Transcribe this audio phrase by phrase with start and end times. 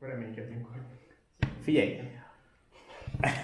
[0.00, 0.80] Reménykedünk, hogy...
[1.62, 2.00] Figyelj!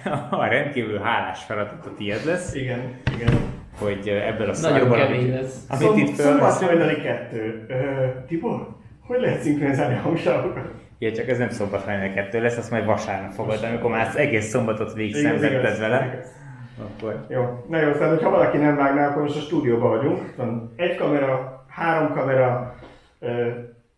[0.30, 2.54] A rendkívül hálás feladat a tiéd lesz.
[2.54, 3.34] Igen, igen.
[3.78, 5.64] Hogy ebből a szarból, Nagyon kemény lesz.
[5.68, 7.66] Amit Szom, itt Szombat hajnali kettő.
[7.68, 8.68] Uh, Tibor,
[9.00, 10.70] hogy lehet szinkronizálni a hangsávоkat?
[10.98, 14.16] Igen, csak ez nem szombat hajnali kettő lesz, azt majd vasárnap fogod, amikor már az
[14.16, 16.06] egész szombatot végig szenvedted vele.
[16.12, 16.32] Igaz.
[16.78, 17.26] Akkor.
[17.28, 20.36] Jó, na jó, szóval, hogyha valaki nem vágná, akkor most a stúdióban vagyunk.
[20.36, 22.76] Van egy kamera, három kamera,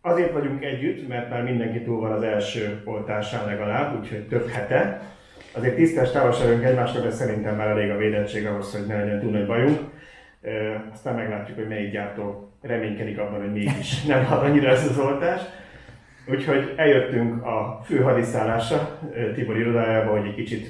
[0.07, 5.01] azért vagyunk együtt, mert már mindenki túl van az első oltásán legalább, úgyhogy több hete.
[5.53, 9.31] Azért tisztes távolságunk egymásnak, de szerintem már elég a védettség ahhoz, hogy ne legyen túl
[9.31, 9.79] nagy bajunk.
[10.93, 15.41] Aztán meglátjuk, hogy melyik gyártó reménykedik abban, hogy mégis nem hat annyira ez az oltás.
[16.29, 18.99] Úgyhogy eljöttünk a fő hadiszállásra,
[19.33, 20.67] Tibor irodájába, hogy egy kicsit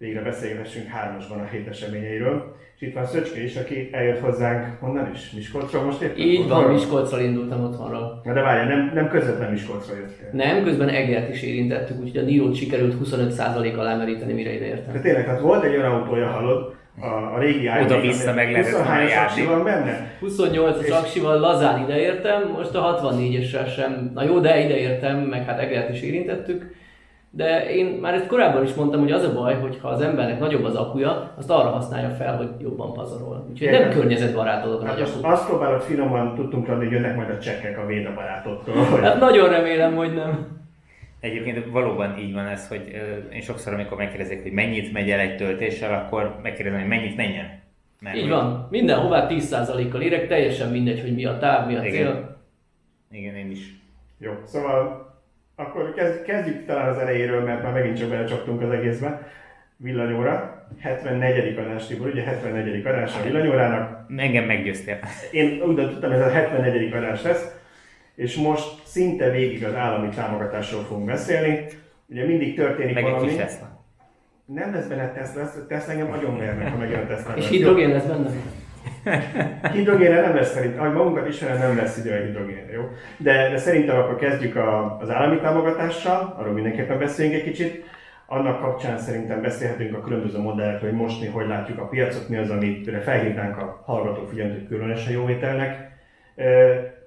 [0.00, 2.56] végre beszélgessünk hármasban a hét eseményeiről.
[2.74, 5.30] És itt van Szöcske is, aki eljött hozzánk, honnan is?
[5.30, 6.18] Miskolcról most éppen?
[6.18, 8.20] Így van, Miskolcról indultam otthonról.
[8.24, 10.28] Na de várjál, nem, nem közvetlen Miskolcról jöttél.
[10.32, 14.92] Nem, közben Egert is érintettük, úgyhogy a Nírót sikerült 25% alá meríteni, mire ide értem.
[14.92, 18.72] De tényleg, hát volt egy olyan autója, hallod, a, a régi Oda-vissza meg lehetett
[19.36, 20.12] volna van benne?
[20.22, 24.10] 28-as aksival lazán ideértem, most a 64-essel sem.
[24.14, 26.78] Na jó, de ideértem, meg hát Egert is érintettük
[27.32, 30.38] de én már ezt korábban is mondtam, hogy az a baj, hogy ha az embernek
[30.38, 33.46] nagyobb az akuja, azt arra használja fel, hogy jobban pazarol.
[33.50, 33.88] Úgyhogy Értem.
[33.88, 37.78] nem környezetbarát dolog hát azt, azt próbálod finoman, tudtunk tudni, hogy jönnek majd a csekkek
[37.78, 38.74] a védabarátoktól.
[39.00, 40.58] Hát nagyon remélem, hogy nem.
[41.20, 43.00] Egyébként valóban így van ez, hogy
[43.32, 47.60] én sokszor, amikor megkérdezik, hogy mennyit megy el egy töltéssel, akkor megkérdezem, hogy mennyit menjen.
[48.00, 48.30] Mert így hogy...
[48.30, 48.66] van.
[48.70, 51.92] Mindenhová 10%-kal érek, teljesen mindegy, hogy mi a táv, mi a Igen.
[51.92, 52.36] cél.
[53.10, 53.74] Igen, én is.
[54.18, 55.09] Jó, szóval
[55.60, 55.94] akkor
[56.26, 59.28] kezdjük talán az elejéről, mert már megint csak belecsaptunk az egészbe.
[59.76, 61.58] Villanyóra, 74.
[61.58, 62.86] adás, Tibor, ugye 74.
[62.86, 64.06] adás a villanyórának.
[64.16, 64.98] Engem meggyőztél.
[65.30, 66.92] Én úgy tudtam, ez a 74.
[66.92, 67.54] adás lesz,
[68.14, 71.66] és most szinte végig az állami támogatásról fogunk beszélni.
[72.06, 73.22] Ugye mindig történik Meg valami.
[73.22, 73.84] Egy kis Tesla.
[74.44, 77.36] Nem lesz benne Tesla, Tesla engem nagyon vernek, ha megjön Tesla.
[77.36, 78.30] És hidrogén lesz benne?
[79.72, 82.82] Hidrogénre nem lesz szerint, ahogy magunkat ismerem, nem lesz idő a hidrogénre, jó?
[83.16, 87.84] De, de szerintem akkor kezdjük a, az állami támogatással, arról mindenképpen beszéljünk egy kicsit.
[88.26, 92.36] Annak kapcsán szerintem beszélhetünk a különböző modellekről, hogy most mi hogy látjuk a piacot, mi
[92.36, 95.90] az, amire felhívnánk a hallgatók figyelmet, hogy különösen jó ételnek.
[96.36, 96.46] E,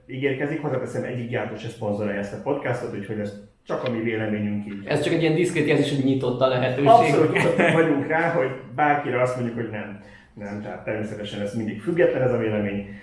[0.07, 3.33] ígérkezik, hozzáteszem, egyik gyártó se szponzorálja ezt a podcastot, úgyhogy ez
[3.67, 4.85] csak a mi véleményünk így.
[4.85, 6.87] Ez csak egy ilyen diszkrét jelzés, hogy nyitott a lehetőség.
[6.87, 10.01] Abszolút vagyunk rá, hogy bárkire azt mondjuk, hogy nem
[10.33, 12.99] nem, tehát természetesen ez mindig független ez a vélemény.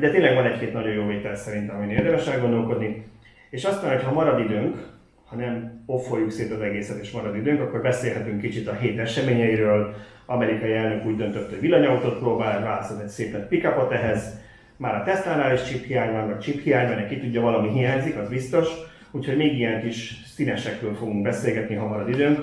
[0.00, 3.06] De tényleg van egy-két nagyon jó vétel szerintem, amin érdemes elgondolkodni.
[3.50, 4.96] És aztán, hogy ha marad időnk,
[5.26, 9.94] ha nem offoljuk szét az egészet és marad időnk, akkor beszélhetünk kicsit a hét eseményeiről.
[10.26, 14.40] Amerikai elnök úgy döntött, hogy villanyautót próbál, választott egy szépet pickupot ehhez.
[14.76, 18.16] Már a Tesla-nál is chip hiány van, meg chip hiány, mert ki tudja, valami hiányzik,
[18.16, 18.68] az biztos.
[19.10, 22.38] Úgyhogy még ilyen kis színesekről fogunk beszélgetni, ha marad időnk.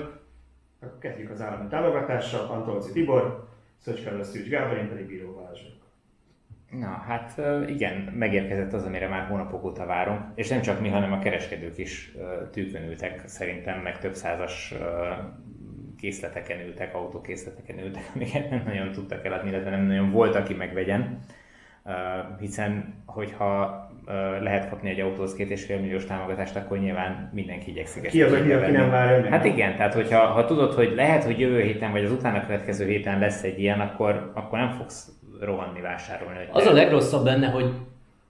[0.80, 2.50] Akkor kezdjük az állami támogatással.
[2.50, 3.48] Antolci Tibor,
[3.78, 5.60] Szöcske Szűcs Gábor, én pedig Bíró Balázs
[6.70, 11.12] Na, hát igen, megérkezett az, amire már hónapok óta várunk, és nem csak mi, hanem
[11.12, 12.12] a kereskedők is
[12.50, 14.74] tűkön szerintem meg több százas
[15.98, 21.18] készleteken ültek, autókészleteken ültek, amiket nem nagyon tudtak eladni, illetve nem nagyon volt, aki megvegyen.
[22.38, 23.85] Hiszen, hogyha
[24.40, 28.22] lehet kapni egy autóhoz két és fél milliós támogatást, akkor nyilván mindenki igyekszik ezt Ki
[28.22, 29.30] az, aki, nem várja meg?
[29.30, 32.86] Hát igen, tehát hogyha ha tudod, hogy lehet, hogy jövő héten vagy az utána következő
[32.86, 35.08] héten lesz egy ilyen, akkor, akkor nem fogsz
[35.40, 36.38] rohanni vásárolni.
[36.52, 37.72] Az a legrosszabb benne, hogy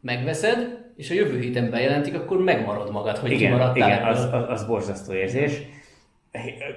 [0.01, 3.89] megveszed, és a jövő héten bejelentik, akkor megmarad magad, hogy igen, kimaradtál.
[3.89, 5.63] Igen, az, az, az borzasztó érzés.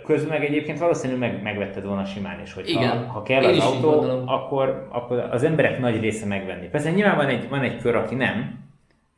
[0.05, 3.05] Közben meg egyébként valószínűleg meg, megvetted volna simán is, hogy Igen.
[3.05, 6.67] Ha, ha kell Én az autó, akkor, akkor az emberek nagy része megvenni.
[6.67, 8.67] Persze nyilván van egy, van egy kör, aki nem,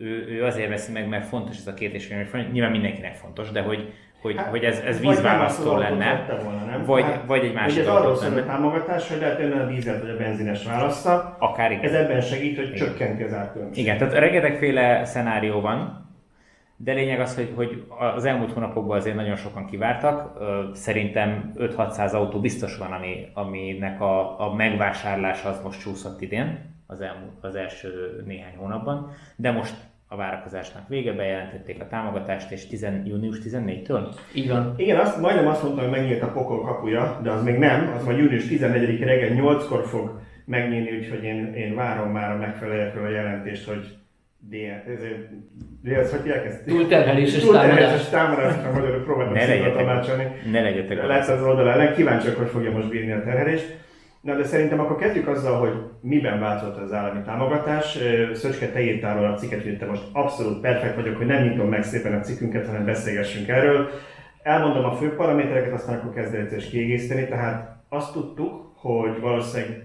[0.02, 3.52] ő, ő azért veszi meg, mert fontos ez a két és fél nyilván mindenkinek fontos,
[3.52, 6.86] de hogy, hogy, hát, hogy ez, ez vízválasztó lenne, volna, nem?
[6.86, 10.02] Vagy, hát, vagy egy másik Ez arról szól a támogatás, hogy lehet önne a dízelt
[10.02, 11.36] vagy a benzines választa.
[11.40, 11.84] Akár igen.
[11.84, 12.78] Ez ebben segít, hogy igen.
[12.78, 13.86] csökkenti az árkülönbséget.
[13.86, 16.10] Igen, tehát rengetegféle szenárió van,
[16.76, 17.84] de lényeg az, hogy, hogy
[18.16, 20.38] az elmúlt hónapokban azért nagyon sokan kivártak.
[20.74, 27.02] Szerintem 5-600 autó biztos van, ami, aminek a, a megvásárlása az most csúszott idén, az,
[27.02, 29.76] elmúlt, az első néhány hónapban, de most
[30.12, 34.16] a várakozásnak vége, bejelentették a támogatást, és 10, június 14-től?
[34.34, 34.74] Így van.
[34.78, 38.06] Igen, azt, majdnem azt mondtam, hogy megnyílt a pokol kapuja, de az még nem, az
[38.06, 43.10] majd június 14 reggel 8-kor fog megnyílni, úgyhogy én, én várom már a megfelelőkről a
[43.10, 43.96] jelentést, hogy
[45.84, 46.66] ez, hogy hívják ezt?
[46.66, 48.10] Túlterheléses támadás.
[48.10, 50.28] támadás, a magyarul próbáltam ne legyetek, tanácsolni.
[50.52, 53.78] Ne legyetek Lehet az oldalán, kíváncsiak, hogy fogja most bírni a terhelést.
[54.22, 57.98] Na de szerintem akkor kezdjük azzal, hogy miben változott az állami támogatás.
[58.34, 61.70] Szöcske, te írtál róla a cikket, hogy te most abszolút perfekt vagyok, hogy nem nyitom
[61.70, 63.90] meg szépen a cikkünket, hanem beszélgessünk erről.
[64.44, 67.28] Elmondom a fő paramétereket, aztán akkor kezd és kiegészíteni.
[67.28, 69.84] Tehát azt tudtuk, hogy valószínűleg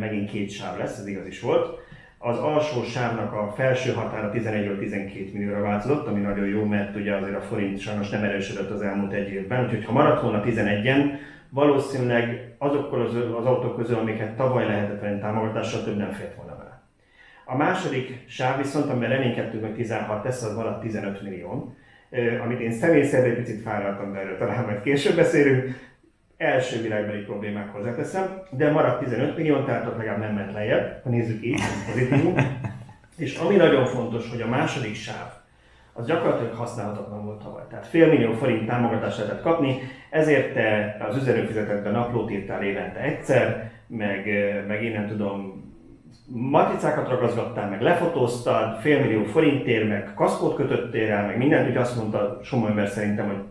[0.00, 1.78] megint két sáv lesz, ez igaz is volt.
[2.18, 7.14] Az alsó sávnak a felső határa 11 12 millióra változott, ami nagyon jó, mert ugye
[7.14, 11.10] azért a forint sajnos nem erősödött az elmúlt egy évben, úgyhogy ha maradt volna 11-en,
[11.50, 16.56] valószínűleg azokkal az, az autók közül, amiket tavaly lehetett venni támogatással, több nem fért volna
[16.56, 16.82] vele.
[17.44, 21.74] A második sáv viszont, amiben reménykedtünk, hogy 16 tesz, az maradt 15 millió,
[22.44, 25.88] amit én személy szerint egy picit fáradtam, de erről talán majd később beszélünk,
[26.36, 31.10] első világbeli problémák hozzáteszem, de maradt 15 millió, tehát ott legalább nem ment lejjebb, ha
[31.10, 32.34] nézzük így, pozitívum.
[33.16, 35.37] És ami nagyon fontos, hogy a második sáv,
[35.98, 37.62] az gyakorlatilag használhatatlan volt tavaly.
[37.68, 39.78] Tehát fél millió forint támogatást lehetett kapni,
[40.10, 44.26] ezért te az üzemfizetetben naplót írtál évente egyszer, meg,
[44.66, 45.66] meg én nem tudom,
[46.26, 51.96] matricákat ragazgattál, meg lefotóztad, fél millió forintért, meg kaszkót kötöttél el, meg mindent, úgy azt
[51.96, 53.42] mondta Somoly ember szerintem, hogy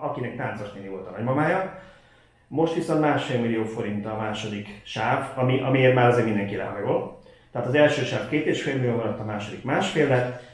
[0.00, 1.78] akinek táncos néni volt a nagymamája.
[2.48, 7.20] Most viszont másfél millió forint a második sáv, ami, amiért már azért mindenki lehajol.
[7.52, 10.51] Tehát az első sáv két és fél millió maradt, a második másfél lett,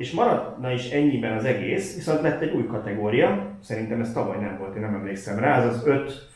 [0.00, 4.58] és maradna is ennyiben az egész, viszont lett egy új kategória, szerintem ez tavaly nem
[4.58, 6.28] volt, én nem emlékszem rá, ez az 5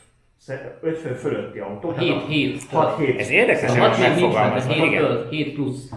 [0.81, 1.93] 5 fő fölötti autó.
[1.99, 2.63] 7, 7.
[2.71, 3.19] 6, 7.
[3.19, 4.73] Ez érdekes, hogy megfogalmazva.
[4.73, 5.91] 7, 7 plusz.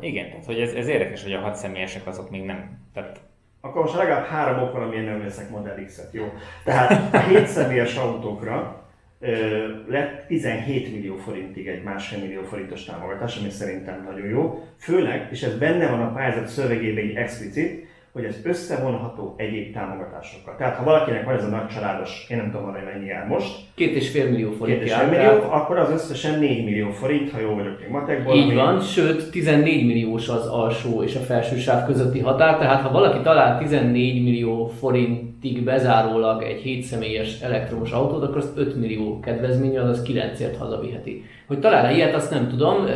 [0.00, 3.20] Igen, tehát hogy ez, ez érdekes, hogy a 6 személyesek azok még nem, tehát
[3.60, 6.32] akkor most legalább három ok van, amiért nem veszek Model X-et, jó?
[6.64, 8.83] Tehát a 7 személyes autókra
[9.88, 14.64] lett 17 millió forintig egy másfél millió forintos támogatás, ami szerintem nagyon jó.
[14.78, 20.54] Főleg, és ez benne van a pályázat szövegében egy explicit, hogy ez összevonható egyéb támogatásokkal.
[20.58, 23.56] Tehát ha valakinek van ez a nagy családos, én nem tudom, hogy mennyi jár most.
[23.74, 27.30] Két és fél millió forint Két és fél millió, akkor az összesen 4 millió forint,
[27.30, 28.34] ha jó vagyok még matekból.
[28.34, 32.90] Így van, sőt 14 milliós az alsó és a felső sáv közötti határ, tehát ha
[32.90, 39.20] valaki talál 14 millió forintig bezárólag egy 7 személyes elektromos autót, akkor azt 5 millió
[39.20, 41.24] kedvezmény, az 9-ért hazaviheti.
[41.46, 42.86] Hogy talál-e ilyet, azt nem tudom.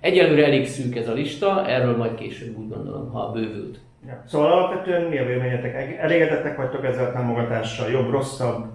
[0.00, 3.78] Egyelőre elég szűk ez a lista, erről majd később úgy gondolom, ha bővült.
[4.06, 4.22] Ja.
[4.26, 5.98] Szóval alapvetően mi a véleményetek?
[5.98, 7.90] Elégedettek vagytok ezzel a támogatással?
[7.90, 8.66] Jobb, rosszabb?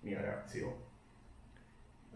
[0.00, 0.76] Mi a reakció?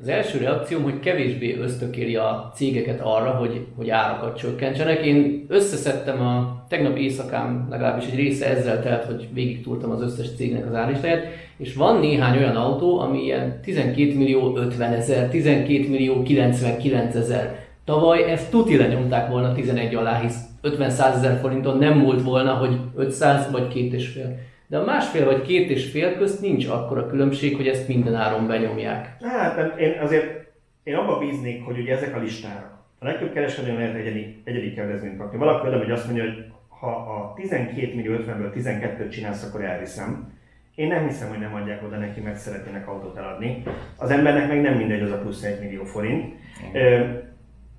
[0.01, 5.05] Az első reakcióm, hogy kevésbé ösztökéli a cégeket arra, hogy, hogy árakat csökkentsenek.
[5.05, 10.35] Én összeszedtem a tegnap éjszakám legalábbis egy része ezzel telt, hogy végig túltam az összes
[10.37, 11.27] cégnek az árlistáját,
[11.57, 17.59] és van néhány olyan autó, ami ilyen 12 millió 50 ezer, 12 millió 99 ezer.
[17.85, 22.81] Tavaly ezt tuti lenyomták volna 11 alá, hisz 50-100 ezer forinton nem múlt volna, hogy
[22.97, 24.39] 500 vagy két és fél.
[24.67, 28.47] De a másfél vagy két és fél közt nincs akkora különbség, hogy ezt minden áron
[28.47, 29.17] benyomják.
[29.21, 30.41] Hát én azért
[30.83, 32.85] én abba bíznék, hogy ugye ezek a listára.
[32.99, 35.39] A legtöbb kereskedő lehet egyedi, egyedi kedvezményt kapni.
[35.39, 40.33] Valaki oda, hogy azt mondja, hogy ha a 12 millió 50-ből 12-t csinálsz, akkor elviszem.
[40.75, 43.63] Én nem hiszem, hogy nem adják oda neki, mert szeretnének autót eladni.
[43.97, 46.25] Az embernek meg nem mindegy az a plusz 1 millió forint.
[46.25, 47.30] Mm.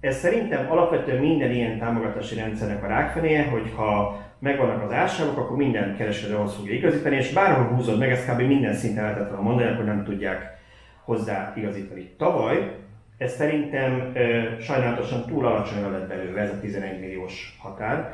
[0.01, 5.95] Ez szerintem alapvetően minden ilyen támogatási rendszernek a rákfenéje, hogyha megvannak az ársávok, akkor minden
[5.95, 8.41] kereskedő ahhoz fogja igazítani, és bárhol húzod meg, ezt kb.
[8.41, 10.57] minden szinten lehetett volna mondani, akkor nem tudják
[11.03, 12.09] hozzá igazítani.
[12.17, 12.71] Tavaly
[13.17, 14.21] ez szerintem e,
[14.59, 18.13] sajnálatosan túl alacsony lett belőle ez a 11 milliós határ,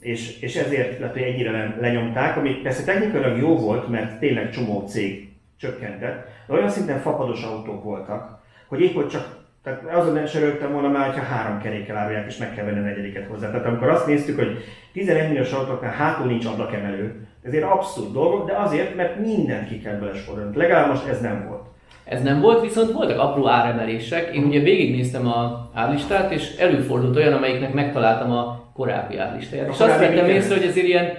[0.00, 4.86] és, és ezért lett, hogy egyre lenyomták, ami persze technikailag jó volt, mert tényleg csomó
[4.86, 9.35] cég csökkentett, de olyan szinten fapados autók voltak, hogy épp hogy csak
[9.66, 12.82] tehát azon sem rögtem volna már, hogyha három kerékkel árulják, és meg kell venni a
[12.82, 13.50] negyediket hozzá.
[13.50, 14.58] Tehát amikor azt néztük, hogy
[14.92, 19.94] 11 milliós autóknál hátul nincs ablakemelő, ezért abszurd dolgok, de azért, mert mindent ki kell
[19.94, 20.56] belesporolni.
[20.56, 21.66] Legalább most ez nem volt.
[22.04, 24.34] Ez nem volt, viszont voltak apró áremelések.
[24.34, 29.68] Én ugye végignéztem a árlistát, és előfordult olyan, amelyiknek megtaláltam a korábbi árlistáját.
[29.68, 31.12] És azt vettem észre, hogy ezért ilyen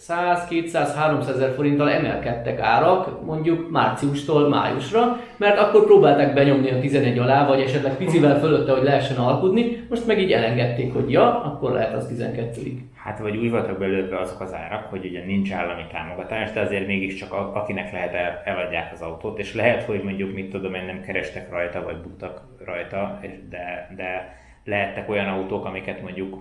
[0.00, 6.80] 100, 200, 300 ezer forinttal emelkedtek árak mondjuk márciustól májusra, mert akkor próbálták benyomni a
[6.80, 11.42] 11 alá, vagy esetleg picivel fölötte, hogy lehessen alkudni, most meg így elengedték, hogy ja,
[11.42, 12.72] akkor lehet az 12-ig.
[12.94, 16.86] Hát vagy úgy voltak belőle azok az árak, hogy ugye nincs állami támogatás, de azért
[16.86, 21.00] mégiscsak akinek lehet el, eladják az autót, és lehet, hogy mondjuk mit tudom én nem
[21.00, 26.38] kerestek rajta, vagy buktak rajta, de, de lehettek olyan autók, amiket mondjuk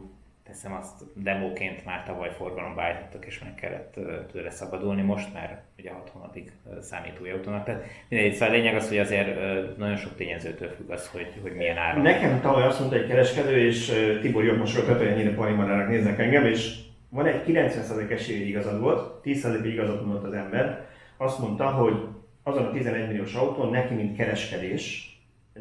[0.49, 3.99] teszem azt demóként már tavaly forgalomba állítottak, és meg kellett
[4.31, 7.65] tőle szabadulni most, mert ugye 6 hónapig számít új autónak.
[7.65, 9.37] Tehát mindegy, szóval a lényeg az, hogy azért
[9.77, 12.01] nagyon sok tényezőtől függ az, hogy, hogy milyen áron.
[12.01, 13.91] Nekem tavaly azt mondta egy kereskedő, és
[14.21, 16.75] Tibor jobb most hogy ennyire palimarának néznek engem, és
[17.09, 20.85] van egy 90% esély, hogy igazad volt, 10% igazat mondott az ember.
[21.17, 22.07] Azt mondta, hogy
[22.43, 25.08] azon a 11 milliós autón neki, mint kereskedés,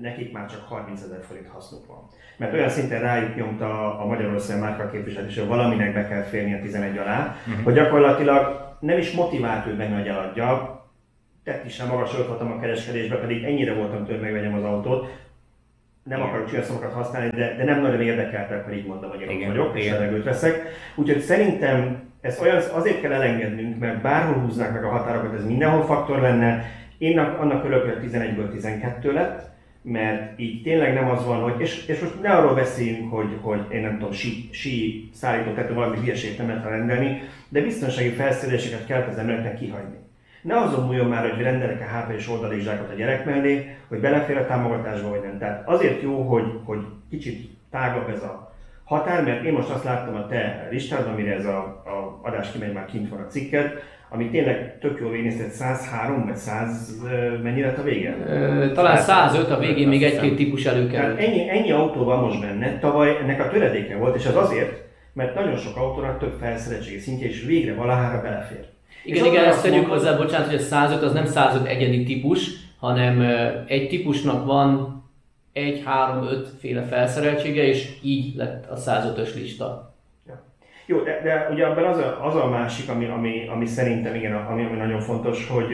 [0.00, 2.08] nekik már csak 30 ezer forint hasznuk van.
[2.36, 6.60] Mert olyan szinten rájuk nyomta a, Magyarország márka képviselés, hogy valaminek be kell férni a
[6.60, 7.64] 11 alá, uh-huh.
[7.64, 10.82] hogy gyakorlatilag nem is motivált ő meg, hogy eladja,
[11.44, 15.08] tett is nem magasolhatom a kereskedésbe, pedig ennyire voltam tőle, megvegyem az autót,
[16.02, 19.78] nem akarok csúnya használni, de, de nem nagyon érdekeltek, hogy így mondom, hogy én vagyok,
[19.78, 20.62] és levegőt veszek.
[20.94, 25.84] Úgyhogy szerintem ezt olyan, azért kell elengednünk, mert bárhol húznák meg a határokat, ez mindenhol
[25.84, 26.64] faktor lenne.
[26.98, 29.50] Én annak örülök, hogy 11-ből 12 lett,
[29.82, 33.60] mert így tényleg nem az van, hogy, és, és most ne arról beszéljünk, hogy, hogy
[33.70, 38.86] én nem tudom, sí, sí szállító tető valami hülyeséget nem lehet rendelni, de biztonsági felszereléseket
[38.86, 39.96] kell az embereknek kihagyni.
[40.42, 44.46] Ne azon múljon már, hogy rendelek-e HP és oldalizsákot a gyerek mellé, hogy belefér a
[44.46, 45.38] támogatásba vagy nem.
[45.38, 46.80] Tehát azért jó, hogy, hogy
[47.10, 48.52] kicsit tágabb ez a
[48.84, 52.72] határ, mert én most azt láttam a te listádon, amire ez a, a adás kimegy,
[52.72, 57.02] már kint van a cikket, ami tényleg tök jól végignézted, 103 vagy 100,
[57.42, 58.16] mennyi lett a vége?
[58.74, 61.18] talán 105, a végén még egy-két típus előkerült.
[61.18, 65.34] Ennyi, ennyi autó van most benne, tavaly ennek a töredéke volt, és az azért, mert
[65.34, 68.64] nagyon sok autónak több felszereltségi szintje, és végre valahára belefér.
[69.04, 73.20] Igen, igen, ezt tegyük hozzá, bocsánat, hogy a 105 az nem 105 egyedi típus, hanem
[73.66, 75.02] egy típusnak van
[75.52, 79.96] egy, három, öt féle felszereltsége, és így lett a 105-ös lista.
[80.88, 84.34] Jó, de, de ugye abban az a, az a másik, ami, ami, ami szerintem igen,
[84.34, 85.72] ami, ami nagyon fontos, hogy,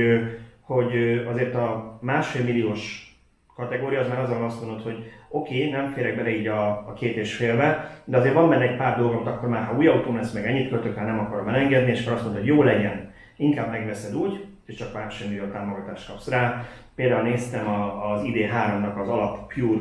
[0.61, 3.14] hogy azért a másfél milliós
[3.56, 6.92] kategória, az már azon azt mondod, hogy oké, okay, nem férek bele így a, a
[6.92, 10.16] két és félbe, de azért van benne egy pár dolgom, akkor már ha új autóm
[10.16, 13.12] lesz, meg ennyit költök, hát nem akarom elengedni, és akkor azt mondod, hogy jó legyen,
[13.37, 16.64] inkább megveszed úgy, és csak másfél millió támogatást kapsz rá.
[16.94, 19.80] Például néztem a, az ID3-nak az alap Pure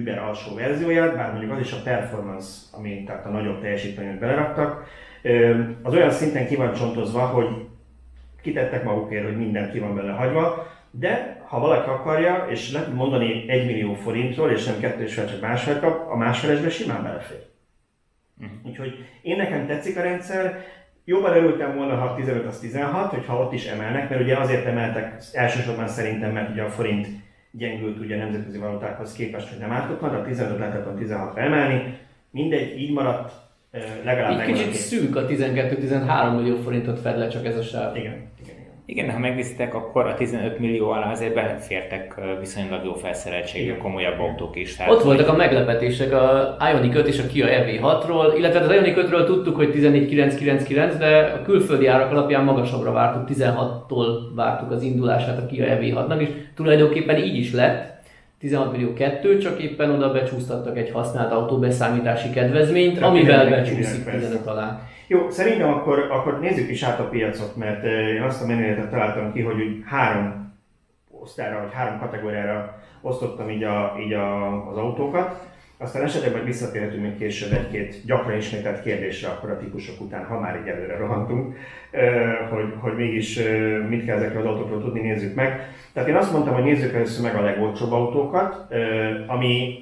[0.00, 4.86] Uber alsó verzióját, bár mondjuk az is a performance, ami tehát a nagyobb teljesítményt beleraktak,
[5.82, 7.66] az olyan szinten ki van csontozva, hogy
[8.42, 13.48] kitettek magukért, hogy minden ki van bele hagyva, de ha valaki akarja, és lehet mondani
[13.48, 17.42] 1 millió forintról, és nem kettő és csak másfél kap, a másfelesbe simán belefér.
[18.40, 18.56] Uh-huh.
[18.66, 20.64] Úgyhogy én nekem tetszik a rendszer,
[21.06, 25.22] Jobban örültem volna, ha 15 az 16, hogyha ott is emelnek, mert ugye azért emeltek
[25.32, 27.08] elsősorban szerintem, mert ugye a forint
[27.58, 31.98] gyengült ugye a nemzetközi valutákhoz képest, hogy nem ártott a 15 lehetett a 16 emelni.
[32.30, 33.32] Mindegy, így maradt,
[34.04, 37.96] legalább Egy kicsit szűk a 12-13 millió forintot fed le csak ez a sáv.
[37.96, 38.54] Igen, igen.
[38.86, 44.56] Igen, ha megnézitek, akkor a 15 millió alá azért belefértek viszonylag jó felszereltségű, komolyabb autók
[44.56, 44.76] is.
[44.76, 49.00] Tehát Ott voltak a meglepetések a Ioniq 5 és a Kia EV6-ról, illetve az Ioniq
[49.00, 55.38] 5-ről tudtuk, hogy 14999, de a külföldi árak alapján magasabbra vártuk, 16-tól vártuk az indulását
[55.38, 57.92] a Kia EV6-nak, és tulajdonképpen így is lett.
[58.38, 64.80] 16 millió kettő, csak éppen oda becsúsztattak egy használt autóbeszámítási kedvezményt, amivel becsúszik 15 alá.
[65.06, 69.32] Jó, szerintem akkor, akkor nézzük is át a piacot, mert én azt a menületet találtam
[69.32, 70.52] ki, hogy úgy három
[71.10, 75.52] osztályra, vagy három kategóriára osztottam így, a, így a, az autókat.
[75.76, 80.40] Aztán esetleg majd visszatérhetünk még később egy-két gyakran ismételt kérdésre, akkor a típusok után, ha
[80.40, 81.56] már így előre rohantunk,
[82.50, 83.40] hogy, hogy mégis
[83.88, 85.68] mit kell ezekről az autókról tudni, nézzük meg.
[85.92, 88.74] Tehát én azt mondtam, hogy nézzük először meg a legolcsóbb autókat,
[89.26, 89.78] ami,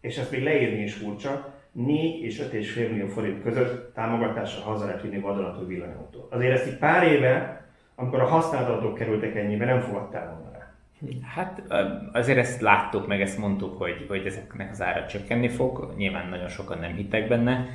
[0.00, 5.02] és ezt még leírni is furcsa, 4 és 5,5 millió forint között támogatásra haza lehet
[5.02, 6.28] vinni vadonatúj villanyautó.
[6.30, 7.64] Azért ezt így pár éve,
[7.94, 10.72] amikor a használt autók kerültek ennyibe, nem fogadtál volna rá.
[11.34, 11.62] Hát
[12.12, 15.94] azért ezt láttuk, meg ezt mondtuk, hogy, hogy ezeknek az ára csökkenni fog.
[15.96, 17.68] Nyilván nagyon sokan nem hittek benne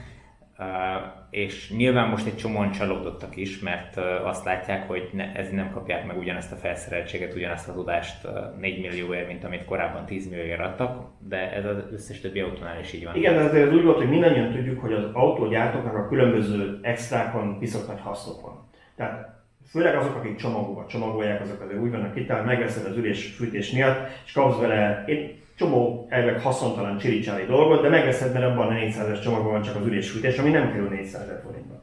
[1.30, 6.06] és nyilván most egy csomóan csalódottak is, mert azt látják, hogy ne, ez nem kapják
[6.06, 8.28] meg ugyanezt a felszereltséget, ugyanazt a tudást
[8.60, 12.94] 4 millióért, mint amit korábban 10 millióért adtak, de ez az összes többi autónál is
[12.94, 13.16] így van.
[13.16, 17.88] Igen, de azért úgy volt, hogy mindannyian tudjuk, hogy az autógyártóknak a különböző extrákon viszont
[17.88, 18.70] nagy hasznok van.
[18.96, 19.38] Tehát
[19.70, 24.08] főleg azok, akik csomagolva csomagolják, azok azért úgy vannak itt, megveszed az ülés fűtés miatt,
[24.26, 29.24] és kapsz vele, én csomó elvek haszontalan csiricsáli dolgot, de megveszed, mert abban a 400-es
[29.24, 31.82] csomagban van csak az ülésfűtés, ami nem kerül 400 ezer forintba.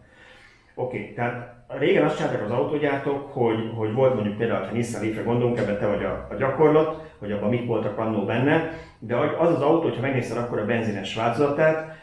[0.75, 5.03] Oké, okay, tehát régen azt csinálták az autógyártók, hogy, hogy volt mondjuk például, ha Nissan
[5.03, 9.17] Leaf-re gondolunk, ebben te vagy a, a gyakorlat, hogy abban mik voltak annó benne, de
[9.17, 11.97] az az autó, ha megnézted akkor a benzines változatát,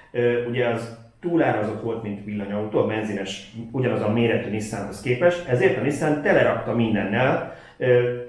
[0.49, 5.81] ugye az túlárazott volt, mint villanyautó, a benzines ugyanaz a méretű Nissanhoz képest, ezért a
[5.81, 7.55] Nissan telerakta mindennel,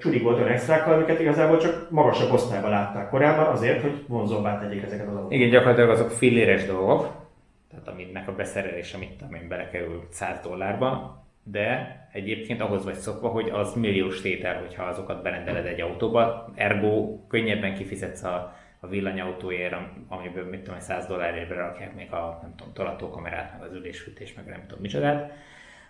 [0.01, 4.83] csuri volt olyan extrákkal, amiket igazából csak magasabb osztályban látták korábban, azért, hogy vonzóbbá tegyék
[4.83, 5.33] ezeket az autókat.
[5.33, 7.23] Igen, gyakorlatilag azok filléres dolgok,
[7.71, 13.49] tehát aminek a beszerelés, amit amin belekerül 100 dollárba, de egyébként ahhoz vagy szokva, hogy
[13.49, 19.75] az milliós tétel, hogyha azokat berendeled egy autóba, ergo könnyebben kifizetsz a, a villanyautóért,
[20.09, 24.47] amiből mit tudom, 100 dollárért berakják még a nem tudom, tolatókamerát, meg az ülésfűtés, meg
[24.47, 25.33] nem tudom micsodát,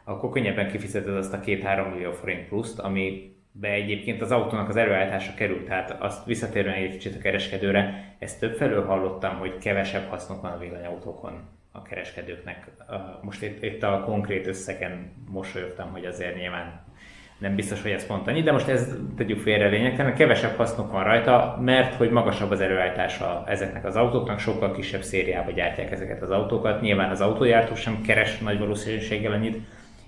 [0.05, 4.77] akkor könnyebben kifizeted azt a 2-3 millió forint pluszt, ami be egyébként az autónak az
[4.77, 5.67] előállítása került.
[5.67, 10.59] Tehát azt visszatérően egy kicsit a kereskedőre, ezt többfelől hallottam, hogy kevesebb hasznuk van a
[10.59, 11.33] villanyautókon
[11.73, 12.71] a kereskedőknek.
[13.23, 16.83] Most itt, itt a konkrét összegen mosolyogtam, hogy azért nyilván
[17.39, 21.05] nem biztos, hogy ez pont annyi, de most ez tegyük félre lényegtelen, kevesebb hasznuk van
[21.05, 26.31] rajta, mert hogy magasabb az erőállítása ezeknek az autóknak, sokkal kisebb szériába gyártják ezeket az
[26.31, 26.81] autókat.
[26.81, 29.59] Nyilván az autógyártó sem keres nagy valószínűséggel annyit,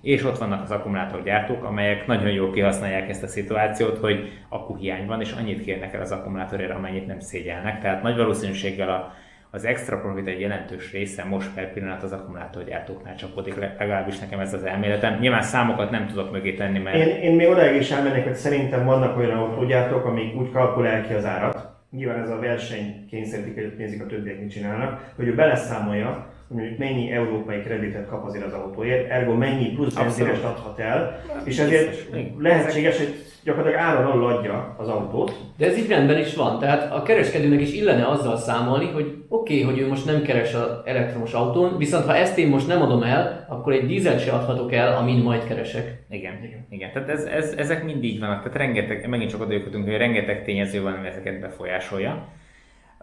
[0.07, 5.21] és ott vannak az akkumulátorgyártók, amelyek nagyon jól kihasználják ezt a szituációt, hogy akkuhiány van,
[5.21, 7.81] és annyit kérnek el az akkumulátorért, amennyit nem szégyelnek.
[7.81, 9.15] Tehát nagy valószínűséggel a,
[9.51, 14.55] az extra profit egy jelentős része most per pillanat az akkumulátorgyártóknál csapódik, legalábbis nekem ez
[14.55, 15.19] az elméletem.
[15.19, 16.97] Nyilván számokat nem tudok mögé tenni, mert...
[16.97, 21.15] Én, én még odáig is elmennék, hogy szerintem vannak olyan autógyártók, amik úgy kalkulálják ki
[21.15, 25.35] az árat, nyilván ez a verseny kényszerítik, hogy nézik a többiek mit csinálnak, hogy ő
[25.35, 31.23] beleszámolja, mondjuk mennyi európai kreditet kap azért az autóért, ergo mennyi plusz benzines adhat el,
[31.45, 33.15] és ezért lehetséges, hogy
[33.47, 35.37] gyakorlatilag áron alul adja az autót.
[35.57, 39.63] De ez így rendben is van, tehát a kereskedőnek is illene azzal számolni, hogy oké,
[39.63, 42.83] okay, hogy ő most nem keres az elektromos autón, viszont ha ezt én most nem
[42.83, 46.05] adom el, akkor egy dízelt se adhatok el, amin majd keresek.
[46.11, 46.67] Igen, igen.
[46.71, 46.93] igen.
[46.93, 50.83] Tehát ez, ez, ezek mind így vannak, tehát rengeteg, megint csak oda hogy rengeteg tényező
[50.83, 52.29] van, ami ezeket befolyásolja.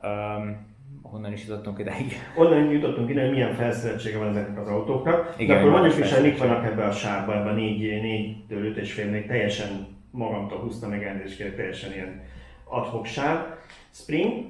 [0.02, 0.73] Um,
[1.14, 2.14] honnan is jutottunk ideig?
[2.36, 5.34] Onnan jutottunk ide, hogy milyen felszereltsége van ezeknek az autóknak.
[5.38, 8.78] Igen, De akkor mondjuk is, mik vannak ebbe a sárba, ebbe a 4 től 5
[8.78, 12.22] és fél, teljesen magamtól húztam meg elnézést teljesen ilyen
[12.64, 13.46] adhok sáv.
[13.92, 14.46] Spring,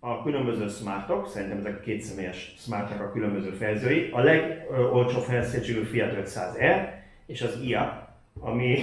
[0.00, 6.16] a különböző smartok, szerintem ezek a kétszemélyes smartnak a különböző fejezői, a legolcsóbb felszereltségű Fiat
[6.24, 6.88] 500e,
[7.26, 8.08] és az IA,
[8.40, 8.78] ami,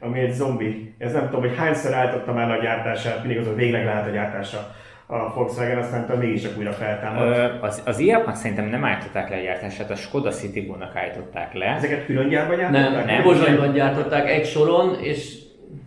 [0.00, 0.94] ami egy zombi.
[0.98, 4.10] Ez nem tudom, hogy hányszor álltotta már a gyártását, mindig az, hogy végleg lehet a
[4.10, 4.74] gyártása
[5.10, 7.62] a Volkswagen, aztán tudom, mégiscsak újra feltámadt.
[7.62, 11.66] az, az iap szerintem nem állították le a gyártását, a Skoda Citigo-nak állították le.
[11.66, 12.94] Ezeket külön gyárban gyártották?
[12.94, 13.22] Nem, nem.
[13.22, 15.38] Pozsonyban gyártották egy soron, és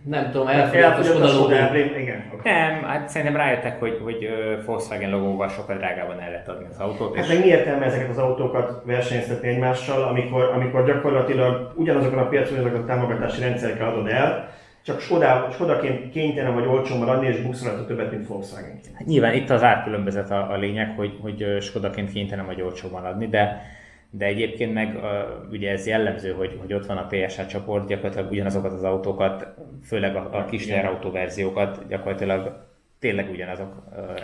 [0.04, 1.52] nem tudom, elfogyott a Skoda logó.
[1.98, 2.22] Igen.
[2.42, 4.28] Nem, hát szerintem rájöttek, hogy, hogy
[4.66, 7.16] Volkswagen logóval sokkal drágában el lehet adni az autót.
[7.16, 7.30] Hát és...
[7.30, 12.80] meg mi értelme ezeket az autókat versenyeztetni egymással, amikor, amikor gyakorlatilag ugyanazokon a piacon, azokon
[12.80, 14.48] a támogatási rendszerekkel adod el,
[14.84, 19.50] csak Skoda, Skodaként kénytelen vagy olcsóban adni, és buszolható többet, mint volkswagen hát Nyilván itt
[19.50, 23.62] az árkülönbözet a, a lényeg, hogy, hogy Skodaként kénytelen vagy olcsóban adni, de
[24.16, 24.98] de egyébként meg
[25.50, 29.46] ugye ez jellemző, hogy, hogy ott van a PSA csoport, gyakorlatilag ugyanazokat az autókat,
[29.84, 30.72] főleg a, a kis
[31.12, 32.64] verziókat gyakorlatilag
[32.98, 33.72] tényleg ugyanazok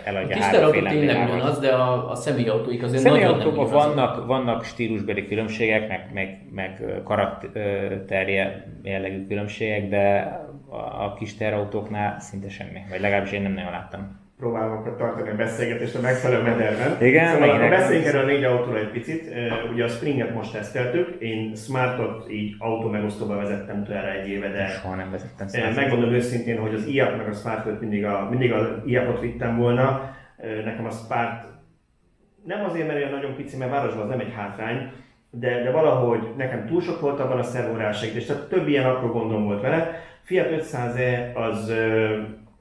[0.03, 5.27] eladja A kis autó tényleg ugyanaz, de a, a személyautóik azért személyautókban vannak, vannak stílusbeli
[5.27, 10.39] különbségek, meg, meg, meg karakterje jellegű különbségek, de
[10.77, 15.95] a, kis terautóknál szinte semmi, vagy legalábbis én nem nagyon láttam próbálom tartani a beszélgetést
[15.95, 16.97] a megfelelő mederben.
[17.01, 19.33] Igen, szóval beszéljünk erről a négy autóra egy picit.
[19.73, 24.67] Ugye a Springet most teszteltük, én Smartot így autó megosztóba vezettem tőle egy éve, de
[24.67, 25.75] soha nem vezettem Smartot.
[25.75, 30.15] Megmondom őszintén, hogy az IAP meg a Smart mindig a, mindig a IAP-ot vittem volna.
[30.65, 31.45] Nekem a Smart
[32.45, 34.91] nem azért, mert olyan nagyon pici, mert városban az nem egy hátrány,
[35.29, 39.07] de, de valahogy nekem túl sok volt abban a szervórásig, és tehát több ilyen apró
[39.07, 39.99] gondom volt vele.
[40.23, 41.73] Fiat 500e az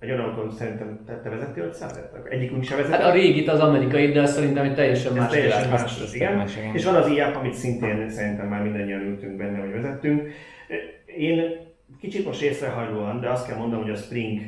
[0.00, 2.92] egy olyan szerintem te, te vezettél 500 Egyikünk sem vezet.
[2.92, 5.30] Hát a régit az amerikai, de azt szerintem egy teljesen más.
[5.30, 6.36] Teljesen más, más, igen.
[6.36, 6.74] más, igen.
[6.74, 10.28] És van az IAP, amit szintén szerintem már mindannyian ültünk benne, hogy vezettünk.
[11.06, 11.56] Én
[12.00, 14.40] kicsit most észrehajlóan, de azt kell mondanom, hogy a Spring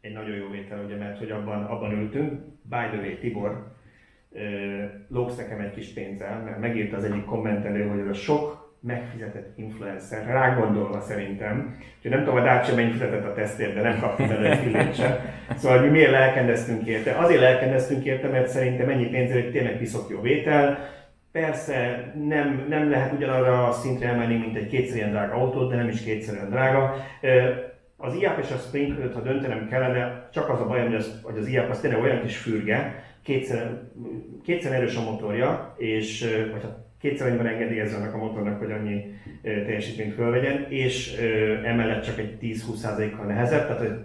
[0.00, 2.32] egy nagyon jó vétel, ugye, mert hogy abban, abban ültünk.
[2.62, 3.72] By the way, Tibor,
[5.08, 9.58] lógsz nekem egy kis pénzzel, mert megírta az egyik kommentelő, hogy ez a sok megfizetett
[9.58, 11.76] influencer, rá gondolva szerintem.
[11.96, 15.16] Úgyhogy nem tudom, a Dacia mennyi fizetett a tesztért, de nem kaptunk belőle fillét sem.
[15.56, 17.12] Szóval mi miért lelkendeztünk érte?
[17.12, 20.78] Azért lelkendeztünk érte, mert szerintem ennyi pénzért egy tényleg piszok jó vétel.
[21.32, 25.76] Persze nem, nem lehet ugyanarra a szintre emelni, mint egy kétszer ilyen drága autót, de
[25.76, 26.94] nem is kétszer olyan drága.
[27.96, 31.20] Az IAP és a Spring között, ha döntenem kellene, csak az a baj, hogy az,
[31.22, 33.80] hogy az IAP az tényleg olyan kis fürge, kétszer,
[34.44, 36.64] kétszer erős a motorja, és vagy
[37.00, 39.04] kétszer annyiban engedélyezze annak a motornak, hogy annyi
[39.42, 41.16] teljesítményt fölvegyen, és
[41.64, 43.98] emellett csak egy 10-20%-kal nehezebb, tehát hogy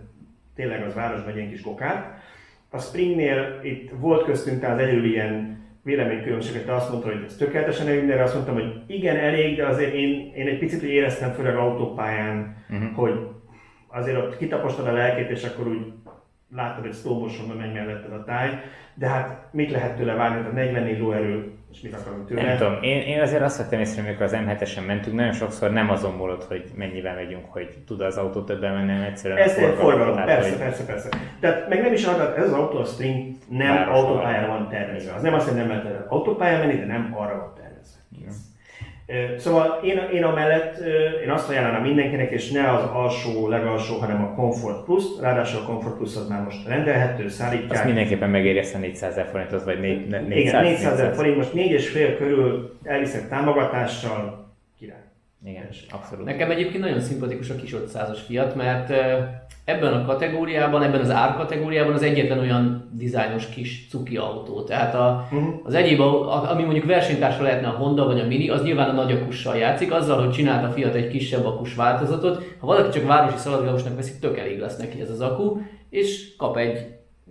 [0.55, 2.21] tényleg az városban egy kis gokát.
[2.69, 8.05] A Springnél itt volt köztünk az egyedül ilyen véleménykülönbséget, azt mondta, hogy ez tökéletesen elég,
[8.05, 11.55] de azt mondtam, hogy igen, elég, de azért én, én egy picit úgy éreztem, főleg
[11.55, 12.95] autópályán, uh-huh.
[12.95, 13.27] hogy
[13.87, 15.93] azért ott kitapostad a lelkét, és akkor úgy
[16.55, 18.49] láttad, hogy slow motion megy melletted a táj,
[18.93, 22.41] de hát mit lehet tőle várni, tehát 44 lóerő és mit akarunk tőle?
[22.41, 25.89] Nem tudom, én, én azért azt vettem észre, amikor az M7-esen mentünk, nagyon sokszor nem
[25.89, 29.75] azon múlott, hogy mennyivel megyünk, hogy tud az autó többen menni, hanem egyszerűen Ez egy
[29.75, 30.57] forgalom, tehát, persze, hogy...
[30.57, 31.09] persze, persze.
[31.39, 35.13] Tehát meg nem is arra, ez az autó, a Spring nem autópályára van tervezve.
[35.13, 37.99] Az nem azt, hogy nem lehet autópályára menni, de nem arra van tervezve.
[39.37, 40.77] Szóval én, én amellett
[41.23, 45.65] én azt ajánlanám mindenkinek, és ne az alsó, legalsó, hanem a Comfort Plus, ráadásul a
[45.65, 47.71] Comfort Plus az már most rendelhető, szállítják.
[47.71, 51.53] Azt mindenképpen megéri ezt a 400 ezer forintot, vagy 400 Igen, 400 ezer forint, most
[51.53, 54.42] 4,5 körül elviszek támogatással.
[55.45, 56.25] Igen, abszolút.
[56.25, 58.89] Nekem egyébként nagyon szimpatikus a kis 500-as Fiat, mert
[59.65, 64.63] ebben a kategóriában, ebben az árkategóriában az egyetlen olyan dizájnos kis cuki autó.
[64.63, 65.53] Tehát a, uh-huh.
[65.63, 69.11] az egyéb, ami mondjuk versenytársa lehetne a Honda vagy a Mini, az nyilván a nagy
[69.11, 72.55] akussal játszik, azzal, hogy csinált a Fiat egy kisebb akus változatot.
[72.59, 75.57] Ha valaki csak városi szaladgálósnak veszik, tök elég lesz neki ez az akku,
[75.89, 76.85] és kap egy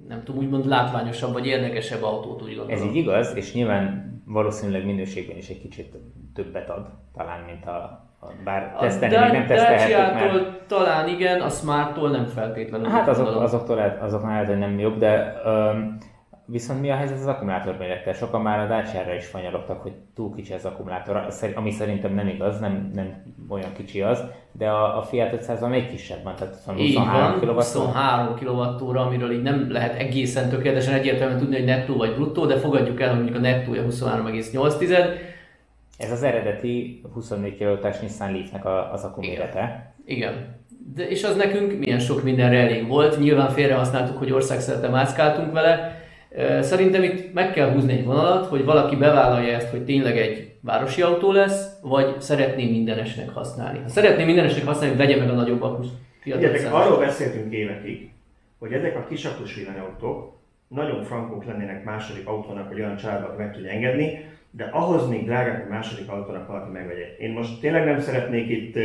[0.09, 2.71] nem tudom, úgymond látványosabb vagy érdekesebb autót, úgy gondolom.
[2.71, 5.97] Ez így igaz, és nyilván valószínűleg minőségben is egy kicsit
[6.35, 8.07] többet ad, talán, mint a,
[8.45, 10.67] bár tesztelni még nem tesztelhetjük, mert...
[10.67, 12.89] talán igen, a Smart-tól nem feltétlenül.
[12.89, 15.99] Hát azok, azoktól lehet, azok lehet, hogy nem jobb, de um,
[16.47, 18.13] viszont mi a helyzet az akkumulátor mérettel?
[18.13, 22.61] Sokan már a dacia is fanyalogtak, hogy túl kicsi az akkumulátor, ami szerintem nem igaz,
[22.61, 27.53] nem, nem olyan kicsi az, de a, a Fiat 500 még kisebb tehát 23 kW.
[27.53, 32.59] 23 kWh, amiről így nem lehet egészen tökéletesen egyértelműen tudni, hogy nettó vagy bruttó, de
[32.59, 35.31] fogadjuk el, hogy mondjuk a nettója 23,8
[35.99, 39.95] ez az eredeti 24 kw Nissan Leaf-nek az akkumérete.
[40.05, 40.33] Igen.
[40.33, 40.61] Igen.
[40.95, 43.19] De, és az nekünk milyen sok mindenre elég volt.
[43.19, 46.02] Nyilván félre használtuk, hogy országszerte mászkáltunk vele.
[46.61, 51.03] Szerintem itt meg kell húzni egy vonalat, hogy valaki bevállalja ezt, hogy tényleg egy városi
[51.03, 53.79] autó lesz, vagy szeretné mindenesnek használni.
[53.83, 55.87] Ha szeretné mindenesnek használni, vegye meg a nagyobb akus.
[56.21, 58.11] Fiatal arról beszéltünk évekig,
[58.59, 60.33] hogy ezek a kisakus villanyautók
[60.69, 65.61] nagyon frankók lennének második autónak, hogy olyan családba meg tudja engedni, de ahhoz még drágák,
[65.61, 67.17] hogy második autónak valaki megvegye.
[67.19, 68.79] Én most tényleg nem szeretnék itt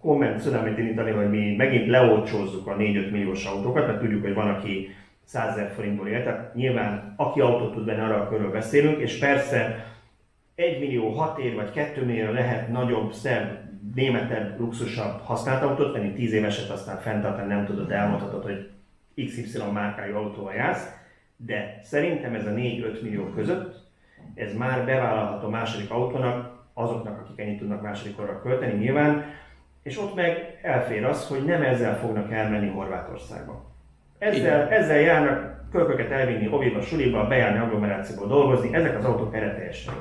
[0.00, 4.48] komment szülemet indítani, hogy mi megint leolcsózzuk a 4-5 milliós autókat, mert tudjuk, hogy van,
[4.48, 4.88] aki
[5.30, 9.86] 100 ezer forintból él, nyilván aki autót tud venni, arra a körül beszélünk, és persze
[10.54, 13.58] 1 millió 6 év vagy 2 millió lehet nagyobb, szebb,
[13.94, 18.70] németebb, luxusabb használt autót venni, 10 éveset aztán fenntartani nem tudod, elmondhatod, hogy
[19.26, 20.88] XY márkájú autóval jársz,
[21.36, 23.88] de szerintem ez a 4-5 millió között
[24.34, 29.24] ez már bevállalható második autónak, azoknak, akik ennyit tudnak második korra költeni nyilván,
[29.82, 33.69] és ott meg elfér az, hogy nem ezzel fognak elmenni Horvátországba.
[34.20, 39.94] Ezzel, ezzel járnak kölköket elvinni Oviba, Suliba, bejárni agglomerációba dolgozni, ezek az autók erre teljesen.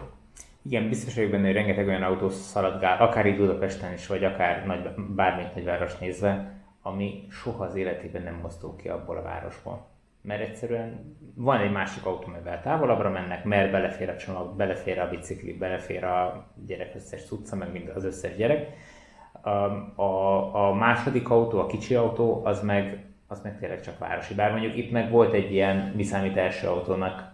[0.62, 4.66] Igen, biztos vagyok benne, hogy rengeteg olyan autó szaladgál, akár itt Budapesten is, vagy akár
[4.66, 9.88] nagy, bármilyen nagyváros nézve, ami soha az életében nem mozdul ki abból a városból
[10.22, 15.10] mert egyszerűen van egy másik autó, amivel távolabbra mennek, mert belefér a csomag, belefér a
[15.10, 18.68] bicikli, belefér a gyerek összes cucca, meg mind az összes gyerek.
[19.42, 19.50] A,
[20.02, 24.34] a, a második autó, a kicsi autó, az meg, az meg tényleg csak városi.
[24.34, 27.28] Bár mondjuk itt meg volt egy ilyen, mi számít első autónak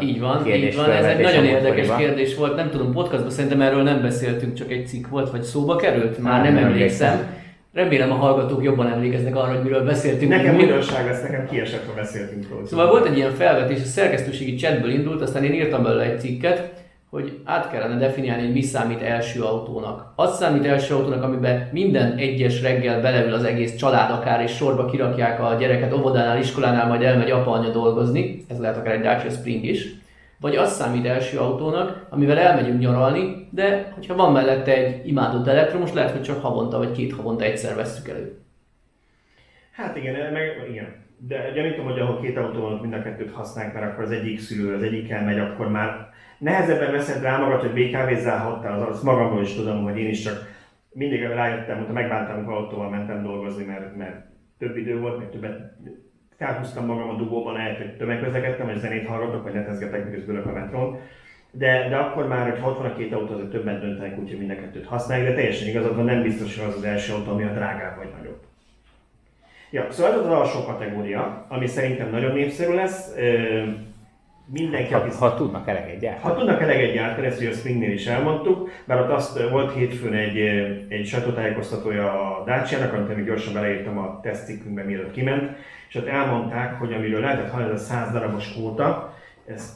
[0.00, 1.96] így van, így van, ez egy nagyon érdekes koriba.
[1.96, 5.76] kérdés volt, nem tudom, podcastban szerintem erről nem beszéltünk, csak egy cikk volt, vagy szóba
[5.76, 7.12] került, már nem, nem emlékszem.
[7.12, 7.36] emlékszem.
[7.72, 10.30] Remélem a hallgatók jobban emlékeznek arra, hogy miről beszéltünk.
[10.30, 12.66] Nekem újdonság lesz, nekem kiesett, ha beszéltünk róla.
[12.66, 16.77] Szóval volt egy ilyen felvetés, a szerkesztőségi chatből indult, aztán én írtam belőle egy cikket,
[17.10, 20.12] hogy át kellene definiálni, hogy mi számít első autónak.
[20.16, 24.84] Az számít első autónak, amiben minden egyes reggel beleül az egész család akár, és sorba
[24.84, 29.64] kirakják a gyereket óvodánál, iskolánál, majd elmegy apa-anya dolgozni, ez lehet akár egy Dacia Spring
[29.64, 29.98] is
[30.40, 35.92] vagy az számít első autónak, amivel elmegyünk nyaralni, de hogyha van mellette egy imádott elektromos,
[35.92, 38.38] lehet, hogy csak havonta vagy két havonta egyszer vesszük elő.
[39.72, 41.06] Hát igen, meg igen.
[41.18, 44.40] De gyanítom, hogy ahol két autó van, mind a kettőt használják, mert akkor az egyik
[44.40, 49.54] szülő, az egyik elmegy, akkor már nehezebben veszed rá magad, hogy BKV-zzál az magamról is
[49.54, 50.56] tudom, hogy én is csak
[50.92, 54.26] mindig rájöttem, hogy megbántam, amikor autóval mentem dolgozni, mert, mert
[54.58, 55.72] több idő volt, mert többet
[56.38, 60.52] felhúztam magam a dugóban, lehet, hogy tömegközlekedtem, vagy zenét hallgatok, vagy netezgetek, miközben ülök a
[60.52, 60.98] metron.
[61.50, 64.54] De, de akkor már, hogy 60 a két autó, azért többen döntenek, úgyhogy mind a
[64.54, 67.52] kettőt használják, de teljesen igazad van, nem biztos, hogy az az első autó, ami a
[67.52, 68.40] drágább vagy nagyobb.
[69.70, 73.14] Ja, szóval ez az alsó kategória, ami szerintem nagyon népszerű lesz.
[74.52, 75.16] Mindenki, ha, aki...
[75.18, 76.32] ha tudnak eleget gyártani.
[76.32, 80.12] Ha tudnak eleget gyártani, ezt ugye a Springnél is elmondtuk, mert ott azt volt hétfőn
[80.12, 80.36] egy,
[80.88, 85.56] egy sajtótájékoztatója a Dacia-nak, amit még gyorsan beleírtam a tesztcikkünkbe, mielőtt kiment,
[85.88, 89.72] és ott elmondták, hogy amiről lehetett hallani, ez a 100 darabos kóta, ezt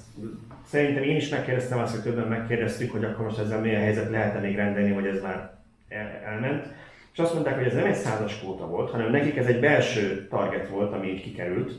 [0.67, 4.43] szerintem én is megkérdeztem azt, hogy többen megkérdeztük, hogy akkor most ezzel milyen helyzet lehet
[4.43, 5.51] még rendelni, vagy ez már
[5.89, 6.67] el, elment.
[7.13, 10.27] És azt mondták, hogy ez nem egy százas kóta volt, hanem nekik ez egy belső
[10.31, 11.73] target volt, ami így kikerült.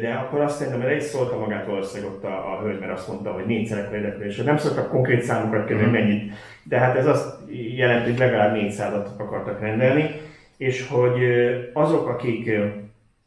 [0.00, 3.08] De akkor azt szerintem, hogy egy szólta magát valószínűleg ott a, a hölgy, mert azt
[3.08, 4.36] mondta, hogy négyszer ekkor érdeklődés.
[4.36, 5.90] Nem szoktak konkrét számokat kérni, mm.
[5.90, 7.38] mennyit, de hát ez azt
[7.76, 10.10] jelenti, hogy legalább 400-at akartak rendelni,
[10.56, 11.20] és hogy
[11.72, 12.50] azok, akik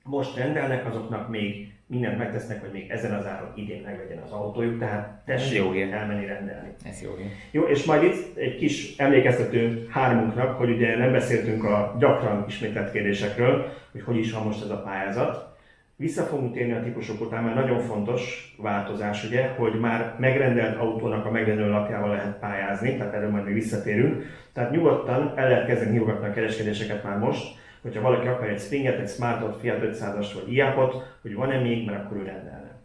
[0.03, 4.79] most rendelnek, azoknak még mindent megtesznek, hogy még ezen az áron idén meglegyen az autójuk,
[4.79, 5.93] tehát tessék jó hír.
[5.93, 6.67] elmenni rendelni.
[6.85, 7.15] Ez jó.
[7.15, 7.25] hír.
[7.51, 12.91] Jó, és majd itt egy kis emlékeztető hármunknak, hogy ugye nem beszéltünk a gyakran ismételt
[12.91, 15.52] kérdésekről, hogy hogy is van most ez a pályázat.
[16.03, 21.25] Vissza fogunk térni a típusok után, mert nagyon fontos változás, ugye, hogy már megrendelt autónak
[21.25, 24.23] a megrendelő lapjával lehet pályázni, tehát erről majd még visszatérünk.
[24.53, 29.09] Tehát nyugodtan el lehet kezdeni a kereskedéseket már most, hogyha valaki akar egy Springet, egy
[29.09, 32.75] Smartot, Fiat 500-as vagy iapot, hogy van-e még, mert akkor ő rendelne.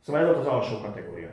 [0.00, 1.30] Szóval ez volt az alsó kategória.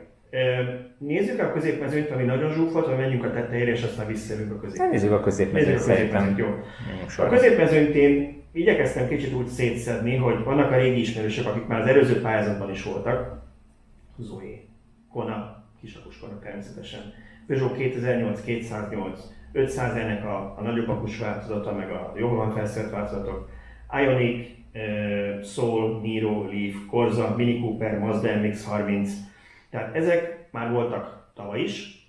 [0.98, 4.90] Nézzük a középmezőnyt, ami nagyon zsúfolt, vagy menjünk a tetejére, és aztán visszajövünk a középmezőnyt.
[4.90, 5.74] Nézzük a a szerintem.
[5.76, 6.46] középmezőnyt, jó.
[7.24, 11.86] A középmezőnyt én igyekeztem kicsit úgy szétszedni, hogy vannak a régi ismerősök, akik már az
[11.86, 13.42] előző pályázatban is voltak.
[14.18, 14.60] Zoe,
[15.12, 17.00] Kona, kisakus Kona természetesen.
[17.46, 19.20] Peugeot 2008, 208,
[19.52, 23.48] 500 ennek a, a nagyobb akus változata, meg a jobban felszerelt változatok.
[24.02, 29.08] Ioniq, eh, Soul, Niro, Leaf, Corsa, Mini Cooper, Mazda MX-30.
[29.74, 32.06] Tehát ezek már voltak tavaly is.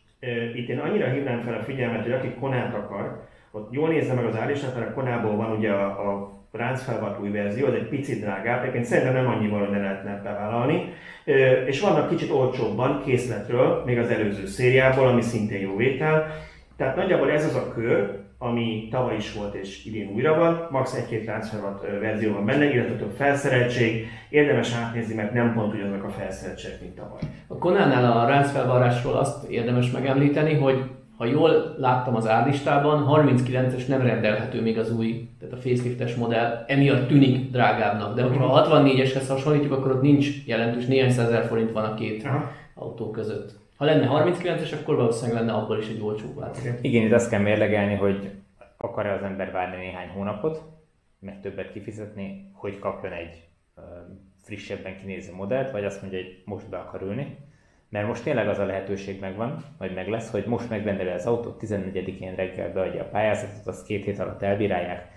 [0.56, 4.25] Itt én annyira hívnám fel a figyelmet, hogy aki Konát akar, ott jól nézze meg
[4.25, 8.21] az árlistát, mert a Konából van ugye a, a ráncfelvart új verzió, az egy picit
[8.21, 10.93] drágább, egyébként szerintem nem annyival, hogy ne lehetne bevállalni.
[11.65, 16.28] És vannak kicsit olcsóbban készletről, még az előző szériából, ami szintén jó vétel.
[16.78, 20.95] Tehát nagyjából ez az a kör, ami tavaly is volt és idén újra van, max.
[20.95, 26.04] egy-két ráncfelvart ö, verzió van benne, illetve több felszereltség, érdemes átnézni, mert nem pont ugyanazok
[26.04, 27.21] a felszereltségek, mint tavaly.
[27.48, 30.84] A Konánál a ráncfelvarrásról azt érdemes megemlíteni, hogy
[31.17, 36.63] ha jól láttam az árlistában, 39-es nem rendelhető még az új, tehát a faceliftes modell,
[36.67, 38.15] emiatt tűnik drágábbnak.
[38.15, 42.26] De hogyha a 64-eshez hasonlítjuk, akkor ott nincs jelentős, néhány százezer forint van a két
[42.26, 42.52] Aha.
[42.74, 43.63] autó között.
[43.75, 46.77] Ha lenne 39-es, akkor valószínűleg lenne abból is egy olcsó változat.
[46.81, 48.31] Igen, itt azt kell mérlegelni, hogy
[48.77, 50.61] akar-e az ember várni néhány hónapot,
[51.19, 53.47] meg többet kifizetni, hogy kapjon egy
[54.43, 57.38] frissebben kinéző modellt, vagy azt mondja, hogy most be akar ülni.
[57.89, 61.63] Mert most tényleg az a lehetőség megvan, vagy meg lesz, hogy most megrendeli az autót,
[61.65, 65.07] 14-én reggel beadja a pályázatot, azt két hét alatt elbírálják,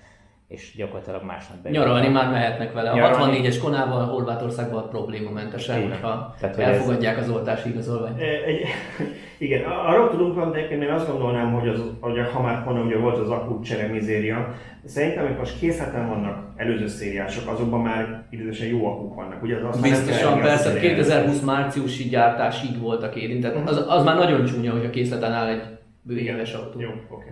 [0.49, 1.71] és gyakorlatilag másnap be.
[1.71, 2.91] Nyaralni már mehetnek vele.
[2.91, 3.41] A Nyaralni.
[3.43, 5.91] 64-es konával Horvátországban problémamentesen, Igen.
[5.91, 8.21] hogyha Tehát, hogy ez- elfogadják az oltási igazolványt.
[8.21, 8.25] E,
[9.39, 12.97] igen, arról tudunk van, de én azt gondolnám, hogy, az, hogy ha már mondom, ugye
[12.99, 18.67] volt az akut csere mizéria, szerintem, amikor most készleten vannak előző szériások, azokban már idősen
[18.67, 19.43] jó akuk vannak.
[19.43, 20.89] Ugye az Biztosan, persze, elengedni.
[20.97, 23.69] 2020 márciusi gyártásig voltak érintett.
[23.69, 25.63] Az, az már nagyon csúnya, hogy a készleten áll egy
[26.03, 26.81] bő éves autó.
[26.81, 27.29] Jó, oké.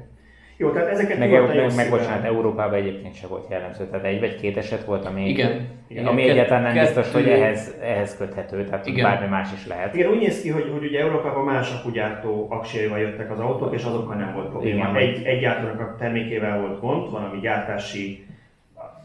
[0.58, 3.86] Jó, tehát ezeket Meg, meg, meg szívvel- bocsánat, Európában egyébként se volt jellemző.
[3.86, 5.68] Tehát egy vagy két eset volt, ami, Igen.
[5.88, 6.06] Igen.
[6.06, 9.04] ami Kett- egyáltalán nem biztos, hogy ehhez, ehhez köthető, tehát Igen.
[9.04, 9.94] bármi más is lehet.
[9.94, 13.84] Igen, úgy néz ki, hogy, hogy ugye Európában más akugyártó aksjaival jöttek az autók, és
[13.84, 14.90] azokkal nem volt probléma.
[14.90, 14.96] Igen.
[14.96, 18.26] Egy, egy gyártónak a termékével volt gond, valami gyártási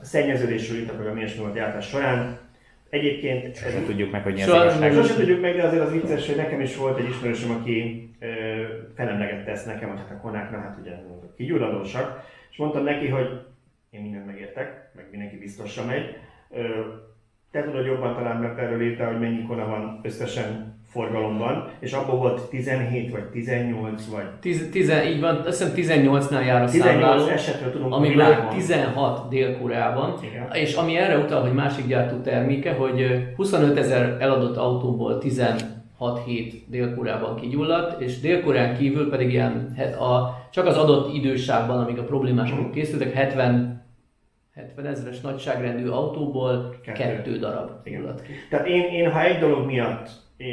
[0.01, 2.37] szennyeződésről írtak, vagy ami ilyesmi volt gyártás során.
[2.89, 4.93] Egyébként Sose tudjuk meg, hogy mi az Soha- igazság.
[4.93, 8.25] Sose tudjuk meg, de azért az vicces, hogy nekem is volt egy ismerősöm, aki ö,
[8.95, 10.91] felemlegette ezt nekem, hogy hát a konáknál hát ugye
[11.35, 13.27] kigyulladósak, és mondtam neki, hogy
[13.89, 16.15] én mindent megértek, meg mindenki biztosra megy.
[17.51, 22.15] Te tudod jobban talán, mert erről írtál, hogy mennyi kona van összesen forgalomban, és abból
[22.15, 26.81] volt 17 vagy 18 vagy Tiz, tizen, így van, azt hiszem 18-nál jár a 18
[26.81, 28.49] számláló, esetről tudunk amiből világon.
[28.49, 30.19] 16 Dél-Koreában,
[30.51, 35.17] és ami erre utal, hogy másik gyártó terméke, hogy ö, 25 ezer eladott autóból
[36.01, 41.97] 16 hét Dél-Koreában kigyulladt, és Dél-Koreán kívül pedig ilyen, a, csak az adott idősávban, amíg
[41.97, 43.79] a problémás autók készültek, 70
[44.55, 46.99] 70 ezeres nagyságrendű autóból Kettő.
[46.99, 48.31] kettő, darab gyulladt ki.
[48.49, 50.47] Tehát én, én ha egy dolog miatt eh,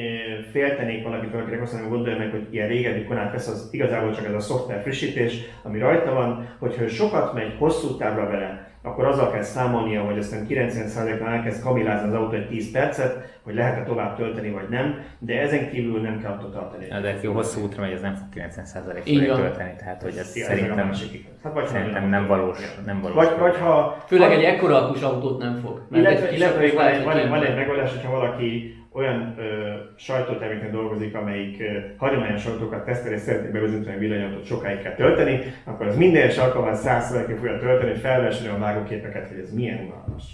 [0.51, 4.27] féltenék valakit, valakinek azt mondom, gondolja meg, hogy ilyen régebbi konát vesz, az igazából csak
[4.27, 9.31] ez a szoftver frissítés, ami rajta van, hogyha sokat megy hosszú távra vele, akkor azzal
[9.31, 14.17] kell számolnia, hogy aztán 90%-nál elkezd kabilázni az autó egy 10 percet, hogy lehet-e tovább
[14.17, 16.87] tölteni vagy nem, de ezen kívül nem kell attól tartani.
[16.91, 19.37] Na, De aki hosszú útra megy, az nem fog 90% Így fölé van.
[19.41, 21.33] tölteni, tehát hogy ez Ja, ez szerintem, másik igaz.
[21.43, 23.17] hát vagy szerintem nem valós, nem valós.
[23.17, 23.97] Vagy, vagy ha...
[24.07, 25.83] Főleg egy ekkora akus autót nem fog.
[25.93, 27.53] Illetve, illetve még van, egy, van, egy, van kijön.
[27.53, 33.51] egy megoldás, hogyha valaki olyan ö, sajtóterméken dolgozik, amelyik ö, hagyományos autókat tesztel és szeretné
[33.51, 38.01] bevezetni a villanyautót sokáig kell tölteni, akkor az minden egyes alkalommal 100 fogja tölteni, hogy
[38.01, 40.25] felvesni a vágóképeket, hogy ez milyen unalmas.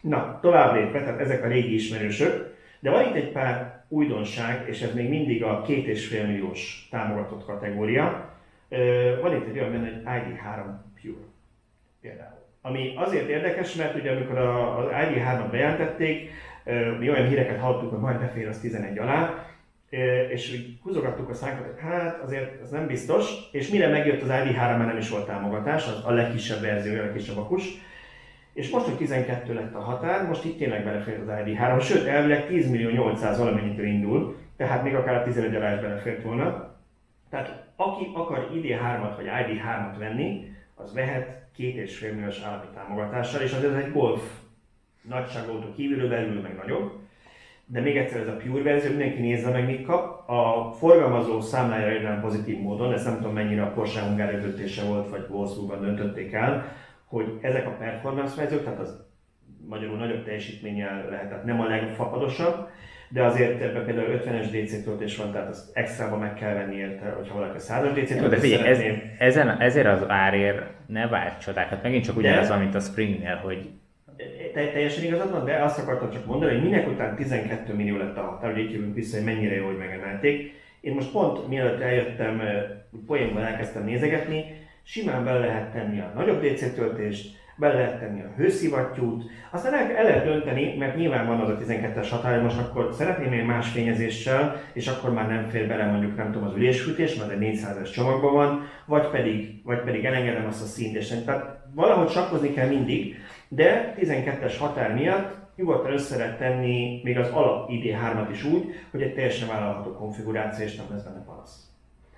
[0.00, 4.82] Na, tovább lépve, tehát ezek a régi ismerősök, de van itt egy pár újdonság, és
[4.82, 8.30] ez még mindig a két és fél milliós támogatott kategória.
[8.68, 10.62] Ö, Van itt egy olyan benne, hogy ID3
[11.02, 11.24] Pure
[12.00, 12.38] például.
[12.62, 16.30] Ami azért érdekes, mert ugye amikor az ID3-at bejelentették,
[16.98, 19.44] mi olyan híreket hallottuk, hogy majd befér az 11 alá,
[20.30, 24.28] és úgy húzogattuk a szánkat, hogy hát azért ez nem biztos, és mire megjött az
[24.28, 27.64] ID3, már nem is volt támogatás, az a legkisebb verzió, a legkisebb akus,
[28.52, 32.46] és most, hogy 12 lett a határ, most itt tényleg belefér az ID3, sőt, elvileg
[32.46, 36.74] 10 millió 800 valamennyitől indul, tehát még akár a 11 alá is belefért volna.
[37.30, 43.40] Tehát aki akar ID3-at vagy ID3-at venni, az vehet két és fél milliós állami támogatással,
[43.40, 44.22] és az ez egy golf
[45.08, 46.92] nagyságautó kívülről belül meg nagyobb.
[47.66, 50.28] De még egyszer ez a Pure verzió, mindenki nézze meg, mit kap.
[50.28, 55.10] A forgalmazó számlája jelen pozitív módon, ezt nem tudom mennyire a Porsche Hungária döntése volt,
[55.10, 56.72] vagy Wolfsburgban döntötték el,
[57.04, 59.08] hogy ezek a performance verziók, tehát az
[59.68, 62.68] magyarul nagyobb teljesítménnyel lehet, tehát nem a legfapadosabb,
[63.08, 67.10] de azért ebben például 50-es DC töltés van, tehát az extrába meg kell venni érte,
[67.10, 68.80] hogyha valaki a 100-as DC töltés de figyelj, ez,
[69.18, 73.70] ezen, ezért az árért ne várj csodákat, megint csak ugyanaz, mint a Springnél, hogy
[74.52, 78.16] te, teljesen igazad van, de azt akartam csak mondani, hogy minek után 12 millió lett
[78.16, 80.52] a határ, hogy így jövünk vissza, hogy mennyire jó, hogy megemelték.
[80.80, 82.42] Én most pont mielőtt eljöttem,
[83.06, 84.44] poénban elkezdtem nézegetni,
[84.82, 89.96] simán be lehet tenni a nagyobb DC töltést, be lehet tenni a hőszivattyút, aztán el,
[89.96, 93.68] el lehet dönteni, mert nyilván van az a 12-es hatály, most akkor szeretném én más
[93.68, 97.92] fényezéssel, és akkor már nem fér bele mondjuk nem tudom az ülésfűtés, mert egy 400-es
[97.92, 102.68] csomagban van, vagy pedig, vagy pedig elengedem azt a színt, és tehát valahogy sakkozni kell
[102.68, 103.16] mindig,
[103.52, 109.02] de 12-es határ miatt nyugodtan össze lehet tenni még az alap ID3-at is úgy, hogy
[109.02, 111.70] egy teljesen vállalható konfiguráció, és nem lesz benne panasz.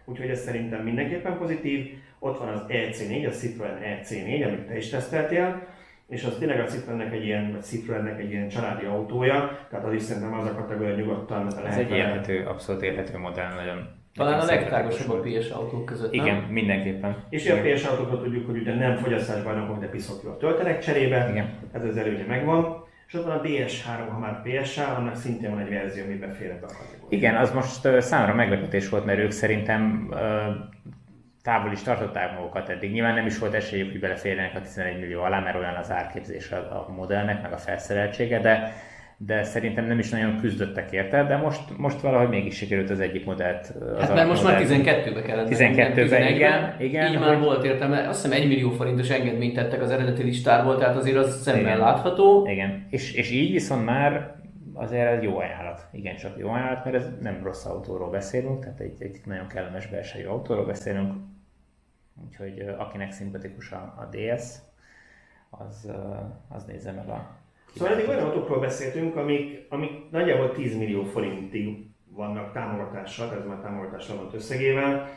[0.05, 1.91] Úgyhogy ez szerintem mindenképpen pozitív.
[2.19, 5.67] Ott van az EC4, a Citroen EC4, amit te is teszteltél,
[6.09, 9.93] és az tényleg a Citroennek egy ilyen, vagy Citroennek egy ilyen családi autója, tehát az
[9.93, 11.67] is szerintem az a kategória nyugodtan lehet.
[11.67, 16.37] Ez egy élhető, abszolút élhető modell, nagyon talán a legtágosabb a PS autók között, Igen,
[16.37, 16.45] nem?
[16.45, 17.17] mindenképpen.
[17.29, 21.59] És a PS autókat tudjuk, hogy ugye nem fogyasztásbajnokok, de piszok jól töltenek cserébe, Igen.
[21.73, 22.85] ez az előnye megvan.
[23.07, 26.51] És ott van a DS3, ha már PSA, annak szintén van egy verzió, ami befér
[26.51, 27.07] ebbe a kategóriába.
[27.09, 30.19] Igen, az most uh, számomra meglepetés volt, mert ők szerintem uh,
[31.43, 32.93] távol is tartották magukat eddig.
[32.93, 36.51] Nyilván nem is volt esélyük, hogy beleférjenek a 11 millió alá, mert olyan az árképzés
[36.51, 38.73] a, a modellnek, meg a felszereltsége, de
[39.27, 43.25] de szerintem nem is nagyon küzdöttek érte, de most, most valahogy mégis sikerült az egyik
[43.25, 43.75] modellt.
[43.97, 47.13] Az hát mert most már 12-be kellett 12-be, igen, igen.
[47.13, 50.97] Így már volt értelme, azt hiszem 1 millió forintos engedményt tettek az eredeti listából, tehát
[50.97, 51.79] azért az szemmel igen.
[51.79, 52.47] látható.
[52.47, 54.35] Igen, és, és így viszont már
[54.75, 55.89] azért ez jó ajánlat.
[55.93, 59.87] Igen, csak jó ajánlat, mert ez nem rossz autóról beszélünk, tehát egy, egy nagyon kellemes
[59.87, 61.15] belső autóról beszélünk,
[62.27, 64.55] úgyhogy akinek szimpatikus a, a DS,
[65.51, 65.91] az,
[66.49, 67.41] az nézze meg a
[67.77, 71.77] Szóval eddig olyan autókról beszéltünk, amik, amik nagyjából 10 millió forintig
[72.17, 75.09] vannak támogatással, ez már támogatásra van összegével,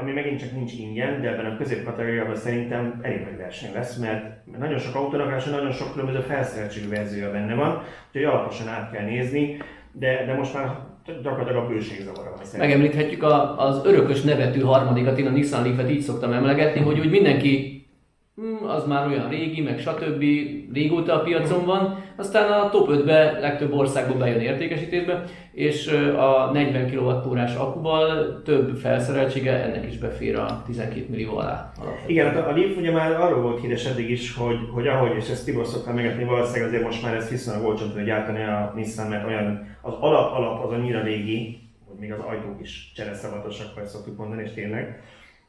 [0.00, 4.46] ami megint csak nincs ingyen, de ebben a középkategóriában szerintem elég nagy verseny lesz, mert
[4.58, 9.04] nagyon sok autónak és nagyon sok különböző felszereltségű verziója benne van, úgyhogy alaposan át kell
[9.04, 9.56] nézni,
[9.92, 10.78] de, de most már
[11.22, 12.68] gyakorlatilag a bőségzavara van szerintem.
[12.68, 17.10] Megemlíthetjük a, az örökös nevetű harmadikat, én a Nissan Leaf-et így szoktam emlegetni, hogy úgy
[17.10, 17.81] mindenki
[18.66, 20.24] az már olyan régi, meg stb.
[20.72, 26.90] régóta a piacon van, aztán a top 5-be legtöbb országban bejön értékesítésbe, és a 40
[26.90, 31.72] kWh akuval több felszereltsége ennek is befér a 12 millió alá.
[31.76, 32.10] Alapvetően.
[32.10, 35.28] Igen, hát a Leaf ugye már arról volt híres eddig is, hogy, hogy ahogy, és
[35.28, 39.08] ezt Tibor szoktam megetni, valószínűleg azért most már ez viszonylag olcsó tudja gyártani a Nissan,
[39.08, 43.84] mert olyan, az alap alap az annyira régi, hogy még az ajtók is csereszabatosak, vagy
[43.84, 45.02] szoktuk mondani, és tényleg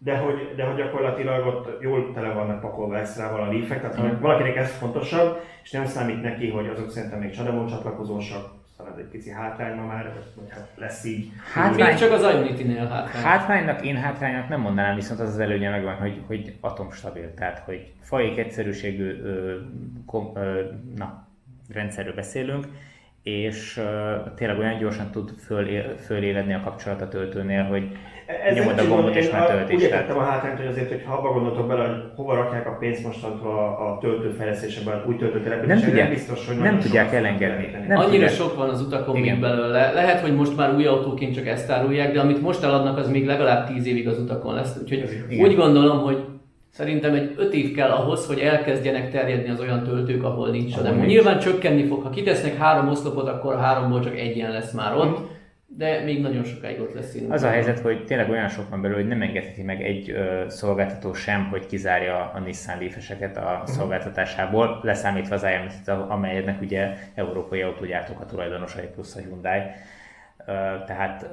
[0.03, 4.19] de hogy, de hogy gyakorlatilag ott jól tele vannak pakolva extrával a leafek, tehát ha
[4.19, 9.05] valakinek ez fontosabb, és nem számít neki, hogy azok szerintem még Csadamon csatlakozósak, talán egy
[9.05, 11.31] pici hátrány ma már, vagy hát lesz így.
[11.53, 13.23] Hátrány, még csak az Ionity-nél hátrány.
[13.23, 17.91] Hátránynak, én hátránynak nem mondanám, viszont az az előnye megvan, hogy, hogy atomstabil, tehát hogy
[18.01, 19.57] fajék egyszerűségű ö,
[20.05, 20.61] kom, ö,
[20.95, 21.27] na,
[21.73, 22.67] rendszerről beszélünk,
[23.23, 28.79] és uh, tényleg olyan gyorsan tud föl, föléledni a kapcsolat a töltőnél, hogy ez nyomod
[28.79, 29.75] a gombot és már töltés.
[29.75, 32.77] Úgy értettem a hátrányt, hogy azért, hogy ha abba gondoltok bele, hogy hova rakják a
[32.79, 37.69] pénzt mostantól a, a töltőfejlesztésében, úgy töltőtelepítésre, nem, tudják, nem biztos, hogy nem tudják elengedni.
[37.87, 38.29] Nem Annyira tudják.
[38.29, 39.91] sok van az utakon még belőle.
[39.91, 43.25] Lehet, hogy most már új autóként csak ezt árulják, de amit most eladnak, az még
[43.25, 44.77] legalább 10 évig az utakon lesz.
[44.81, 45.45] Úgyhogy Igen.
[45.45, 46.23] úgy gondolom, hogy
[46.75, 50.75] Szerintem egy 5 év kell ahhoz, hogy elkezdjenek terjedni az olyan töltők, ahol nincs.
[50.77, 51.05] Ahol nincs.
[51.05, 52.03] Nyilván csökkenni fog.
[52.03, 55.19] Ha kitesznek három oszlopot, akkor háromból csak egyen lesz már ott.
[55.77, 58.99] De még nagyon sokáig ott lesz Az a helyzet, hogy tényleg olyan sok van belőle,
[58.99, 63.67] hogy nem engedheti meg egy ö, szolgáltató sem, hogy kizárja a Nissan leaf a uh-huh.
[63.67, 69.61] szolgáltatásából, leszámítva az IMT, amelynek ugye európai autógyártók a tulajdonosai plusz a Hyundai.
[70.45, 70.51] Ö,
[70.85, 71.29] tehát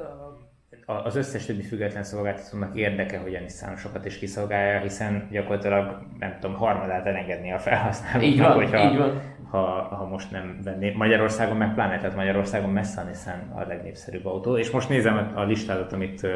[0.86, 6.56] az összes többi független szolgáltatónak érdeke, hogy a Nissan-sokat is kiszolgálja, hiszen gyakorlatilag nem tudom,
[6.56, 9.22] harmadát elengedni a felhasználóknak, így van, hogyha, így van.
[9.50, 10.92] Ha, ha most nem venné.
[10.96, 14.56] Magyarországon meg pláne, tehát Magyarországon messze a Nissan a legnépszerűbb autó.
[14.56, 16.26] És most nézem a listádat, amit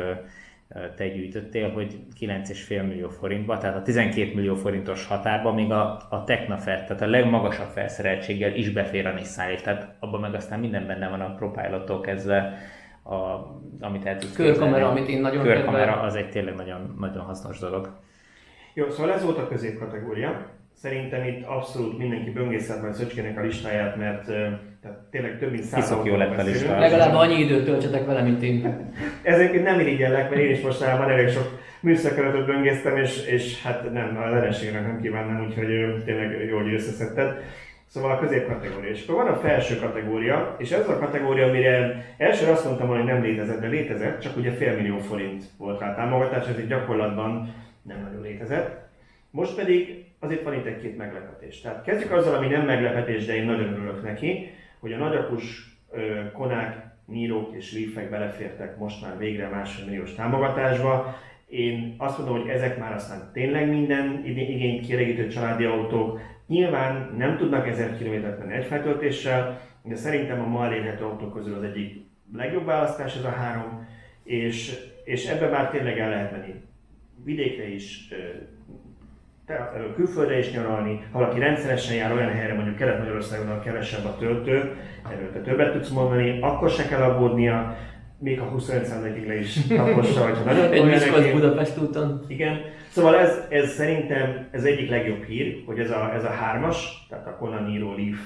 [0.97, 6.25] te gyűjtöttél, hogy 9,5 millió forintba, tehát a 12 millió forintos határba még a, a
[6.25, 10.87] Technafet, tehát a legmagasabb felszereltséggel is befér a Nissan Leaf, tehát abban meg aztán minden
[10.87, 12.59] benne van a propilottól kezdve,
[13.03, 13.15] a,
[13.81, 17.99] amit el tudsz Körkamera, amit én nagyon Körkamera, az egy tényleg nagyon, nagyon hasznos dolog.
[18.75, 20.47] Jó, szóval ez volt a középkategória.
[20.75, 24.25] Szerintem itt abszolút mindenki böngészhet majd Szöcskének a listáját, mert
[24.83, 26.79] tehát tényleg több mint száz Piszok jó lett a lista.
[26.79, 28.91] Legalább annyi időt töltsetek vele, mint én.
[29.22, 34.16] Ezért nem irigyellek, mert én is mostanában elég sok műszakörötöt böngésztem, és, és hát nem,
[34.16, 37.43] a lereségre nem kívánnám, úgyhogy tényleg jól összeszedted.
[37.87, 38.91] Szóval a középkategória.
[38.91, 43.05] És akkor van a felső kategória, és ez a kategória, amire első azt mondtam, hogy
[43.05, 47.55] nem létezett, de létezett, csak ugye fél millió forint volt rá támogatás, ez egy gyakorlatban
[47.83, 48.89] nem nagyon létezett.
[49.31, 51.61] Most pedig azért van itt egy-két meglepetés.
[51.61, 54.51] Tehát kezdjük azzal, ami nem meglepetés, de én nagyon örülök neki,
[54.81, 55.77] hogy a nagyapus
[56.33, 61.16] konák, nírók és leafek belefértek most már végre másfél milliós támogatásba.
[61.49, 66.20] Én azt mondom, hogy ezek már aztán tényleg minden igényt kielégítő családi autók.
[66.47, 71.55] Nyilván nem tudnak 1000 km menni egy feltöltéssel, de szerintem a ma elérhető autók közül
[71.55, 73.87] az egyik legjobb választás ez a három,
[74.22, 76.55] és, és ebben már tényleg el lehet menni
[77.25, 78.09] vidékre is,
[79.95, 84.77] külföldre is nyaralni, ha valaki rendszeresen jár olyan helyre, mondjuk Kelet-Magyarországon, ahol kevesebb a töltő,
[85.13, 87.77] erről te többet tudsz mondani, akkor se kell aggódnia,
[88.19, 92.25] még a 25%-ig le is tapossa, hogyha nagyon Egy Miskolc Budapest úton.
[92.29, 92.61] Igen.
[92.89, 97.27] Szóval ez, ez szerintem ez egyik legjobb hír, hogy ez a, ez a hármas, tehát
[97.27, 98.19] a Conan Niro Leaf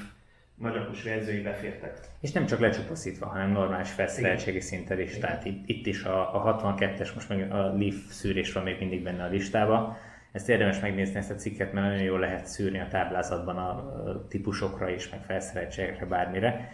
[0.54, 1.98] nagyapus verziói befértek.
[2.20, 5.08] És nem csak lecsupaszítva, hanem normális felszereltségi szinten is.
[5.08, 5.20] Igen.
[5.20, 9.02] Tehát itt, itt is a, a 62-es, most meg a Leaf szűrés van még mindig
[9.02, 9.96] benne a listába.
[10.32, 14.88] Ezt érdemes megnézni ezt a cikket, mert nagyon jól lehet szűrni a táblázatban a típusokra
[14.90, 16.72] is, meg felszereltségekre, bármire,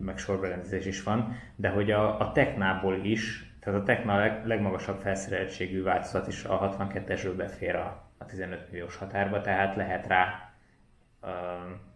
[0.00, 4.98] meg sorberendezés is van, de hogy a, a Technából is, tehát a Techna leg, legmagasabb
[4.98, 10.52] felszereltségű változat is a 62-esről befér a, a 15 milliós határba, tehát lehet rá
[11.22, 11.94] um,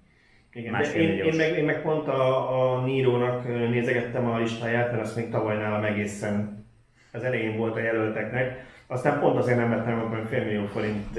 [0.53, 5.03] igen, de én, én, meg, én meg pont a, a Nírónak nézegettem a listáját, mert
[5.03, 6.65] azt még tavaly nálam egészen
[7.13, 8.65] az elején volt a jelölteknek.
[8.91, 11.19] Aztán pont azért nem vettem hogy fél millió forint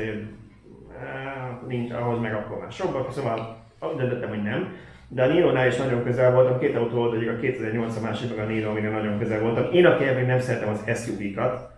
[1.68, 3.66] nincs ahhoz meg akkor már sokba, szóval
[3.98, 4.74] döntöttem, hogy nem.
[5.08, 8.36] De a Niro-nál is nagyon közel voltam, két autó volt, egyik a 2008 a másik,
[8.36, 9.74] meg a Niro, amire nagyon közel voltam.
[9.74, 11.72] Én a még nem szeretem az SUV-kat,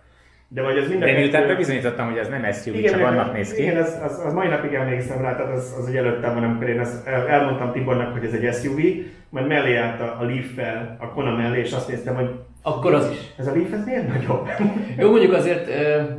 [0.48, 1.14] de vagy az minden...
[1.14, 3.62] De miután bebizonyítottam, hogy ez nem SUV, igen, csak annak néz ki.
[3.62, 6.68] Igen, az, az, az mai napig emlékszem rá, tehát az, az egy előttem van, amikor
[6.68, 8.78] én ezt el, elmondtam Tibornak, hogy ez egy SUV,
[9.28, 12.30] majd mellé állt a, a Leaf-fel, a Kona mellé, és azt néztem, hogy
[12.62, 13.18] akkor az is.
[13.36, 14.48] Ez a Leaf, ez miért nagyobb?
[14.98, 15.70] Jó, mondjuk azért,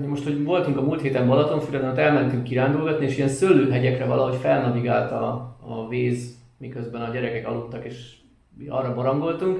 [0.08, 5.12] most, hogy voltunk a múlt héten Balatonfüreden, ott elmentünk kirándulgatni, és ilyen szőlőhegyekre valahogy felnavigált
[5.12, 8.14] a, a víz, miközben a gyerekek aludtak, és
[8.68, 9.60] arra barangoltunk.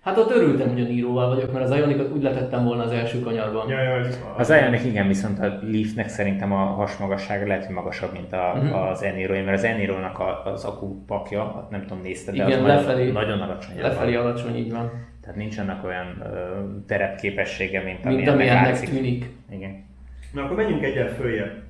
[0.00, 3.20] Hát ott örültem, hogy a Níróval vagyok, mert az Ionikat úgy letettem volna az első
[3.20, 3.68] kanyarban.
[3.68, 8.32] Ja, ja, az Ionic igen, viszont a Leafnek szerintem a hasmagassága lehet, hogy magasabb, mint
[8.32, 8.90] a, uh-huh.
[8.90, 13.40] az Eniro, mert az Eniro-nak az akupakja, nem tudom, nézted, de igen, az lefelé, nagyon
[13.40, 13.80] alacsony.
[13.80, 14.26] Lefelé van.
[14.26, 14.90] alacsony, így van.
[15.22, 19.30] Tehát nincs annak olyan uh, terepképessége, mint, mint amilyennek tűnik.
[19.50, 19.84] Igen.
[20.32, 21.62] Na akkor menjünk egyet följebb.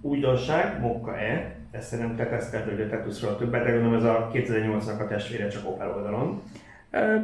[0.00, 4.30] Újdonság, Mokka E, ezt szerintem te tesztelted, hogy a Tetusról többet, de gondolom ez a
[4.34, 6.42] 2008-nak a testvére csak Opel oldalon.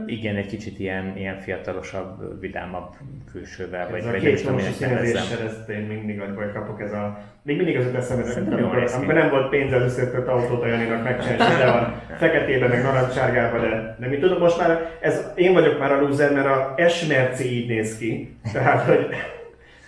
[0.07, 2.95] Igen, egy kicsit ilyen, ilyen fiatalosabb, vidámabb
[3.33, 3.85] külsővel.
[3.87, 7.19] Ez vagy, a vagy két csomós színezéssel, ezt én mindig nagyból kapok, ez a...
[7.43, 11.65] Még mindig az eszembe, amikor, amikor nem volt pénz az összetört autót a Janinak megcsinálni,
[11.65, 15.93] de van feketében, meg narancsárgában, de, de mi tudom, most már ez, én vagyok már
[15.93, 19.07] a loser, mert a S Merci így néz ki, tehát hogy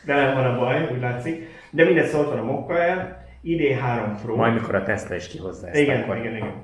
[0.04, 1.48] de nem van a baj, úgy látszik.
[1.70, 4.36] De mindegy, szólt van a Mokka el, ID3 Pro.
[4.36, 5.80] Majd mikor a Tesla is kihozza ezt.
[5.80, 6.16] Igen, akkor.
[6.16, 6.54] igen, igen.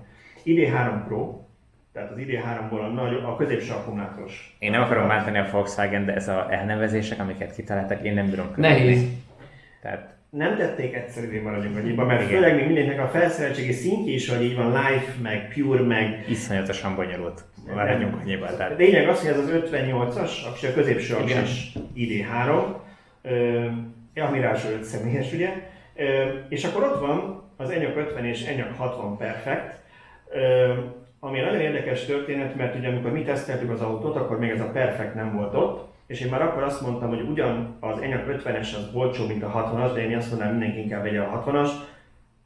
[0.44, 1.43] ID3 Pro,
[1.94, 4.56] tehát az ID3-ból a, nagy, a középső akkumulátoros.
[4.58, 8.52] Én nem akarom bántani a Volkswagen, de ez a elnevezések, amiket kitaláltak, én nem bírom
[8.52, 8.84] követni.
[8.84, 9.04] Nehéz.
[9.82, 12.32] Tehát nem tették egyszerűvé maradjunk annyiba, mert Igen.
[12.32, 16.24] főleg még mindenkinek a felszereltségi szintje is, hogy így van life, meg pure, meg...
[16.28, 17.44] Iszonyatosan bonyolult.
[17.74, 18.56] Maradjunk annyiba.
[18.56, 18.78] Tehát...
[18.78, 20.30] Lényeg az, hogy ez az 58-as,
[20.70, 22.64] a középső aksis ID3,
[23.22, 25.48] uh, ami ráadásul 5 személyes, ugye,
[25.96, 26.04] uh,
[26.48, 29.78] és akkor ott van az Enyaq 50 és Enyaq 60 Perfect,
[30.32, 34.60] uh, ami nagyon érdekes történet, mert ugye amikor mi teszteltük az autót, akkor még ez
[34.60, 38.24] a Perfect nem volt ott, és én már akkor azt mondtam, hogy ugyan az Enyaq
[38.28, 41.70] 50-es az olcsó, mint a 60-as, de én azt mondanám, mindenki inkább vegye a 60-as.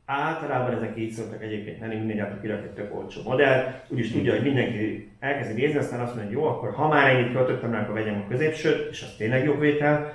[0.07, 4.33] Általában ezek így szóltak egyébként, nem mindegy gyártó kirak egy tök olcsó modell, úgyis tudja,
[4.33, 7.83] hogy mindenki elkezdi nézni, aztán azt mondja, hogy jó, akkor ha már ennyit költöttem rá,
[7.83, 10.12] akkor vegyem a középsőt, és az tényleg jobb vétel.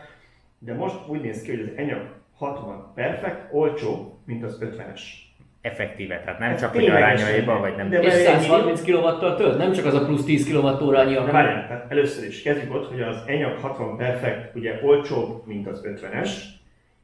[0.59, 2.01] De most úgy néz ki, hogy az Enyaq
[2.37, 5.01] 60 Perfect olcsó, mint az 50-es.
[5.63, 7.89] Effektíve, tehát nem Ez csak hogy arányaiban, vagy nem.
[7.89, 9.57] De És mert 130 kW-tal tölt?
[9.57, 12.89] Nem csak az a plusz 10 kWh annyi, De várjál, tehát először is kezdjük ott,
[12.89, 16.29] hogy az Enyaq 60 Perfect ugye olcsóbb, mint az 50-es,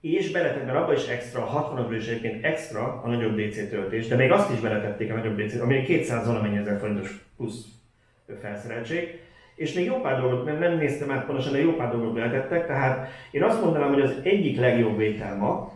[0.01, 4.07] és beletett, mert abban is extra, a 60-asban is egyébként extra a nagyobb DC töltés,
[4.07, 7.65] de még azt is beletették a nagyobb DC, ami 200 valamennyi ezer forintos plusz
[8.41, 9.19] felszereltség.
[9.55, 12.67] És még jó pár dolgot, nem, nem néztem át pontosan, de jó pár dolgot beletettek,
[12.67, 15.71] tehát én azt mondanám, hogy az egyik legjobb vétel ma,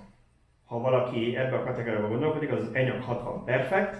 [0.65, 3.97] ha valaki ebbe a kategóriába gondolkodik, az az Enyaq 60 Perfect,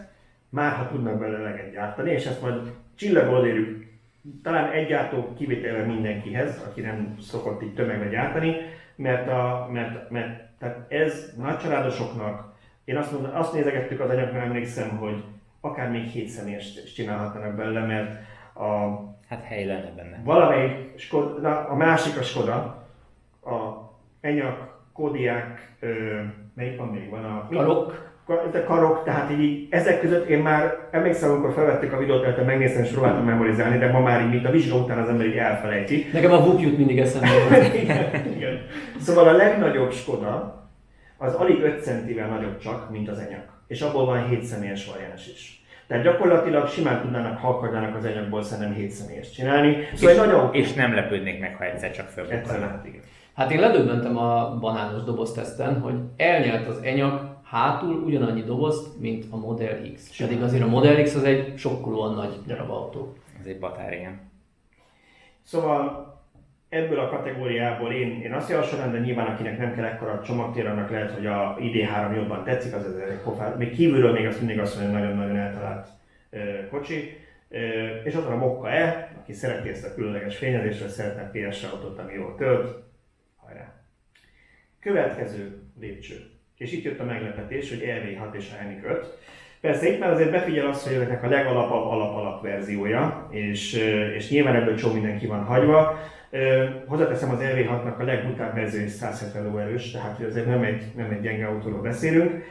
[0.50, 3.84] már ha tudnak belőle eleget gyártani, és ezt majd csillagol érjük
[4.44, 8.56] talán egy gyártó kivételve mindenkihez, aki nem szokott így tömegbe gyártani,
[8.96, 12.54] mert, a, mert, mert tehát ez nagycsaládosoknak,
[12.84, 15.24] én azt, mondom, azt nézegettük az anyagnál, emlékszem, hogy
[15.62, 18.22] akár még 7 személyes csinálhatnának belőle, mert
[18.56, 20.22] a, Hát hely lenne benne.
[20.24, 22.86] valamelyik Skoda, a másik a Skoda,
[23.46, 23.90] a
[24.22, 24.58] Enyaq,
[24.94, 26.20] Kodiák, ö,
[26.56, 27.10] melyik van még?
[27.10, 28.12] Van a Karok.
[28.26, 32.46] Ka- de karok, tehát így ezek között én már emlékszem, amikor felvették a videót, tehát
[32.46, 35.36] megnéztem és próbáltam memorizálni, de ma már így, mint a vizsga után az ember így
[35.36, 36.06] elfelejti.
[36.14, 37.28] Nekem a VUK jut mindig eszembe.
[37.82, 38.60] igen, igen.
[39.00, 40.62] Szóval a legnagyobb Skoda
[41.18, 43.44] az alig 5 centivel nagyobb csak, mint az Enyaq.
[43.68, 45.64] És abból van 7 személyes variáns is.
[45.88, 49.78] Tehát gyakorlatilag simán tudnának, ha akarnának az Enyaqból szerintem 7 személyes csinálni.
[49.94, 50.58] Szóval egy nagy autó.
[50.58, 52.60] És nem lepődnék meg, ha egyszer csak Egyszer fölbukkan.
[52.60, 53.02] lehet, igen.
[53.34, 59.38] Hát én ledöbbentem a banános dobozteszten, hogy elnyelt az Enyaq hátul ugyanannyi dobozt, mint a
[59.38, 60.18] Model X.
[60.18, 63.14] Pedig azért a Model X az egy sokkolóan nagy darab autó.
[63.40, 64.20] Ez egy batár, igen.
[65.44, 66.12] Szóval
[66.70, 70.90] ebből a kategóriából én, én azt javasolnám, de nyilván akinek nem kell ekkora csomagtér, annak
[70.90, 73.58] lehet, hogy a ID3 jobban tetszik, az ez egy pofár.
[73.58, 75.88] Még kívülről még azt mindig azt mondja, hogy nagyon-nagyon eltalált
[76.30, 77.18] ö, kocsi.
[77.50, 77.58] Ö,
[78.04, 82.00] és ott van a Mokka E, aki szereti ezt a különleges fényezést, szeretne PS autót,
[82.00, 82.84] ami jól tölt.
[84.84, 86.16] Következő lépcső.
[86.58, 88.50] És itt jött a meglepetés, hogy RV6 és
[88.84, 89.18] a 5.
[89.62, 94.30] Persze itt már azért befigyel azt, hogy ezeknek a legalapabb alap-alap verziója, és, ö, és
[94.30, 96.00] nyilván ebből csomó minden ki van hagyva.
[96.30, 101.12] Ö, Hozzáteszem az RV6-nak a legbutább verzió is 170 lóerős, tehát azért nem egy, nem
[101.12, 102.44] egy gyenge autóról beszélünk.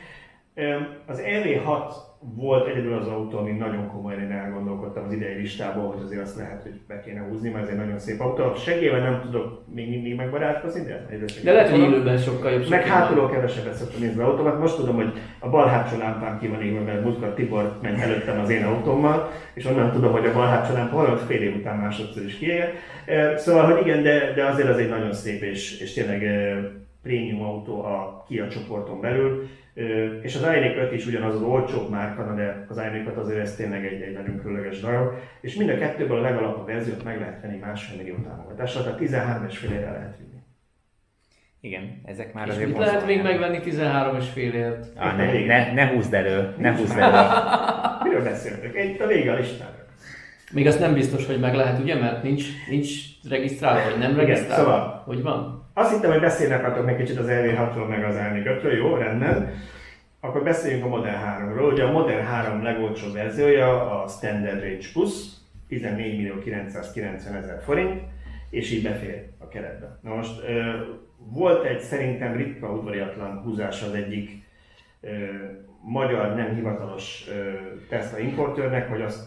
[0.55, 0.77] Ö,
[1.07, 1.93] Az RV6
[2.35, 6.37] volt egyedül az autó, ami nagyon komolyan én elgondolkodtam az idei listából, hogy azért azt
[6.37, 8.43] lehet, hogy be kéne húzni, mert ez egy nagyon szép autó.
[8.43, 12.69] A segélyvel nem tudok még mindig megbarátkozni, de egyre De lehet, hogy élőben sokkal jobb.
[12.69, 14.59] Meg hátulról kevesebbet szoktam nézni az autómat.
[14.59, 18.41] Most tudom, hogy a bal hátsó lámpám ki van égve, mert múltkor Tibor ment előttem
[18.41, 21.77] az én autómmal, és onnan tudom, hogy a bal hátsó lámpa valami fél év után
[21.77, 22.73] másodszor is kiégett.
[23.37, 26.23] Szóval, hogy igen, de, de azért az egy nagyon szép és, és tényleg
[27.03, 29.49] prémium autó a Kia csoporton belül.
[30.23, 33.55] És az Ioniq 5 is ugyanaz az olcsóbb márka, de az Ioniq 5 azért ez
[33.55, 35.13] tényleg egy, egy nagyon különleges darab.
[35.41, 39.47] És mind a kettőből a legalapabb verziót meg lehet venni másfél millió támogatással, tehát 13
[39.49, 40.41] és fél lehet vinni.
[41.61, 44.87] Igen, ezek már És azért mit lehet még megvenni 13 és fél ért?
[44.97, 47.29] Ah, ne, ne, ne húzd elő, ne húzd elő.
[48.09, 48.77] Miről beszéltek?
[48.77, 49.87] Egy a vége a listának.
[50.53, 51.95] Még azt nem biztos, hogy meg lehet, ugye?
[52.01, 52.91] Mert nincs, nincs
[53.29, 54.63] regisztrálva, vagy nem Igen, regisztrálva.
[54.65, 55.62] szóval- Hogy van?
[55.75, 59.51] Azt hittem, hogy beszélni akartok még kicsit az LV6-ról, meg az Ioniq 5-ről, jó, rendben.
[60.21, 61.73] Akkor beszéljünk a Model 3-ról.
[61.73, 65.13] Ugye a Model 3 legolcsóbb verziója a Standard Range Plus,
[65.69, 68.03] 14 millió 990 ezer forint,
[68.51, 69.99] és így befér a keretbe.
[70.03, 70.43] Na most
[71.19, 74.31] volt egy szerintem ritka udvariatlan húzás az egyik
[75.83, 77.25] magyar nem hivatalos
[77.89, 79.25] Tesla importőrnek, hogy azt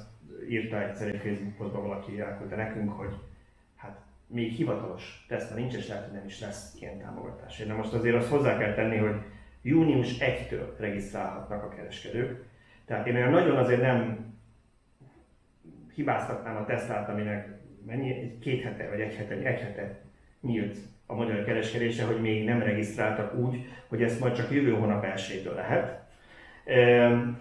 [0.50, 3.14] írta egyszer egy Facebook posztban valaki elküldte nekünk, hogy
[4.36, 7.58] még hivatalos Tesla nincs, és lehet, hogy nem is lesz ilyen támogatás.
[7.58, 9.16] De most azért azt hozzá kell tenni, hogy
[9.62, 12.44] június 1-től regisztrálhatnak a kereskedők.
[12.86, 14.26] Tehát én olyan nagyon azért nem
[15.94, 17.48] hibáztatnám a Teslát, aminek
[17.86, 20.00] mennyi, egy két hete vagy egy hete, egy hete
[20.42, 25.04] nyílt a magyar kereskedése, hogy még nem regisztráltak úgy, hogy ezt majd csak jövő hónap
[25.04, 26.05] 1 lehet.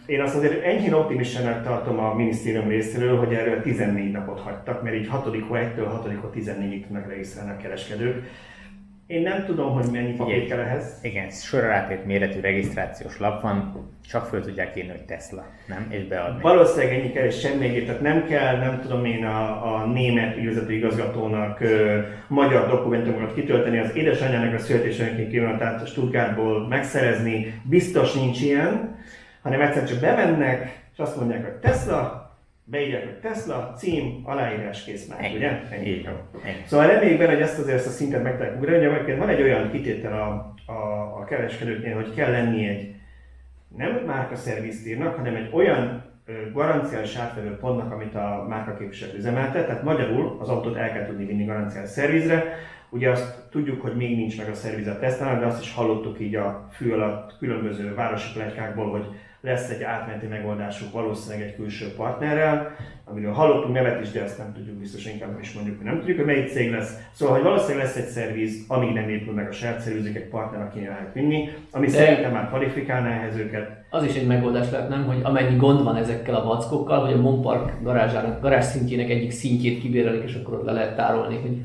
[0.07, 4.97] Én azt azért enyhén optimistának tartom a minisztérium részéről, hogy erről 14 napot hagytak, mert
[4.97, 5.25] így 6.
[5.25, 6.15] hó 1-től 6.
[6.21, 8.25] hó 14-ig tudnak regisztrálni a kereskedők.
[9.07, 10.99] Én nem tudom, hogy mennyi papír kell ehhez.
[11.03, 15.87] Igen, sorrátét méretű regisztrációs lap van, csak föl tudják írni, hogy Tesla, nem?
[15.91, 16.43] És beadni.
[16.43, 17.87] Valószínűleg ennyi kell, és semmi egyéb.
[17.87, 23.79] Tehát nem kell, nem tudom én a, a német ügyvezető igazgatónak ö, magyar dokumentumokat kitölteni,
[23.79, 28.99] az édesanyjának a születésönként pillanatát Stuttgartból megszerezni, biztos nincs ilyen,
[29.43, 32.24] hanem egyszer csak bemennek, és azt mondják, hogy Tesla,
[32.65, 35.61] beírják, hogy Tesla, cím, aláírás, kész már, ugye?
[35.85, 36.43] Így van.
[36.67, 38.77] Szóval reméljük benne, hogy ezt azért ezt a szintet meg tudják ugrani.
[38.77, 42.95] Ugye egyébként van egy olyan kitétel a, a, a kereskedőknél, hogy kell lenni egy
[43.77, 46.13] nem márka szervizt írnak, hanem egy olyan
[46.53, 51.45] garanciális átvevő pontnak, amit a márkaképviselő üzemeltet, tehát magyarul az autót el kell tudni vinni
[51.45, 52.45] garanciális szervizre.
[52.91, 56.21] Ugye azt tudjuk, hogy még nincs meg a szerviz a Tesla-nak, de azt is hallottuk
[56.21, 59.07] így a fű alatt különböző városi pletykákból, hogy
[59.45, 64.53] lesz egy átmeneti megoldásuk valószínűleg egy külső partnerrel, amiről hallottunk nevet is, de ezt nem
[64.53, 66.99] tudjuk biztos, inkább is mondjuk, hogy nem tudjuk, hogy melyik cég lesz.
[67.13, 70.61] Szóval, hogy valószínűleg lesz egy szerviz, amíg nem épül meg a saját szervizük, egy partner,
[70.61, 73.85] aki lehet vinni, ami de szerintem már kvalifikálná ehhez őket.
[73.91, 75.05] Az is egy megoldás lehet, nem?
[75.05, 79.81] Hogy amennyi gond van ezekkel a vackokkal, hogy a Monpark garázsának, garázs szintjének egyik szintjét
[79.81, 81.57] kibérelik, és akkor ott le lehet tárolni, hogy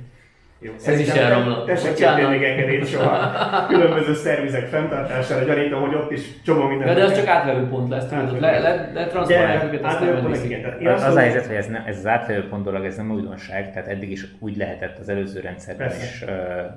[0.62, 1.66] jó, Ez is elromlott.
[1.66, 3.66] Te se kértél még engedélyt soha.
[3.68, 6.88] Különböző szervizek fenntartására, gyanítom, hogy ott is csomó minden.
[6.88, 10.34] Ja, de az csak átverő pont lesz, tudod, le, le, le transzponálják őket, azt nem
[10.44, 10.94] igen.
[10.94, 13.72] Az, az a helyzet, hogy ez, ne, ez az átfelő pont dolog, ez nem újdonság,
[13.74, 16.04] tehát eddig is úgy lehetett az előző rendszerben Persze.
[16.04, 16.32] is ö,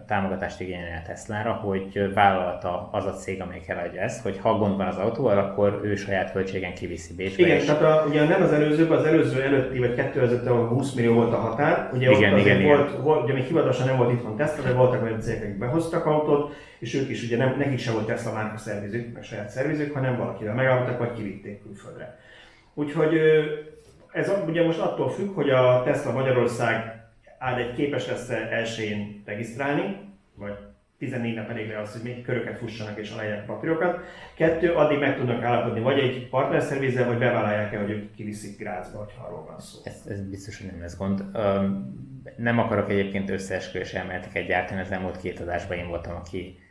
[0.07, 4.77] támogatást igényelni a Teslára, hogy vállalta az a cég, amelyik eladja ezt, hogy ha gond
[4.77, 7.43] van az autóval, akkor ő saját költségen kiviszi Bécsbe.
[7.43, 10.95] Igen, és- tehát a, ugye nem az előző, az előző előtti, vagy 2005 ahol 20
[10.95, 11.91] millió volt a határ.
[11.93, 14.73] Ugye Igen, ott azért igen, volt, volt, ugye még hivatalosan nem volt itthon Tesla, de
[14.73, 18.33] voltak olyan cégek, akik behoztak autót, és ők is ugye nem, nekik sem volt Tesla
[18.33, 22.19] márka szervizük, meg saját szervizük, hanem valakivel megállapodtak, vagy kivitték külföldre.
[22.75, 23.21] Úgyhogy
[24.13, 27.05] ez ugye most attól függ, hogy a Tesla Magyarország
[27.39, 29.97] áll egy képes lesz elsőjén regisztrálni,
[30.35, 30.55] vagy
[30.99, 34.01] 14 nap elég le az, hogy még köröket fussanak és aláírják a papírokat.
[34.35, 39.27] Kettő, addig meg tudnak állapodni vagy egy partnerszervizzel, vagy bevállalják-e, hogy ők kiviszik Grázba, ha
[39.27, 39.81] arról van szó.
[39.85, 41.25] Ez, ez biztos, hogy nem lesz gond.
[41.35, 46.62] Öm, nem akarok egyébként összeesküvés elméleteket gyártani, az elmúlt két adásban én voltam, aki,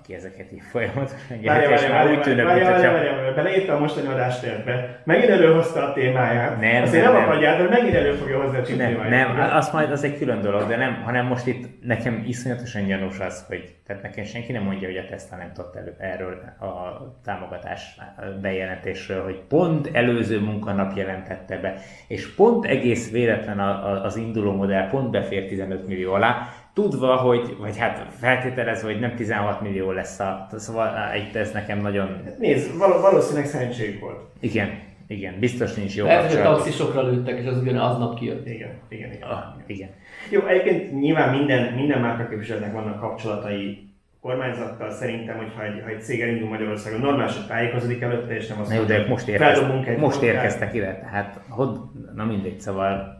[0.00, 4.06] aki ezeket így folyamatosan gyártja, és már úgy tűnök, mintha várja, várja, beleírta a mostani
[4.06, 5.00] adástérbe.
[5.04, 6.60] Megint előhozta a témáját.
[6.60, 9.36] Nem, Azért nem, nem, akadjál, de megint elő fogja hozni a nem, témáját.
[9.36, 13.18] nem, azt majd az egy külön dolog, de nem, hanem most itt nekem iszonyatosan gyanús
[13.18, 17.00] az, hogy tehát nekem senki nem mondja, hogy a Tesla nem tudott elő, erről a
[17.24, 17.98] támogatás
[18.40, 21.74] bejelentésről, hogy pont előző munkanap jelentette be,
[22.08, 23.58] és pont egész véletlen
[24.04, 29.14] az induló modell pont befér 15 millió alá, tudva, hogy, vagy hát feltételezve, hogy nem
[29.14, 34.20] 16 millió lesz a, szóval itt ez nekem nagyon, Nézd, val- valószínűleg szerencséjük volt.
[34.40, 34.68] igen,
[35.06, 38.46] igen, biztos nincs jó Lehet, hogy taxisokra lőttek, és az ugyan aznap kijött.
[38.46, 39.28] Igen, igen, igen.
[39.28, 39.88] Ah, igen.
[40.30, 43.88] Jó, egyébként nyilván minden, minden márkaképviselőnek vannak kapcsolatai
[44.20, 44.90] kormányzattal.
[44.90, 48.70] Szerintem, hogyha egy, ha egy cég elindul Magyarországon, normális, hogy tájékozódik előtte, és nem azt
[48.70, 51.78] Na de most, egy most érkeztek ide, tehát hogy,
[52.14, 53.16] na mindegy, szóval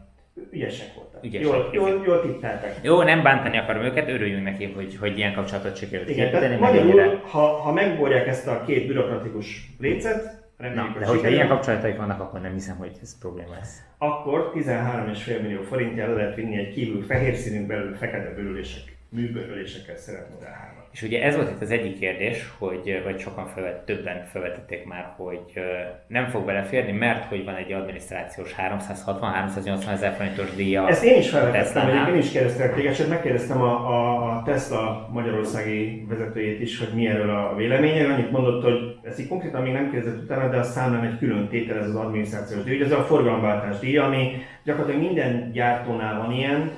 [0.50, 1.05] Ügyesek voltak.
[1.26, 2.76] Ügyesek, jól, jól, jól tippeltek.
[2.82, 7.20] jó, nem bántani akarom őket, örüljünk neki, hogy, hogy ilyen kapcsolatot sikerült Igen, tehát magyarul,
[7.30, 11.96] ha, ha megborják ezt a két bürokratikus lécet, reméljük, Na, hogy de hogyha ilyen kapcsolataik
[11.96, 13.82] vannak, akkor nem hiszem, hogy ez probléma lesz.
[13.98, 20.30] akkor 13,5 millió forintjára lehet vinni egy kívül fehér színű belül fekete bőrülések, műbőrülésekkel szeret
[20.30, 24.24] Model 3 És ugye ez volt itt az egyik kérdés, hogy, vagy sokan felvet, többen
[24.32, 25.40] felvetették már, hogy
[26.06, 30.88] nem fog beleférni, mert hogy van egy adminisztrációs 360-380 ezer forintos díja.
[30.88, 36.06] Ezt én is felvetettem, én is kérdeztem téged, sőt megkérdeztem a, a, a Tesla magyarországi
[36.08, 38.12] vezetőjét is, hogy mi erről a véleménye.
[38.12, 41.48] Annyit mondott, hogy ezt így konkrétan még nem kérdezett utána, de a számlán egy külön
[41.48, 42.74] tétel ez az adminisztrációs díj.
[42.74, 44.32] Ugye Ez a forgalomváltás díja, ami
[44.64, 46.70] gyakorlatilag minden gyártónál van ilyen,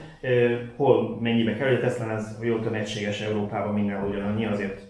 [0.76, 4.80] hol mennyibe kerül, a Tesla ez, hogy jól tudom, egységes Európában mindenhol ugyanannyi, azért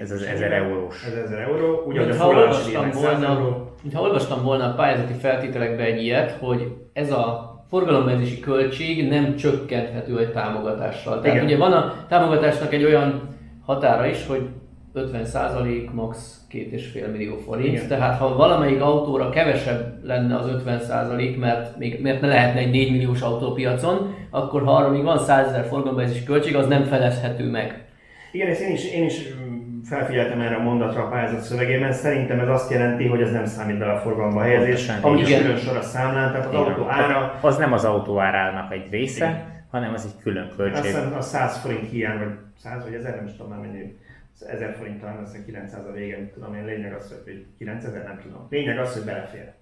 [0.00, 0.70] Ez az is 1000 ennyibe.
[0.70, 1.04] eurós.
[1.06, 3.70] Ez 1000 euró, ugyanúgy a Mintha forgatási díj olvastam, meg 100 volna, euró.
[3.82, 10.18] mintha olvastam volna a pályázati feltételekben egy ilyet, hogy ez a forgalombenzési költség nem csökkenthető
[10.18, 11.20] egy támogatással.
[11.20, 11.46] Tehát Igen.
[11.46, 14.48] ugye van a támogatásnak egy olyan határa is, hogy
[14.94, 16.38] 50% max.
[16.52, 17.68] 2,5 millió forint.
[17.74, 17.88] Igen.
[17.88, 22.90] Tehát ha valamelyik autóra kevesebb lenne az 50%, mert még mert ne lehetne egy 4
[22.90, 27.84] milliós autópiacon, akkor ha arra még van 100 ezer forgalombenzési költség, az nem felezhető meg.
[28.32, 31.92] Igen, és én is, én is mm, felfigyeltem erre a mondatra a pályázat szövegében.
[31.92, 35.56] Szerintem ez azt jelenti, hogy ez nem számít bele a forgalomba helyezés, ami is külön
[35.56, 36.64] sor a számlán, tehát az Igen.
[36.64, 39.64] autó ára, Az nem az autó árának egy része, Igen.
[39.70, 40.84] hanem az egy külön azt költség.
[40.84, 43.98] hiszem a 100 forint hiány, vagy 100 vagy 1000, nem is tudom már mennyi,
[44.46, 48.04] 1000 forint talán az a 900 a vége, mit tudom én, lényeg az, hogy 9000,
[48.04, 48.46] nem tudom.
[48.50, 49.52] Lényeg az, hogy belefér.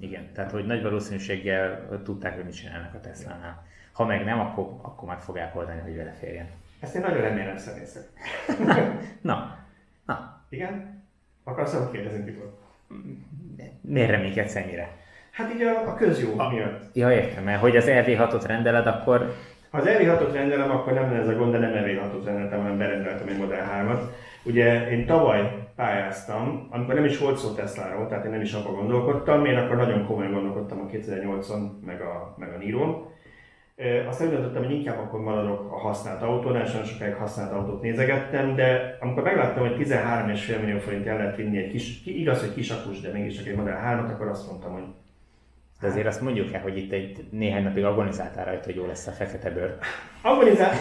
[0.00, 3.68] Igen, tehát hogy nagy valószínűséggel tudták, hogy mit csinálnak a Tesla-nál.
[3.92, 6.46] Ha meg nem, akkor, akkor meg fogják oldani, hogy beleférjen.
[6.80, 8.10] Ezt én nagyon remélem személy szerint.
[9.20, 9.56] Na,
[10.06, 11.04] na, Igen?
[11.44, 12.58] Akarsz valamit kérdezni, Tibor?
[13.80, 14.88] miért reménykedsz ennyire?
[15.30, 16.82] Hát így a, a közjó miatt.
[16.92, 19.34] Ja, értem, mert hogy az RV6-ot rendeled, akkor
[19.70, 22.78] Ha az EV6-ot rendelem, akkor nem lenne ez a gond, de nem EV6-ot rendeltem, hanem
[22.78, 24.00] berendeltem egy Model 3-at.
[24.42, 28.74] Ugye én tavaly pályáztam, amikor nem is volt szó Tesláról, tehát én nem is abban
[28.74, 33.08] gondolkodtam, én akkor nagyon komolyan gondolkodtam a 2008-on, meg a, meg a Niro-n.
[34.08, 37.82] Aztán úgy döntöttem, hogy inkább akkor maradok a használt autónál, és nagyon sokáig használt autót
[37.82, 42.40] nézegettem, de amikor megláttam, hogy 13,5 millió forint el lehet vinni egy kis, ki- igaz,
[42.40, 44.82] hogy kisakus, de mégiscsak egy Model 3-at, akkor azt mondtam, hogy
[45.80, 49.06] De azért azt mondjuk el, hogy itt egy néhány napig agonizáltál rajta, hogy jó lesz
[49.06, 49.74] a fekete bőr.
[50.22, 50.72] Agonizál,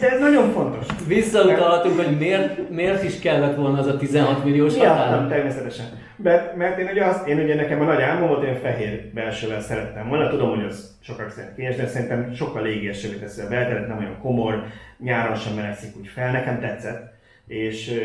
[0.00, 0.86] de ez nagyon fontos.
[1.06, 5.10] Visszautalhatunk, hogy miért, miért is kellett volna az a 16 milliós határ?
[5.10, 5.86] nem, természetesen.
[6.22, 9.60] Mert, mert én ugye azt, én ugye nekem a nagy álmom volt, én fehér belsővel
[9.60, 10.28] szerettem volna.
[10.28, 14.18] Tudom, hogy az sokak szerint kényes, de szerintem sokkal légiesővé teszi a belteret, nem olyan
[14.18, 14.64] komor,
[14.98, 17.16] nyáron sem melegszik úgy fel, nekem tetszett.
[17.46, 18.00] És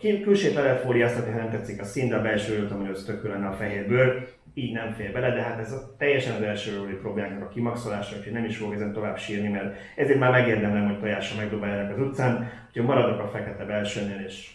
[0.00, 3.04] kül- külsét le lehet ha nem tetszik a szín, de a belső tudom, hogy az
[3.06, 6.42] tök lenne a fehér bőr, így nem fér bele, de hát ez a, teljesen az
[6.42, 10.86] első problémáknak a kimaxolása, úgyhogy nem is fogok ezen tovább sírni, mert ezért már megérdemlem,
[10.86, 14.50] hogy tojásra megdobáljanak az utcán, úgyhogy maradok a fekete belsőnél, és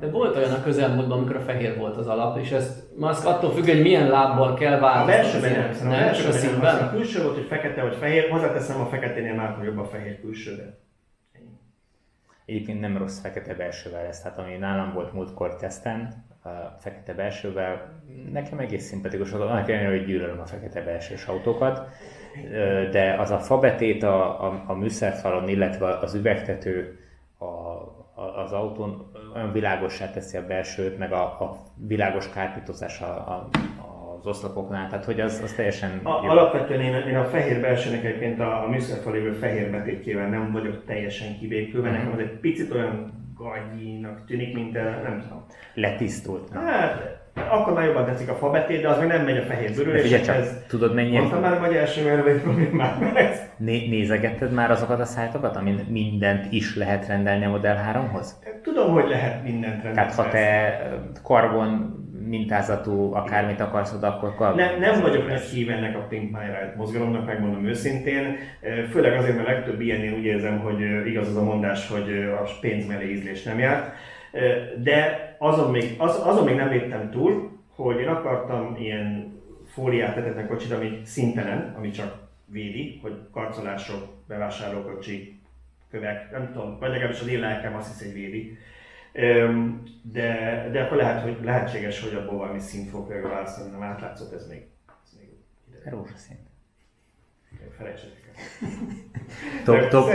[0.00, 3.52] De volt olyan a közelmúltban, amikor a fehér volt az alap, és ezt Musk attól
[3.52, 5.40] függ, hogy milyen lábbal kell A változtatni.
[5.40, 6.76] belsőben nem, a nem, csak a belsőben nem, színben.
[6.76, 10.56] a külső volt, hogy fekete vagy fehér, hozzáteszem a feketénél már jobb a fehér külső,
[10.56, 10.78] de
[12.46, 18.00] Egyébként nem rossz fekete belsővel lesz, tehát ami nálam volt múltkor teszten, a fekete belsővel,
[18.32, 21.88] nekem egész szimpatikus, az annak ellenére, hogy gyűlölöm a fekete belsős autókat,
[22.90, 26.98] de az a fabetét a, a, a műszerfalon, illetve az üvegtető
[27.38, 27.95] a, a,
[28.44, 33.48] az autón olyan világossá teszi a belsőt, meg a, a világos kárpítozás a, a,
[34.18, 36.30] az oszlopoknál, tehát hogy az, az teljesen a, jó.
[36.30, 40.84] alapvetően én, én a fehér belsőnek egyébként a, a műszerfal lévő fehér betétjével nem vagyok
[40.84, 41.96] teljesen kibékülve, Mhm.
[41.96, 45.44] nekem az egy picit olyan gagyinak tűnik, mint a, nem tudom.
[45.74, 46.52] Letisztult.
[46.52, 46.60] Na.
[46.60, 49.86] Hát, akkor már jobban tetszik a fabetét, de az még nem megy a fehér figyelj
[49.86, 50.64] csak, bőrüléshez.
[50.68, 55.04] tudod mennyi Mondtam már, hogy első merve problémát, mert ez Né- nézegetted már azokat a
[55.04, 58.38] szájtokat, amin mindent is lehet rendelni a Model 3-hoz?
[58.62, 59.94] Tudom, hogy lehet mindent rendelni.
[59.94, 60.78] Tehát ha te
[61.22, 61.94] karbon
[62.28, 66.44] mintázatú akármit akarsz oda, akkor karbon Nem, nem vagyok nagy híve ennek a Pink My
[66.44, 68.36] Ride mozgalomnak, megmondom őszintén.
[68.90, 72.86] Főleg azért, mert legtöbb ilyennél úgy érzem, hogy igaz az a mondás, hogy a pénz
[72.86, 73.94] mellé ízlés nem járt.
[74.82, 79.34] De azon még, az, azon még nem léptem túl, hogy én akartam ilyen
[79.66, 82.14] fóliát tetetlen kocsit, ami szintelen, ami csak
[82.44, 85.40] védi, hogy karcolások, bevásárlókocsi,
[85.90, 88.58] kövek, nem tudom, vagy legalábbis az én lelkem azt hiszi, hogy védi.
[90.02, 94.48] De, de akkor lehet, hogy lehetséges, hogy abból valami szint fog választani, nem átlátszott, ez
[94.48, 94.66] még,
[95.04, 95.28] ez még
[95.68, 95.90] ide.
[95.90, 96.36] Rózsaszín.
[97.76, 98.42] Felejtsetek el.
[99.64, 100.14] Top, top,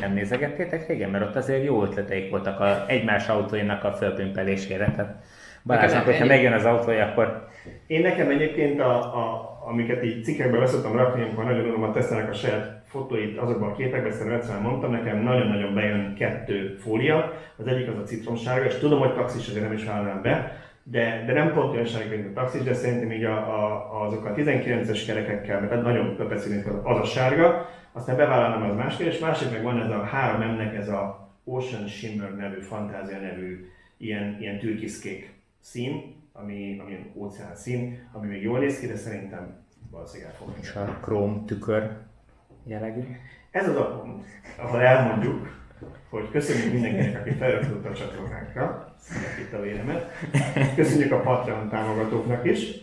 [0.00, 1.10] nem nézegettétek régen?
[1.10, 4.92] Mert ott azért jó ötleteik voltak a egymás autóinak a fölpimpelésére.
[4.96, 5.24] Tehát
[5.64, 7.48] Balázsnak, hogyha megjön az autója, akkor
[7.86, 12.30] Én nekem egyébként, a, a, amiket így cikkekbe beszoktam rakni, amikor nagyon unalom a tesztelnek
[12.30, 17.32] a saját fotóit azokban a képekben, szerintem egyszer mondtam, nekem nagyon-nagyon bejön kettő fólia.
[17.56, 21.24] Az egyik az a citromsárga, és tudom, hogy taxis, azért nem is vállalnám be, de,
[21.26, 24.34] de nem pont olyan sárga, mint a taxis, de szerintem így a, a, azok a
[24.34, 29.62] 19-es kerekekkel, mert nagyon köpeszülünk az a sárga, aztán bevállalnám az más kérdés, másik meg
[29.62, 33.66] van ez a 3M-nek ez a Ocean Shimmer nevű, fantázia nevű
[33.96, 39.64] ilyen, ilyen türkiszkék szín, ami, ami óceán szín, ami még jól néz ki, de szerintem
[39.90, 42.08] valószínűleg el fog és a króm tükör
[42.64, 43.00] jellegű.
[43.50, 44.24] Ez az a pont,
[44.56, 45.58] ahol elmondjuk,
[46.10, 48.94] hogy köszönjük mindenkinek, aki feliratkozott a csatornánkra,
[49.40, 50.10] itt a véremet.
[50.76, 52.80] Köszönjük a Patreon támogatóknak is.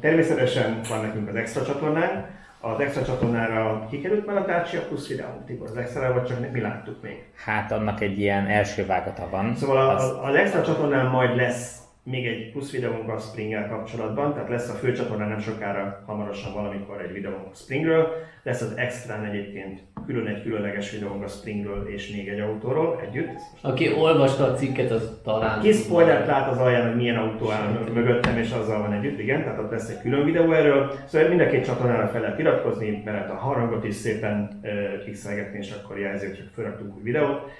[0.00, 2.26] Természetesen van nekünk az extra csatornánk.
[2.60, 6.60] Az extra csatornára kikerült már a Dacia Plus videó, Tibor, az extra vagy csak mi
[6.60, 7.24] láttuk még.
[7.44, 9.56] Hát annak egy ilyen első vágata van.
[9.56, 14.48] Szóval az, az extra csatornán majd lesz még egy plusz videónk a Springgel kapcsolatban, tehát
[14.48, 18.08] lesz a fő csatornán nem sokára, hamarosan valamikor egy videónk a Springről,
[18.42, 23.38] lesz az extrán egyébként külön egy különleges videónk a Springről és még egy autóról együtt.
[23.60, 25.60] Aki olvasta a cikket, az talán...
[25.60, 29.42] Kis spoilert lát az alján, hogy milyen autó áll mögöttem, és azzal van együtt, igen,
[29.42, 30.92] tehát ott lesz egy külön videó erről.
[31.06, 35.58] Szóval mind a két csatornára fel lehet iratkozni, be lehet a harangot is szépen uh,
[35.58, 37.50] és akkor jelzi, hogy csak felraktunk új videót.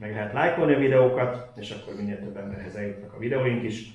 [0.00, 3.90] Meg lehet lájkolni a videókat, és akkor minél több emberhez eljutnak a videóink is.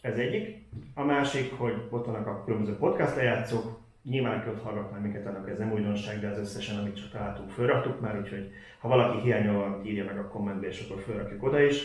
[0.00, 0.58] Ez egyik.
[0.94, 5.26] A másik, hogy ott vannak a különböző podcast lejátszók, Nyilván, aki ott hallgat már minket,
[5.26, 9.20] annak ez nem újdonság, de az összesen, amit csak találtunk, fölraktuk már, úgyhogy ha valaki
[9.20, 11.84] hiányol valamit, írja meg a kommentbe, és akkor fölrakjuk oda is.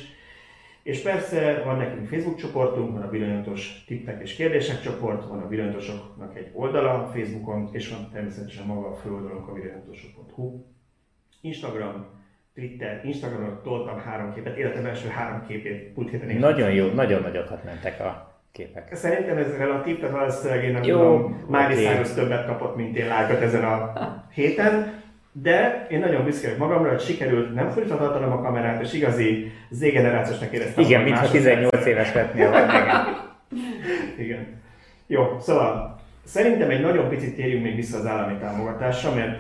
[0.83, 5.47] És persze van nekünk Facebook csoportunk, van a Villanyatos tippek és kérdések csoport, van a
[5.47, 10.63] Villanyatosoknak egy oldala Facebookon, és van természetesen maga a főoldalunk a villanyatosok.hu.
[11.41, 12.05] Instagram,
[12.55, 17.63] Twitter, Instagramon toltam három képet, életem első három képét múlt héten Nagyon jó, nagyon nagyokat
[17.63, 18.95] mentek a képek.
[18.95, 21.85] Szerintem ez relatív, tehát valószínűleg én nem Jó, tudom, oké.
[21.85, 23.93] Cyrus többet kapott, mint én lájkot ezen a
[24.33, 29.51] héten, de én nagyon büszke vagyok magamra, hogy sikerült, nem fordíthatatlanom a kamerát, és igazi
[29.69, 30.83] Z-generációsnak éreztem.
[30.83, 31.71] Igen, mintha másodperc.
[31.71, 32.53] 18 éves vagy, igen.
[34.25, 34.61] Igen.
[35.07, 35.94] Jó, szóval
[36.25, 39.39] Szerintem egy nagyon picit térjünk még vissza az állami támogatásra, mert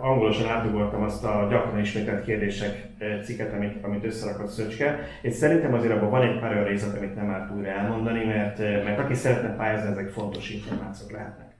[0.00, 2.86] angolosan átugoltam azt a gyakran ismételt kérdések
[3.22, 7.14] cikket, amit, amit összerakott Szöcske, és szerintem azért abban van egy pár olyan részlet, amit
[7.14, 11.50] nem árt újra elmondani, mert, mert aki szeretne pályázni, ezek fontos információk lehetnek.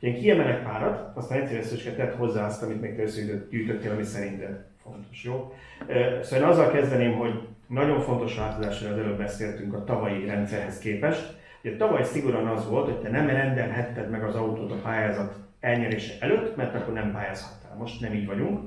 [0.00, 2.96] Én kiemelek párat, aztán egyszerűen Szöcske tett hozzá azt, amit még
[3.50, 5.52] gyűjtöttél, ami szerinted fontos, jó?
[6.22, 10.78] Szóval én azzal kezdeném, hogy nagyon fontos változás, hogy az előbb beszéltünk a tavalyi rendszerhez
[10.78, 15.34] képest, Ugye tavaly szigorúan az volt, hogy te nem rendelhetted meg az autót a pályázat
[15.60, 17.76] elnyerése előtt, mert akkor nem pályázhattál.
[17.78, 18.60] Most nem így vagyunk.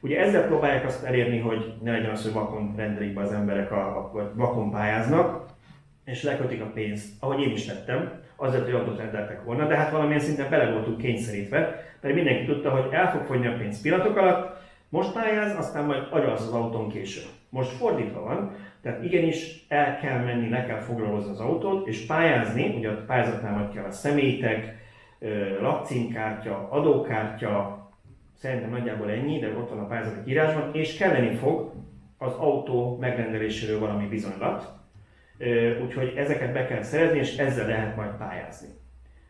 [0.00, 3.72] Ugye ezzel próbálják azt elérni, hogy ne legyen az, hogy vakon rendelik be az emberek,
[3.72, 5.46] a, a, vagy vakon pályáznak,
[6.04, 9.90] és lekötik a pénzt, ahogy én is tettem, azért, hogy autót rendeltek volna, de hát
[9.90, 11.58] valamilyen szinten bele voltunk kényszerítve,
[12.00, 14.56] mert mindenki tudta, hogy el fog fogyni a pénz pillanatok alatt,
[14.88, 17.28] most pályáz, aztán majd agyalsz az autón később.
[17.48, 22.74] Most fordítva van, tehát igenis el kell menni, le kell foglalkozni az autót, és pályázni,
[22.76, 24.76] ugye a pályázatnál majd kell a személytek,
[25.60, 27.86] lakcímkártya, adókártya,
[28.34, 31.72] szerintem nagyjából ennyi, de ott van a pályázati írásban, és kelleni fog
[32.18, 34.72] az autó megrendeléséről valami bizonylat.
[35.82, 38.68] Úgyhogy ezeket be kell szerezni, és ezzel lehet majd pályázni.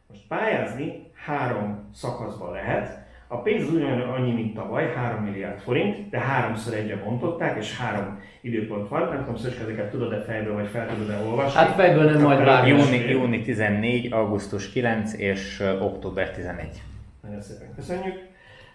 [0.08, 2.97] Most pályázni három szakaszban lehet.
[3.30, 7.78] A pénz az ugyan annyi, mint tavaly, 3 milliárd forint, de háromszor egyre bontották, és
[7.78, 9.08] három időpont van.
[9.08, 11.58] Nem tudom, Szöcske, ezeket tudod-e fejből, vagy fel tudod-e olvasni?
[11.58, 12.70] Hát fejből nem, majd vágni.
[12.70, 16.82] Júni, júni 14, augusztus 9 és október 11.
[17.22, 18.26] Nagyon szépen köszönjük.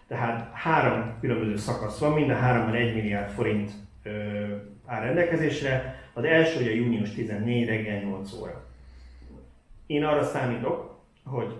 [0.07, 3.71] Tehát három különböző szakasz van, minden háromban 1 milliárd forint
[4.03, 4.09] ö,
[4.85, 5.95] áll rendelkezésre.
[6.13, 8.65] Az első ugye június 14 reggel 8 óra.
[9.87, 11.53] Én arra számítok, hogy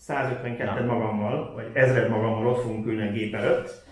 [0.00, 3.88] 152 magammal, vagy ezred magammal ott fogunk ülni a gép előtt,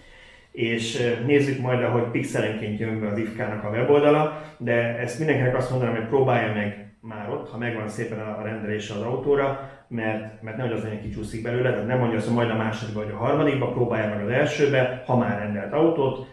[0.51, 5.71] és nézzük majd, ahogy pixelenként jön be az IFK-nak a weboldala, de ezt mindenkinek azt
[5.71, 10.57] mondanám, hogy próbálja meg már ott, ha megvan szépen a rendelése az autóra, mert, mert
[10.57, 13.17] nehogy az legyen kicsúszik belőle, tehát nem mondja azt, hogy majd a második vagy a
[13.17, 16.27] harmadikba, próbálja meg az elsőbe, ha már rendelt autót,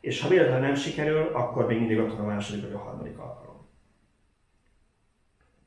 [0.00, 3.18] és ha véletlenül nem sikerül, akkor még mindig ott van a második vagy a harmadik
[3.18, 3.66] alkalom.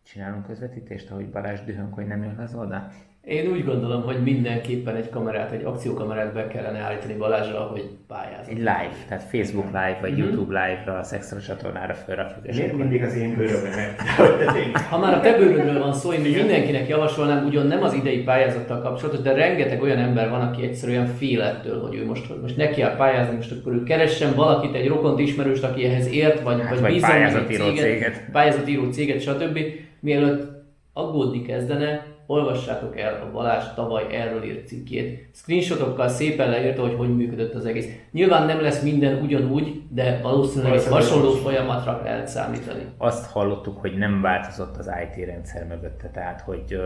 [0.04, 2.88] Csinálunk közvetítést, ahogy Balázs dühönk, hogy nem jön az oda?
[3.26, 8.48] Én úgy gondolom, hogy mindenképpen egy kamerát, egy akciókamerát be kellene állítani Balázsra, hogy pályáz.
[8.48, 10.22] Egy live, tehát Facebook live, vagy mm-hmm.
[10.22, 12.48] YouTube live-ra, a Szextra csatornára felrakjuk.
[12.48, 13.96] És Miért mindig az én bőrömben
[14.90, 18.82] Ha már a te bőrödről van szó, én mindenkinek javasolnám, ugyan nem az idei pályázattal
[18.82, 22.58] kapcsolatos, de rengeteg olyan ember van, aki egyszerűen fél ettől, hogy ő most, hogy most
[22.58, 26.62] neki kell pályázni, most akkor ő keressen valakit, egy rokont ismerőst, aki ehhez ért, vagy,
[26.62, 28.24] hát, vagy, vagy pályázatíró céget, céget.
[28.32, 29.60] pályázatíró céget, stb.
[30.00, 30.50] Mielőtt
[30.94, 35.30] aggódni kezdene, olvassátok el a Balázs tavaly erről írt cikkét.
[35.34, 37.88] Screenshotokkal szépen leírta, hogy hogy működött az egész.
[38.12, 42.86] Nyilván nem lesz minden ugyanúgy, de valószínűleg egy hasonló folyamatra lehet számítani.
[42.98, 46.80] Azt hallottuk, hogy nem változott az IT rendszer mögötte, tehát hogy...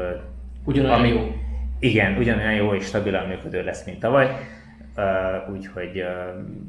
[0.66, 1.36] Ugyanolyan ami, jó.
[1.80, 4.28] Igen, ugyanolyan jó és stabilan működő lesz, mint tavaly.
[4.98, 6.08] Uh, úgyhogy uh,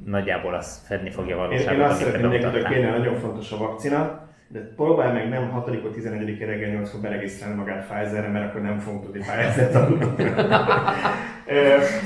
[0.04, 1.72] nagyjából azt fedni fogja valóságot.
[1.72, 5.64] Én, én azt szeretném hogy kéne nagyon fontos a vakcina, de próbálj meg nem 6
[5.64, 9.72] vagy 11 reggel 8 kor beregisztrálni magát Pfizerre, mert akkor nem fogunk tudni Pfizer-t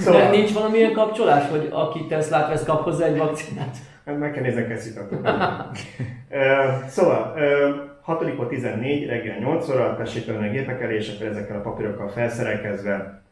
[0.01, 0.20] szóval...
[0.20, 3.76] De nincs valamilyen kapcsolás, hogy aki Teslát vesz, kap hozzá egy vakcinát?
[4.07, 4.66] Hát meg kell nézni a
[6.86, 7.36] szóval,
[8.01, 13.22] 6 14 reggel 8 óra, tessék a gépek elé, és akkor ezekkel a papírokkal felszerelkezve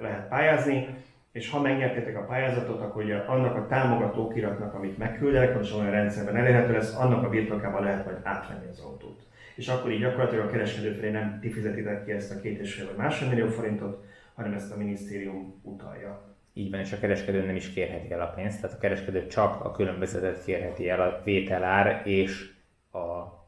[0.00, 0.88] lehet pályázni
[1.32, 5.90] és ha megnyertétek a pályázatot, akkor ugye annak a támogató kiratnak, amit megküldenek, és olyan
[5.90, 9.22] rendszerben elérhető lesz, annak a birtokában lehet majd átvenni az autót.
[9.54, 12.74] És akkor így gyakorlatilag a kereskedő felé nem ti fizetitek ki ezt a két és
[12.74, 14.04] fél vagy másfél millió forintot,
[14.34, 16.36] hanem ezt a minisztérium utalja.
[16.52, 19.64] Így van, és a kereskedő nem is kérheti el a pénzt, tehát a kereskedő csak
[19.64, 22.50] a különbözetet kérheti el a vételár és
[22.92, 23.40] a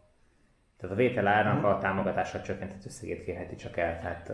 [0.77, 4.33] tehát a vételárnak a támogatásra csökkentett összegét kérheti csak el, tehát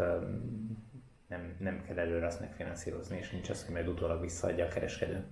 [1.31, 5.25] nem, nem kell előre azt megfinanszírozni, és nincs az, hogy majd utólag visszaadja a kereskedő.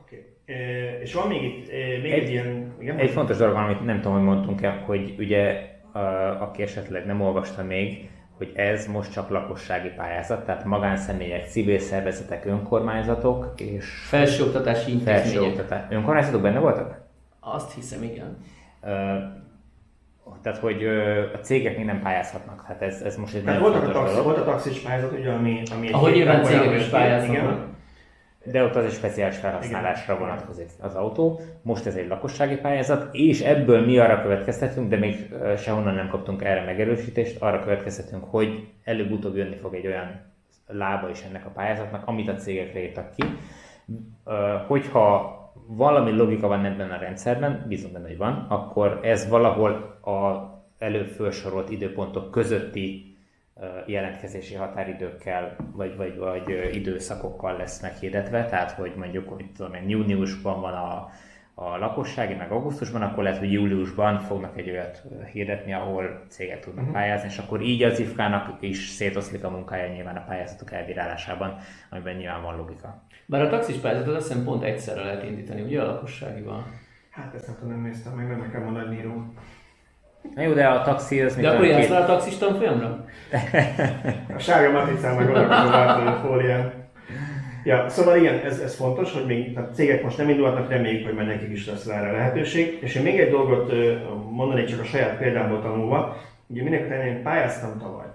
[0.00, 0.36] Oké.
[0.42, 0.56] Okay.
[0.56, 2.74] E, és van még itt e, még egy, egy ilyen...
[2.78, 5.98] Igen, egy fontos dolog, amit nem tudom, hogy mondtunk el, hogy ugye a,
[6.42, 12.44] aki esetleg nem olvasta még, hogy ez most csak lakossági pályázat, tehát magánszemélyek, civil szervezetek,
[12.44, 13.86] önkormányzatok és...
[14.08, 15.22] Felsőoktatási intézmények.
[15.22, 15.94] Felsőoktatási.
[15.94, 17.00] Önkormányzatok benne voltak?
[17.40, 18.36] Azt hiszem, igen.
[20.44, 20.84] Tehát, hogy
[21.34, 22.64] a cégek még nem pályázhatnak.
[22.66, 25.62] Hát ez, ez most egy Tehát volt a, taxi, volt a taxis pályázat, ugye, ami,
[25.74, 27.66] ami Ahogy nyilván cégek is pályázhatnak.
[28.44, 30.26] De ott az egy speciális felhasználásra Igen.
[30.26, 31.40] vonatkozik az autó.
[31.62, 36.44] Most ez egy lakossági pályázat, és ebből mi arra következtetünk, de még sehonnan nem kaptunk
[36.44, 40.20] erre megerősítést, arra következtetünk, hogy előbb-utóbb jönni fog egy olyan
[40.66, 43.24] lába is ennek a pályázatnak, amit a cégekre írtak ki.
[44.66, 49.70] Hogyha valami logika van ebben a rendszerben, bízom benne, hogy van, akkor ez valahol
[50.02, 53.16] a előbb felsorolt időpontok közötti
[53.86, 60.60] jelentkezési határidőkkel, vagy, vagy, vagy időszakokkal lesz meghirdetve, tehát hogy mondjuk, hogy tudom én, júniusban
[60.60, 61.08] van a,
[61.54, 65.02] a lakossági, meg augusztusban, akkor lehet, hogy júliusban fognak egy olyat
[65.32, 66.98] hirdetni, ahol cégek tudnak uh-huh.
[66.98, 71.56] pályázni, és akkor így az IFK-nak is szétoszlik a munkája nyilván a pályázatok elbírálásában,
[71.90, 73.02] amiben nyilván van logika.
[73.26, 76.64] Bár a taxis pályázatot azt hiszem pont egyszerre lehet indítani, ugye a lakosságival?
[77.10, 79.34] Hát ezt nem néztem meg, nem nekem van nagy író.
[80.34, 81.36] Na jó, de a taxi az...
[81.36, 82.86] De akkor jársz a taxis tanfolyamra?
[84.36, 86.72] a sárga matricán meg gondolkozom a fólián.
[87.64, 91.14] Ja, szóval igen, ez, ez fontos, hogy még a cégek most nem indulhatnak, reméljük, hogy
[91.14, 92.78] majd nekik is lesz erre lehetőség.
[92.82, 93.72] És én még egy dolgot
[94.30, 96.16] mondanék csak a saját példámból tanulva.
[96.46, 98.06] Ugye mindenki én pályáztam tavaly,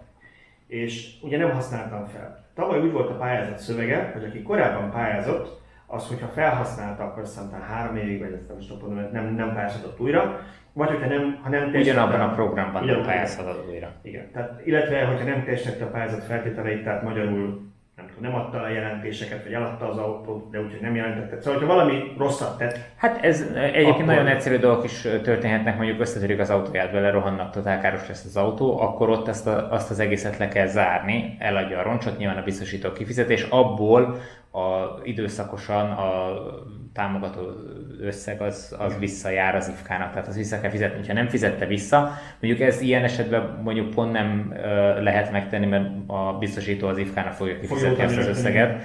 [0.67, 2.45] és ugye nem használtam fel.
[2.55, 7.61] Tavaly úgy volt a pályázat szövege, hogy aki korábban pályázott, az, hogyha felhasználta, akkor aztán
[7.61, 10.39] három évig, vagy ezt nem is tudom, nem, nem pályázhatott újra,
[10.73, 13.91] vagy hogyha nem, ha nem Ugyanabban a programban nem pályázhatod újra.
[14.01, 14.31] Igen.
[14.31, 17.68] Tehát, illetve, hogyha nem teljesítette a pályázat feltételeit, tehát magyarul
[17.99, 21.41] nem, tudom, nem adta a jelentéseket, vagy eladta az autót, de úgyhogy nem jelentette.
[21.41, 22.79] Szóval, hogyha valami rosszat tett.
[22.95, 24.05] Hát ez egyébként akkor...
[24.05, 28.37] nagyon egyszerű dolgok is történhetnek, mondjuk összetörjük az autóját, vele rohannak, totál káros lesz az
[28.37, 32.37] autó, akkor ott ezt a, azt az egészet le kell zárni, eladja a roncsot, nyilván
[32.37, 34.19] a biztosító kifizetés, abból
[34.51, 34.59] a,
[35.03, 36.39] időszakosan a
[36.93, 37.41] támogató
[38.01, 41.07] összeg az, az visszajár az IFK-nak, tehát az vissza kell fizetni.
[41.07, 44.53] Ha nem fizette vissza, mondjuk ez ilyen esetben mondjuk pont nem
[44.99, 48.81] lehet megtenni, mert a biztosító az IFK-nak fogja kifizetni ezt az összeget,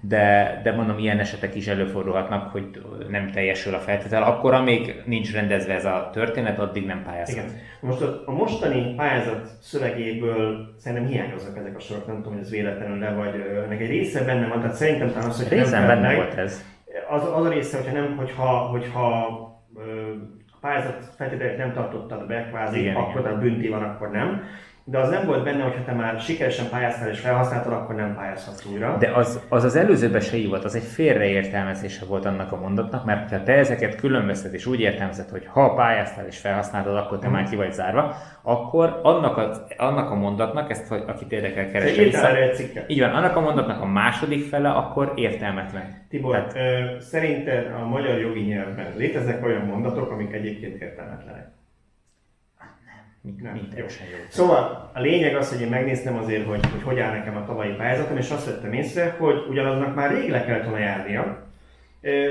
[0.00, 2.64] de, de mondom, ilyen esetek is előfordulhatnak, hogy
[3.08, 4.22] nem teljesül a feltétel.
[4.22, 7.44] Akkor, amíg nincs rendezve ez a történet, addig nem pályázhat.
[7.44, 7.56] Igen.
[7.80, 12.50] Most a, a mostani pályázat szövegéből szerintem hiányoznak ezek a sorok, nem tudom, hogy ez
[12.50, 16.06] véletlenül le, vagy ennek egy része benne van, tehát szerintem talán az, hogy Részen benne
[16.06, 16.64] meg, volt ez
[17.08, 19.26] az, az a része, hogyha, nem, hogyha, hogyha
[20.50, 23.32] a pályázat feltételeit nem tartottad be, kvázi, igen, akkor igen.
[23.32, 24.42] a bünti van, akkor nem
[24.90, 28.14] de az nem volt benne, hogy ha te már sikeresen pályáztál és felhasználtad, akkor nem
[28.14, 28.96] pályázhatsz újra.
[28.98, 33.04] De az, az az előzőben se így volt, az egy félreértelmezése volt annak a mondatnak,
[33.04, 37.28] mert ha te ezeket különböztet és úgy értelmezed, hogy ha pályáztál és felhasználtad, akkor te
[37.28, 37.32] mm.
[37.32, 42.28] már ki vagy zárva, akkor annak a, annak a mondatnak, ezt akit érdekel keresse vissza,
[42.86, 46.06] így van, annak a mondatnak a második fele akkor értelmetlen.
[46.08, 51.57] Tibor, Tehát, ö, szerinted a magyar jogi nyelvben léteznek olyan mondatok, amik egyébként értelmetlenek?
[53.22, 53.52] Nem.
[53.52, 53.84] Mind jó.
[53.84, 54.18] jó.
[54.28, 57.72] Szóval a lényeg az, hogy én megnéztem azért, hogy hogy, hogy áll nekem a tavalyi
[57.72, 61.46] pályázatom, és azt vettem észre, hogy ugyanaznak már rég le kellett volna járnia,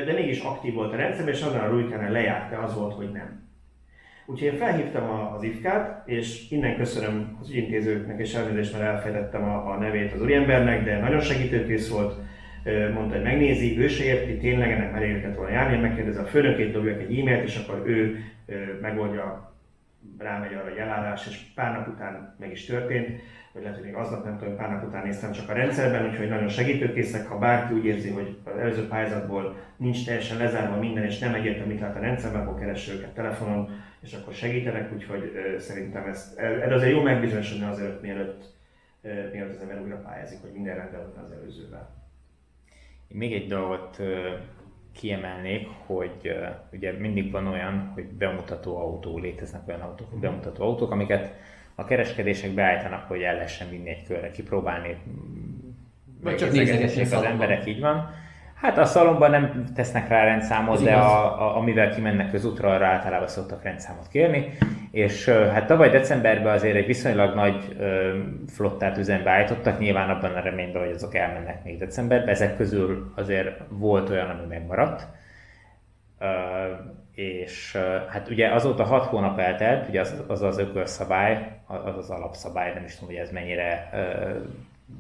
[0.06, 3.12] de mégis aktív volt a rendszer, és azon a rújkánál lejárt, de az volt, hogy
[3.12, 3.46] nem.
[4.26, 9.72] Úgyhogy én felhívtam az IFK-t, és innen köszönöm az ügyintézőknek, és elnézést, mert elfejtettem a,
[9.72, 12.16] a nevét az úriembernek, de nagyon segítőkész volt,
[12.94, 16.72] mondta, hogy megnézi, ő se érti, tényleg ennek már kellett volna járni, megkérdezi a főnökét,
[16.72, 18.20] dobjak egy e-mailt, és akkor ő
[18.82, 19.47] megoldja
[20.18, 23.22] rámegy arra egy elárás, és pár nap után meg is történt,
[23.54, 26.30] vagy lehet, hogy még aznap nem tudom, pár nap után néztem csak a rendszerben, úgyhogy
[26.30, 31.20] nagyon segítőkészek, ha bárki úgy érzi, hogy az előző pályázatból nincs teljesen lezárva minden, és
[31.20, 33.70] nem egyértelmű, mit lát a rendszerben, akkor keresse őket telefonon,
[34.02, 38.44] és akkor segítenek, úgyhogy ö, szerintem ez, ez azért jó megbizonyosodni azért, mielőtt,
[39.02, 41.96] ö, mielőtt az ember újra pályázik, hogy minden rendben van az előzővel.
[43.08, 43.98] Még egy dolgot
[45.00, 46.36] kiemelnék, hogy
[46.72, 51.34] ugye mindig van olyan, hogy bemutató autó, léteznek olyan autók, hogy bemutató autók, amiket
[51.76, 54.98] a kereskedések beállítanak, hogy el lehessen vinni egy körre, kipróbálni,
[56.22, 58.10] vagy csak nézegessék az emberek, így van
[58.62, 63.28] Hát a szalomban nem tesznek rá rendszámot, de a, a, amivel kimennek közútra, arra általában
[63.28, 64.58] szoktak rendszámot kérni.
[64.92, 70.40] És hát tavaly decemberben azért egy viszonylag nagy ö, flottát üzembe állítottak, nyilván abban a
[70.40, 72.28] reményben, hogy azok elmennek még decemberben.
[72.28, 75.08] Ezek közül azért volt olyan, ami megmaradt.
[76.20, 76.28] Ö,
[77.14, 77.78] és
[78.10, 82.84] hát ugye azóta 6 hónap eltelt, ugye az az, az ökölszabály, az az alapszabály, nem
[82.84, 83.90] is tudom, hogy ez mennyire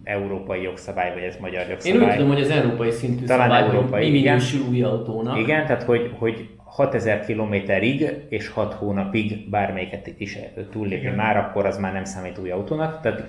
[0.03, 2.01] európai jogszabály, vagy ez magyar jogszabály.
[2.01, 5.37] Én úgy tudom, hogy az európai szintű Talán szabály, európai, mi minősül új autónak.
[5.37, 10.37] Igen, tehát hogy, hogy 6000 kilométerig és 6 hónapig bármelyiket is
[10.71, 13.01] túllépni már, akkor az már nem számít új autónak.
[13.01, 13.23] Tehát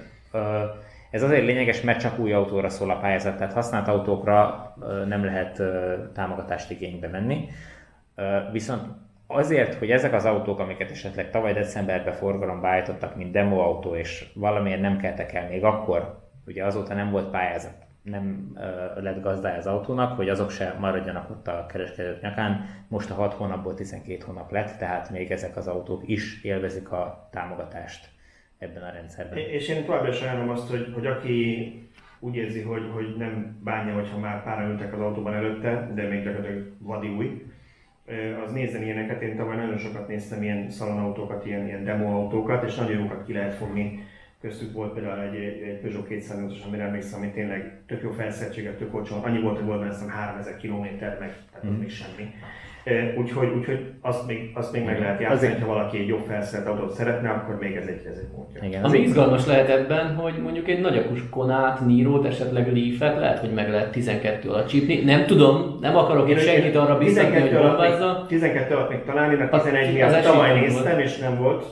[1.11, 4.75] ez azért lényeges, mert csak új autóra szól a pályázat, tehát használt autókra
[5.09, 5.63] nem lehet
[6.15, 7.49] támogatást igénybe venni.
[8.53, 8.83] Viszont
[9.27, 14.81] azért, hogy ezek az autók, amiket esetleg tavaly decemberben forgalomba állítottak, mint demoautó, és valamiért
[14.81, 19.67] nem keltek el még akkor ugye azóta nem volt pályázat, nem uh, lett gazdája az
[19.67, 22.65] autónak, hogy azok se maradjanak ott a kereskedők nyakán.
[22.89, 27.29] Most a 6 hónapból 12 hónap lett, tehát még ezek az autók is élvezik a
[27.33, 28.09] támogatást
[28.59, 29.39] ebben a rendszerben.
[29.39, 31.73] És én továbbra is ajánlom azt, hogy, hogy aki
[32.21, 36.25] úgy érzi, hogy, hogy nem bánja, hogyha már páran ültek az autóban előtte, de még
[36.25, 37.47] gyakorlatilag vadi új,
[38.45, 39.23] az nézzen ilyeneket.
[39.23, 43.55] Én tavaly nagyon sokat néztem ilyen szalonautókat, ilyen, ilyen demoautókat, és nagyon jókat ki lehet
[43.55, 44.05] fogni
[44.41, 45.35] Köztük volt például egy,
[45.69, 49.17] egy Peugeot 208-as, amire emlékszem, ami tényleg tök jó felszereltséget, tök olcsó.
[49.23, 51.79] Annyi volt, hogy volt benne 3000 km, meg tehát az mm.
[51.79, 52.35] még semmi.
[53.17, 56.95] Úgyhogy, úgyhogy azt még, azt még meg lehet játszani, ha valaki egy jobb felszerelt autót
[56.95, 58.63] szeretne, akkor még ez egy, ez egy módja.
[58.65, 63.53] Igen, Ami izgalmas lehet ebben, hogy mondjuk egy nagyakus konát, nírót, esetleg leafet lehet, hogy
[63.53, 65.05] meg lehet 12 alatt csípni.
[65.05, 68.25] Nem tudom, nem akarok én senkit arra biztatni, hogy bombázza.
[68.29, 71.65] 12 alatt még találni, mert 11 miatt tavaly néztem, és nem volt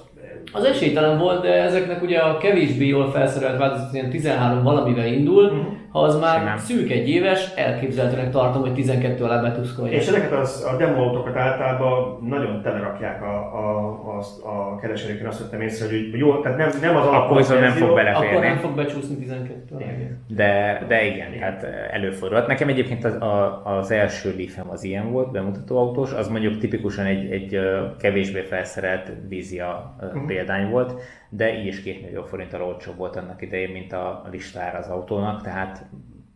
[0.52, 5.44] az esélytelen volt, de ezeknek ugye a kevésbé jól felszerelt változat ilyen 13 valamivel indul,
[5.44, 5.66] uh-huh.
[6.02, 6.58] Az már Simán.
[6.58, 9.92] szűk egy éves, elképzelhetőnek tartom, hogy 12 alá betuszkolja.
[9.92, 15.60] És ezeket az, a demóautókat általában nagyon telerakják a, a, a, a kereskedők, azt vettem
[15.60, 18.36] észre, hogy jó, tehát nem, nem az Akkor viszont nem fog beleférni.
[18.36, 19.86] Akkor nem fog becsúszni 12 alá.
[20.28, 22.46] De, de igen, igen, hát előfordulhat.
[22.46, 27.04] Nekem egyébként az, a, az első Leafem az ilyen volt, bemutató autós, az mondjuk tipikusan
[27.04, 27.60] egy, egy
[27.98, 33.42] kevésbé felszerelt vízia uh-huh példány volt, de így is 2 millió forinttal olcsóbb volt annak
[33.42, 35.86] idején, mint a listára az autónak, tehát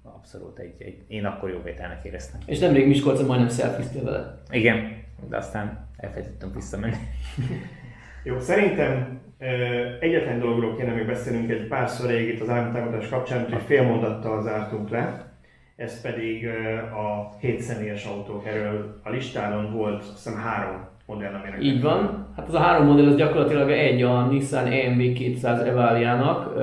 [0.02, 2.40] abszolút egy, egy én akkor jó vételnek éreztem.
[2.46, 4.40] És nemrég Miskolcon majdnem szelfiztél vele.
[4.50, 6.96] Igen, de aztán elfelejtettünk visszamenni.
[8.24, 9.20] jó, szerintem
[10.00, 14.42] egyetlen dologról kéne még beszélnünk egy pár szor itt az államtámadás kapcsán, hogy fél mondattal
[14.42, 15.32] zártunk le.
[15.76, 16.46] Ez pedig
[16.94, 18.46] a 7 személyes autók.
[18.46, 22.26] Erről a listálon volt azt hiszem három modell, amire Így van.
[22.36, 26.54] Hát az a három modell az gyakorlatilag egy a Nissan EMB 200 Evalia-nak.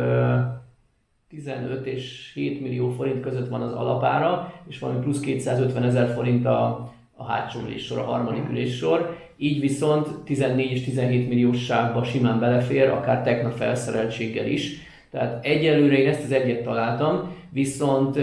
[1.30, 6.45] 15 és 7 millió forint között van az alapára, és valami plusz 250 ezer forint
[6.45, 9.16] a, a hátsó üléssor, a harmadik üléssor.
[9.38, 14.86] Így viszont 14 és 17 milliós sávba simán belefér, akár techna felszereltséggel is.
[15.12, 18.20] Tehát egyelőre én ezt az egyet találtam, viszont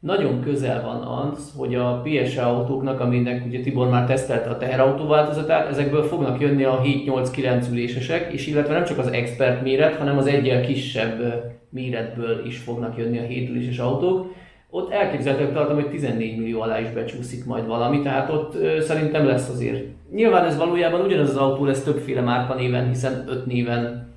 [0.00, 5.06] nagyon közel van az, hogy a PSA autóknak, aminek ugye Tibor már tesztelte a teherautó
[5.06, 10.18] változatát, ezekből fognak jönni a 7-8-9 ülésesek, és illetve nem csak az expert méret, hanem
[10.18, 14.34] az egyel kisebb méretből is fognak jönni a 7 üléses autók.
[14.70, 19.26] Ott elképzelhetően tartom, hogy 14 millió alá is becsúszik majd valami, tehát ott ö, szerintem
[19.26, 19.84] lesz azért.
[20.12, 24.08] Nyilván ez valójában ugyanaz az autó lesz többféle márka néven, hiszen 5 néven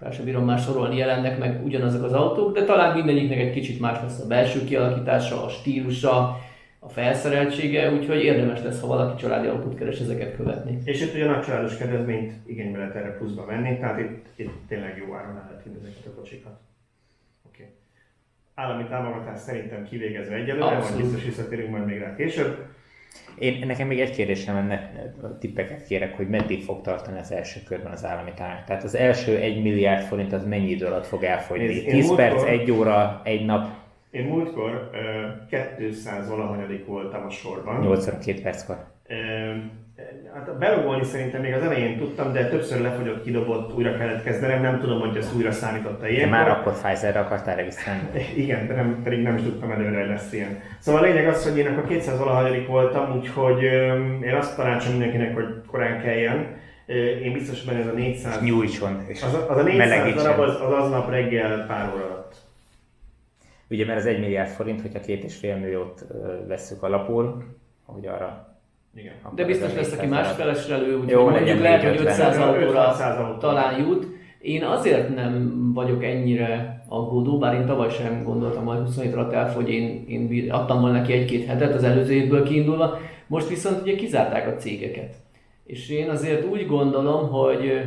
[0.00, 3.80] fel sem bírom már sorolni, jelennek meg ugyanazok az autók, de talán mindegyiknek egy kicsit
[3.80, 6.38] más lesz a belső kialakítása, a stílusa,
[6.78, 10.78] a felszereltsége, úgyhogy érdemes lesz, ha valaki családi autót keres, ezeket követni.
[10.84, 15.04] És itt ugyan a családos kedvezményt igénybe lehet erre pluszba venni, tehát itt, itt tényleg
[15.06, 16.60] jó áron lehet hinni ezeket a kocsikat.
[17.48, 17.62] Oké.
[17.62, 17.74] Okay.
[18.54, 22.56] Állami támogatás szerintem kivégezve egyelőre, majd biztos visszatérünk majd még rá később.
[23.38, 24.92] Én, nekem még egy kérdésem lenne,
[25.38, 28.64] tippeket kérek, hogy meddig fog tartani az első körben az állami támogatás.
[28.66, 31.66] Tehát az első egy milliárd forint az mennyi idő alatt fog elfogyni?
[31.66, 33.68] Nézd, 10 perc, egy óra, egy nap?
[34.10, 34.90] Én múltkor
[35.50, 37.80] uh, 200 valahanyadik voltam a sorban.
[37.80, 38.76] 82 perckor.
[39.08, 39.16] Uh,
[40.34, 44.80] Hát belogolni szerintem még az elején tudtam, de többször lefogyott, kidobott, újra kellett kezdenem, nem
[44.80, 46.28] tudom, hogy ezt újra számította ilyen.
[46.28, 48.08] már akkor Pfizer-re akartál regisztrálni?
[48.42, 50.60] Igen, de nem, pedig nem is tudtam előre, hogy lesz ilyen.
[50.78, 53.62] Szóval a lényeg az, hogy én akkor 200 valahanyadik voltam, úgyhogy
[54.22, 56.58] én azt tanácsom mindenkinek, hogy korán keljen.
[57.22, 58.40] Én biztos, hogy ez a 400...
[58.42, 62.34] Nyújtson, és az, az a 400 darab az, az aznap reggel pár óra alatt.
[63.70, 66.04] Ugye, mert az 1 milliárd forint, hogyha két és fél milliót
[66.46, 67.44] veszük alapul,
[67.86, 68.49] hogy arra
[68.94, 69.12] igen.
[69.34, 74.06] De biztos lesz, aki más felesrelő, úgyhogy Jó, mondjuk lehet, hogy 500 autóra talán jut.
[74.40, 79.70] Én azért nem vagyok ennyire aggódó, bár én tavaly sem gondoltam, hogy 27 alatt elfogy,
[79.70, 82.98] én, én adtam volna neki egy-két hetet az előző évből kiindulva.
[83.26, 85.14] Most viszont ugye kizárták a cégeket.
[85.64, 87.82] És én azért úgy gondolom, hogy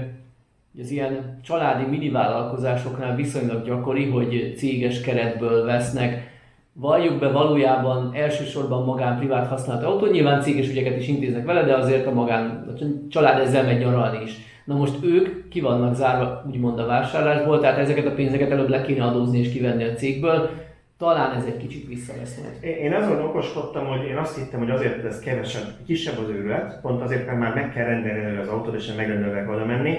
[0.79, 6.32] az ilyen családi mini vállalkozásoknál viszonylag gyakori, hogy céges keretből vesznek
[6.73, 11.75] valljuk be valójában elsősorban magán privát használat autó, nyilván céges ügyeket is intéznek vele, de
[11.75, 14.37] azért a magán a család ezzel megy nyaralni is.
[14.65, 18.81] Na most ők ki vannak zárva úgymond a vásárlásból, tehát ezeket a pénzeket előbb le
[18.81, 20.49] kéne adózni és kivenni a cégből,
[20.97, 22.75] talán ez egy kicsit visszavesz majd.
[22.75, 27.01] Én azon okoskodtam, hogy én azt hittem, hogy azért ez kevesebb, kisebb az őrület, pont
[27.01, 29.97] azért, mert már meg kell rendelni az autót, és megrendelőleg oda menni,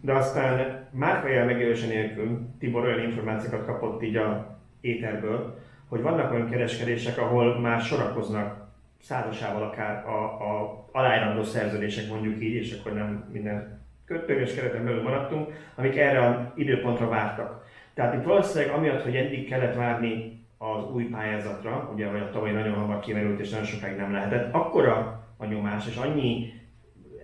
[0.00, 5.58] de aztán márkajel megjelölése nélkül Tibor olyan információkat kapott így a éterből,
[5.94, 8.66] hogy vannak olyan kereskedések, ahol már sorakoznak
[9.00, 15.02] százasával akár a, a aláírandó szerződések mondjuk így, és akkor nem minden kötőges kereten belül
[15.02, 17.64] maradtunk, amik erre a időpontra vártak.
[17.94, 22.52] Tehát itt valószínűleg amiatt, hogy eddig kellett várni az új pályázatra, ugye, hogy a tavaly
[22.52, 26.52] nagyon hamar kimerült és nagyon sokáig nem lehetett, akkora a nyomás és annyi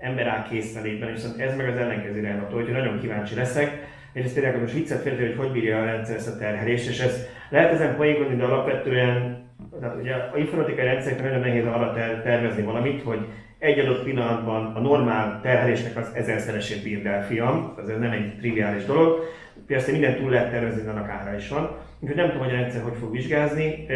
[0.01, 4.75] ember áll készenlétben, viszont ez meg az ellenkező irányba, hogy nagyon kíváncsi leszek, egyrészt most
[4.75, 8.37] viccet féltő, hogy hogy bírja a rendszer ezt a terhelést, és ez lehet ezen poénkodni,
[8.37, 9.49] de alapvetően
[9.81, 11.93] tehát ugye a informatikai rendszereknek nagyon nehéz arra
[12.23, 13.27] tervezni valamit, hogy
[13.59, 18.85] egy adott pillanatban a normál terhelésnek az ezerszeresét bír el, fiam, ez nem egy triviális
[18.85, 19.21] dolog.
[19.67, 21.77] persze minden túl lehet tervezni, annak ára is van.
[22.01, 23.87] Úgyhogy nem tudom, hogy a rendszer hogy fog vizsgázni.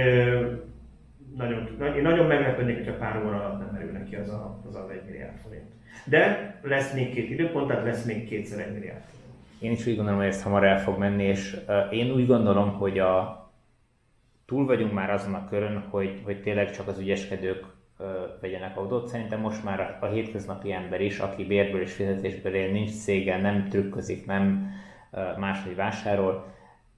[1.37, 4.91] Nagyon, én nagyon meglepődnék, hogyha pár óra alatt nem merülne ki az a, az, az
[4.91, 5.71] 1 milliárd forint.
[6.05, 9.03] De lesz még két időpont, tehát lesz még kétszer 1 milliárd.
[9.65, 11.61] Én is úgy gondolom, hogy ez hamar el fog menni, és
[11.91, 13.45] én úgy gondolom, hogy a,
[14.47, 17.65] túl vagyunk már azon a körön, hogy, hogy tényleg csak az ügyeskedők
[18.41, 19.09] vegyenek autót.
[19.09, 23.69] Szerintem most már a, hétköznapi ember is, aki bérből és fizetésből él, nincs cége, nem
[23.69, 24.71] trükközik, nem
[25.39, 26.47] máshogy vásárol,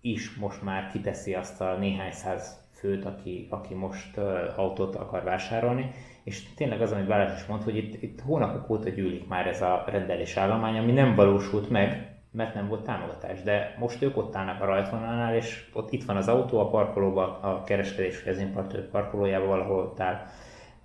[0.00, 4.18] is most már kiteszi azt a néhány száz főt, aki, aki most
[4.56, 5.90] autót akar vásárolni.
[6.22, 9.62] És tényleg az, amit Balázs is mond, hogy itt, itt hónapok óta gyűlik már ez
[9.62, 13.42] a rendelés állomány, ami nem valósult meg, mert nem volt támogatás.
[13.42, 17.28] De most ők ott állnak a rajtvonalnál, és ott itt van az autó a parkolóban,
[17.28, 20.26] a kereskedés vezénypartőr parkolójában valahol ott áll.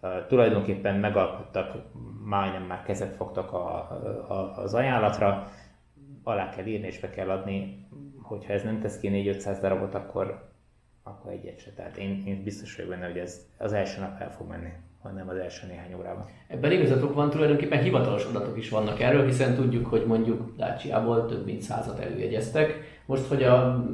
[0.02, 1.76] Uh, tulajdonképpen megalkottak,
[2.26, 3.76] majdnem már kezet fogtak a,
[4.28, 5.48] a, az ajánlatra,
[6.24, 7.88] alá kell írni és be kell adni,
[8.22, 10.52] hogyha ez nem tesz ki 4-500 darabot, akkor,
[11.04, 11.72] akkor egyet se.
[11.72, 14.72] Tehát én, én biztos vagyok benne, hogy ez az első nap el fog menni
[15.02, 16.26] hanem az első néhány órában.
[16.48, 21.46] Ebben igazatok van, tulajdonképpen hivatalos adatok is vannak erről, hiszen tudjuk, hogy mondjuk Dacia-ból több
[21.46, 23.00] mint százat előjegyeztek.
[23.06, 23.86] Most, hogy a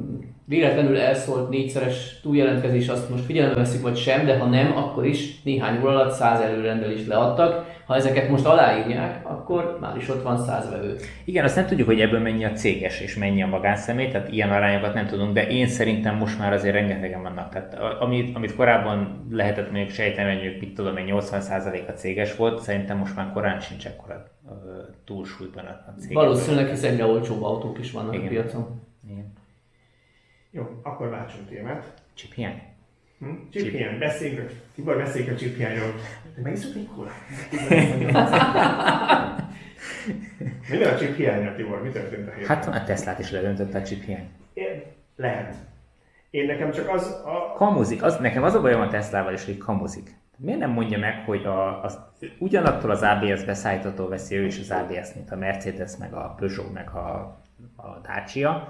[0.48, 5.42] véletlenül elszólt négyszeres túljelentkezés, azt most figyelembe veszik, vagy sem, de ha nem, akkor is
[5.42, 7.76] néhány óra alatt száz előrendelést leadtak.
[7.86, 10.96] Ha ezeket most aláírják, akkor már is ott van száz vevő.
[11.24, 14.50] Igen, azt nem tudjuk, hogy ebből mennyi a céges és mennyi a magánszemély, tehát ilyen
[14.50, 17.48] arányokat nem tudunk, de én szerintem most már azért rengetegen vannak.
[17.48, 22.62] Tehát amit, amit korábban lehetett mondjuk sejteni, hogy mit tudom, hogy 80% a céges volt,
[22.62, 24.24] szerintem most már korán sincs ekkora
[25.04, 26.12] túlsúlyban a cég.
[26.12, 28.26] Valószínűleg, hiszen egyre olcsóbb autók is vannak Igen.
[28.26, 28.80] a piacon.
[29.10, 29.32] Igen.
[30.50, 31.92] Jó, akkor váltsunk témát.
[32.14, 32.62] Csiphiány?
[33.18, 33.34] Hm?
[33.50, 35.94] Csiphiány, beszéljünk, Tibor, beszéljünk a csiphiányról.
[36.42, 37.14] Megiszunk egy kólát?
[40.70, 42.56] Minden a chip hiánya, Tibor, mi történt a héten?
[42.56, 44.28] Hát a Teslát is ledöntött a chip hiány.
[45.16, 45.54] Lehet.
[46.30, 47.52] Én nekem csak az a...
[47.56, 48.02] Kamuzik.
[48.02, 50.14] Az, nekem az a bajom a Teslával is, hogy kamuzik.
[50.40, 51.98] Miért nem mondja meg, hogy a, az,
[52.38, 56.72] ugyanattól az ABS beszállítótól veszi ő is az ABS-t, mint a Mercedes, meg a Peugeot,
[56.72, 57.36] meg a,
[57.76, 58.68] a Dacia,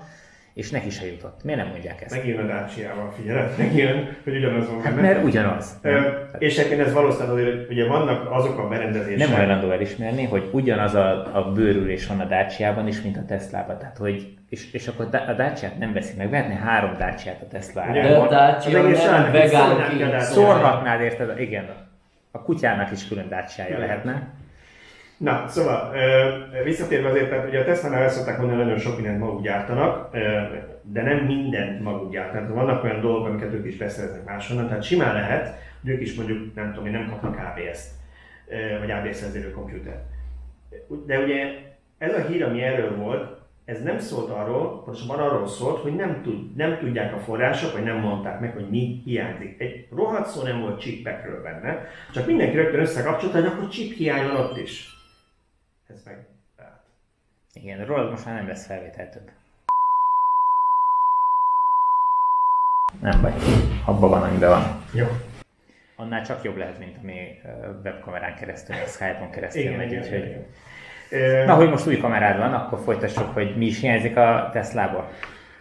[0.58, 1.44] és neki se jutott.
[1.44, 2.16] Miért nem mondják ezt?
[2.16, 5.78] Megint a Dacia-val figyelek, megint, hogy ugyanaz van hát mert ugyanaz.
[5.82, 6.00] Ö,
[6.38, 9.28] és egyébként ez valószínűleg hogy ugye vannak azok a berendezések.
[9.28, 13.78] Nem hajlandó elismerni, hogy ugyanaz a, a bőrülés van a Dacia-ban is, mint a Tesla-ban.
[13.78, 17.84] Tehát, hogy és, és akkor a Dacia-t nem veszi meg, vehetne három Dacia-t a tesla
[17.92, 21.40] De a Dacia nem vegán Szórhatnád érted?
[21.40, 21.64] Igen.
[22.30, 24.28] A kutyának is külön dacia lehetne.
[25.18, 25.94] Na, szóval
[26.64, 30.16] visszatérve azért, tehát ugye a Tesla-nál ezt szokták mondani, nagyon sok mindent maguk gyártanak,
[30.82, 32.54] de nem mindent maguk gyártanak.
[32.54, 36.54] Vannak olyan dolgok, amiket ők is beszereznek máshonnan, tehát simán lehet, hogy ők is mondjuk,
[36.54, 37.90] nem tudom, nem kapnak ABS-t,
[38.80, 40.04] vagy ABS vezérő komputert.
[41.06, 41.44] De ugye
[41.98, 46.20] ez a hír, ami erről volt, ez nem szólt arról, pontosabban arról szólt, hogy nem,
[46.22, 49.60] tud, nem tudják a források, vagy nem mondták meg, hogy mi hiányzik.
[49.60, 54.26] Egy rohadt szó nem volt chipekről benne, csak mindenki rögtön összekapcsolta, hogy akkor chip hiány
[54.26, 54.96] van ott is.
[55.94, 56.80] Ez meg tehát.
[57.52, 59.30] Igen, rólad most már nem lesz felvétel több.
[63.00, 63.32] Nem baj,
[63.86, 64.62] abban van, amiben van.
[64.92, 65.06] Jó.
[65.96, 67.40] Annál csak jobb lehet, mint ami
[67.82, 70.46] webkamerán keresztül, a Skype-on keresztül igen, megy, úgyhogy...
[71.46, 75.10] Na, hogy most új kamerád van, akkor folytassuk, hogy mi is hiányzik a Teslából.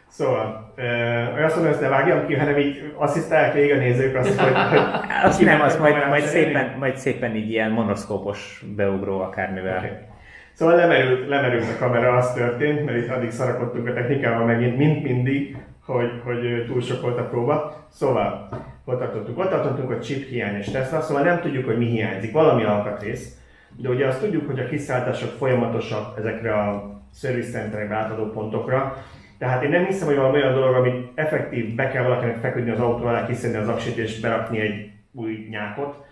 [0.07, 4.39] Szóval, ö, azt mondom, hogy ne vágjam ki, hanem így asszisztálják végig a nézők azt,
[4.39, 4.53] hogy...
[4.71, 4.81] hogy
[5.23, 9.77] azt nem, azt majd, majd, szépen, majd szépen így ilyen monoszkópos beugró akármivel.
[9.77, 10.15] Okay.
[10.57, 15.03] Szóval lemerült, lemerült a kamera, az történt, mert itt addig szarakodtunk a technikával megint, mint
[15.03, 17.85] mindig, hogy, hogy túl sok volt a próba.
[17.89, 18.49] Szóval,
[18.85, 22.63] ott tartottunk, ott tartottunk, hogy chip hiányos Tesla, szóval nem tudjuk, hogy mi hiányzik, valami
[22.63, 23.37] alkatrész,
[23.75, 29.03] de ugye azt tudjuk, hogy a kiszállítások folyamatosak ezekre a service centerekbe átadó pontokra,
[29.37, 32.79] tehát én nem hiszem, hogy valami olyan dolog, amit effektív be kell valakinek feküdni az
[32.79, 36.05] autó alá, kiszedni az aksit és berakni egy új nyákot,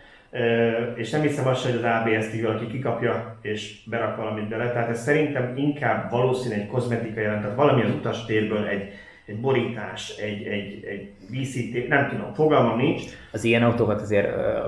[0.96, 4.72] és nem hiszem azt, hogy az ABS-t valaki kikapja és berak valamit bele.
[4.72, 8.92] Tehát ez szerintem inkább valószínű egy kozmetika jelent, tehát valami az utastérből egy
[9.26, 13.02] egy borítás, egy, egy, egy vízíték, nem tudom, fogalmam nincs.
[13.32, 14.28] Az ilyen autókat azért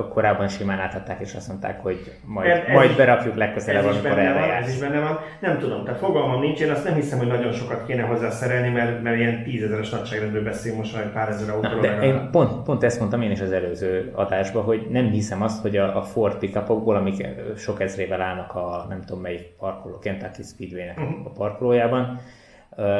[0.09, 4.49] korábban simán átadták, és azt mondták, hogy majd, ez, majd berakjuk legközelebb, amikor erre van,
[4.49, 7.51] Ez is benne van, nem tudom, tehát fogalmam nincs, én azt nem hiszem, hogy nagyon
[7.51, 11.49] sokat kéne hozzá szerelni, mert, mert ilyen tízezeres nagyságrendről beszél most már egy pár ezer
[11.49, 11.81] autóról.
[11.81, 15.61] De én pont, pont ezt mondtam én is az előző adásban, hogy nem hiszem azt,
[15.61, 17.25] hogy a, a Ford pickupokból, amik
[17.57, 21.25] sok ezrével állnak a nem tudom melyik parkoló, Kentucky Speedway-nek uh-huh.
[21.25, 22.19] a parkolójában,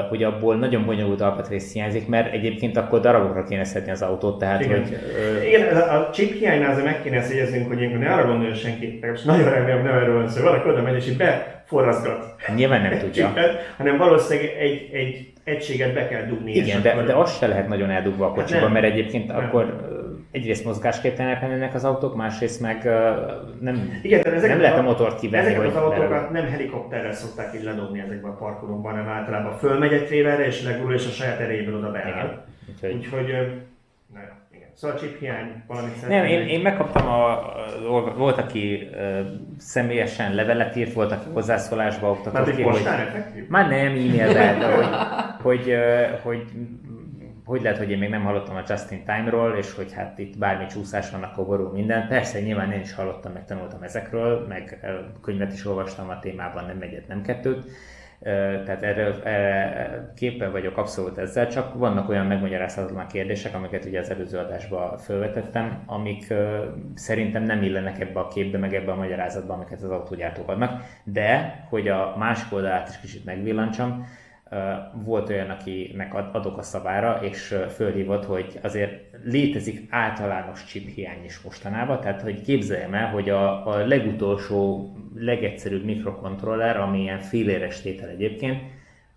[0.10, 4.62] hogy abból nagyon bonyolult alkatrész hiányzik, mert egyébként akkor darabokra kéne szedni az autót, tehát
[4.64, 4.80] Igen.
[4.80, 4.98] hogy...
[5.48, 9.00] Igen, a, chip hiánynál azért meg kéne ezt jegyeznünk, hogy ilyenkor ne arra gondolja senki,
[9.02, 12.98] most nagyon remélem nem erről van szó, valaki oda megy és így beforrazgat Nyilván nem
[12.98, 13.28] tudja.
[13.28, 16.52] chipet, hanem valószínűleg egy, egy egységet be kell dugni.
[16.52, 18.72] Igen, de, de az se lehet nagyon eldugva a kocsiba, nem.
[18.72, 19.38] mert egyébként Nem.
[19.38, 19.88] akkor
[20.38, 22.84] egyrészt mozgásképtelenek lennének az autók, másrészt meg
[23.60, 25.46] nem, Igen, de ezeket nem lehet a a- motort kivenni.
[25.46, 30.06] Ezeket az autókat nem helikopterrel szokták így ledobni ezekben a parkolókban, hanem általában fölmegy egy
[30.06, 32.46] trélerre és legurul és a saját erejéből oda beáll.
[32.70, 32.94] Úgyhogy...
[32.94, 33.28] Úgyhogy,
[34.14, 34.20] na
[34.52, 34.68] igen.
[34.74, 37.32] Szóval chip hiány valamit Nem, én, én megkaptam a,
[37.96, 39.20] a, volt, aki ö,
[39.58, 42.82] személyesen levelet írt, volt, aki hozzászólásba oktatott Már ki, hogy,
[43.48, 44.88] már nem e-mailben, de hogy,
[45.48, 45.76] hogy,
[46.24, 46.44] hogy,
[47.48, 50.66] hogy lehet, hogy én még nem hallottam a Justin Time-ról, és hogy hát itt bármi
[50.66, 52.08] csúszás van, akkor borul minden.
[52.08, 54.86] Persze, nyilván én is hallottam, meg tanultam ezekről, meg
[55.22, 57.66] könyvet is olvastam a témában, nem egyet, nem kettőt.
[58.66, 64.10] Tehát erre, erre képen vagyok abszolút ezzel, csak vannak olyan megmagyarázhatatlan kérdések, amiket ugye az
[64.10, 66.34] előző adásban felvetettem, amik
[66.94, 71.60] szerintem nem illenek ebbe a képbe, meg ebbe a magyarázatba, amiket az autógyártók adnak, de
[71.70, 74.06] hogy a másik oldalát is kicsit megvillancsam,
[74.94, 81.24] volt olyan, akinek ad- adok a szavára, és fölhívott, hogy azért létezik általános chip hiány
[81.24, 87.82] is mostanában, tehát hogy képzeljem el, hogy a, a legutolsó, legegyszerűbb mikrokontroller, ami ilyen féléres
[87.82, 88.62] tétel egyébként,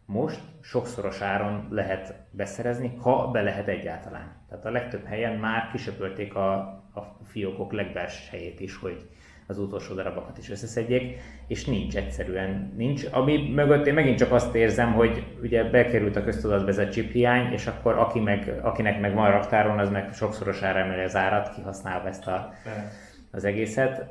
[0.05, 4.33] most sokszoros áron lehet beszerezni, ha be lehet egyáltalán.
[4.49, 6.55] Tehát a legtöbb helyen már kisöpölték a,
[6.95, 9.09] a fiókok legbelső helyét is, hogy
[9.51, 13.05] az utolsó darabokat is összeszedjék, és nincs egyszerűen, nincs.
[13.11, 17.13] Ami mögött én megint csak azt érzem, hogy ugye bekerült a köztudatba ez a chip
[17.13, 21.55] hiány, és akkor aki meg, akinek meg van raktáron, az meg sokszorosára emeli az árat,
[21.55, 22.93] kihasználva ezt a, De-
[23.33, 24.11] az egészet,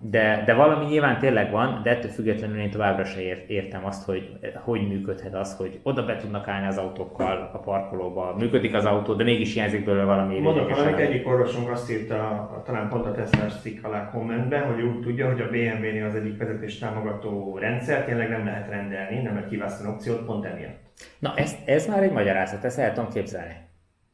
[0.00, 4.04] de, de valami nyilván tényleg van, de ettől függetlenül én továbbra se ért, értem azt,
[4.04, 8.84] hogy hogy működhet az, hogy oda be tudnak állni az autókkal a parkolóba, működik az
[8.84, 13.06] autó, de mégis hiányzik belőle valami Mondok valamit, egyik orvosunk azt írta, a, talán pont
[13.06, 17.58] a Tesla cikk alá kommentben, hogy úgy tudja, hogy a BMW-nél az egyik vezetés támogató
[17.58, 20.78] rendszer tényleg nem lehet rendelni, nem lehet kiválasztani opciót, pont emiatt.
[21.18, 23.54] Na ez, ez már egy magyarázat, ezt el tudom képzelni.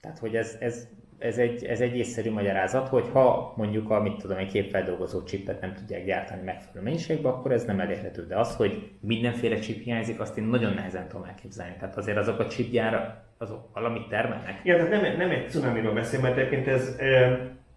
[0.00, 0.88] Tehát, hogy ez, ez,
[1.20, 5.60] ez, egy, ez egy észszerű magyarázat, hogy ha mondjuk a, mit tudom, egy képfeldolgozó csipet
[5.60, 8.26] nem tudják gyártani megfelelő mennyiségben, akkor ez nem elérhető.
[8.26, 11.74] De az, hogy mindenféle chip hiányzik, azt én nagyon nehezen tudom elképzelni.
[11.78, 14.60] Tehát azért azok a chipgyára, azok valamit termelnek.
[14.62, 16.96] Igen, tehát nem, nem egy cunamiról beszél, mert egyébként ez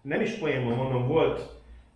[0.02, 1.50] nem is poénból mondom, volt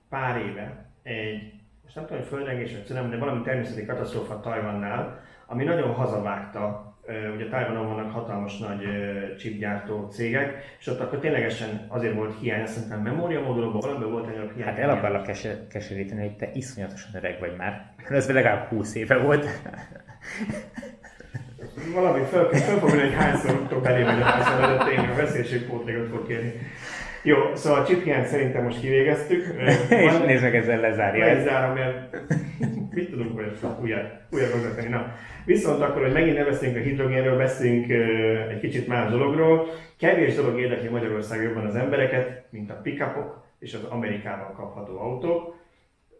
[0.08, 1.52] pár éve egy,
[1.82, 6.87] most nem tudom, hogy földrengés vagy cunami, de valami természeti katasztrófa Tajvannál, ami nagyon hazavágta,
[7.34, 8.82] ugye Tajvanon vannak hatalmas nagy
[9.38, 14.34] chipgyártó cégek, és ott akkor ténylegesen azért volt hiány, azt hiszem memóriamódulóban valamiben volt egy
[14.34, 14.68] nagyobb hiány.
[14.68, 17.92] Hát el akarlak kes- keseríteni, hogy te iszonyatosan öreg vagy már.
[18.08, 19.46] Ez legalább 20 éve volt.
[21.94, 26.08] Valami fog jönni, hogy hányszor tudtok belé vagy a hányszor előtt, én a veszélyeség pótlégot
[26.08, 26.52] fog kérni.
[27.22, 29.44] Jó, szóval a chip hiányt szerintem most kivégeztük.
[30.06, 31.24] És nézd meg, ezzel lezárja.
[31.24, 31.44] Le is Ez.
[31.44, 32.16] zárom, mert
[32.98, 33.38] mit tudunk
[33.82, 34.00] újra,
[34.30, 34.88] újra vezetni.
[34.88, 35.12] Na,
[35.44, 37.90] viszont akkor, hogy megint ne beszéljünk a hidrogénről, beszéljünk
[38.50, 39.66] egy kicsit más dologról.
[39.98, 45.56] Kevés dolog érdekli Magyarország jobban az embereket, mint a pickupok és az Amerikában kapható autók.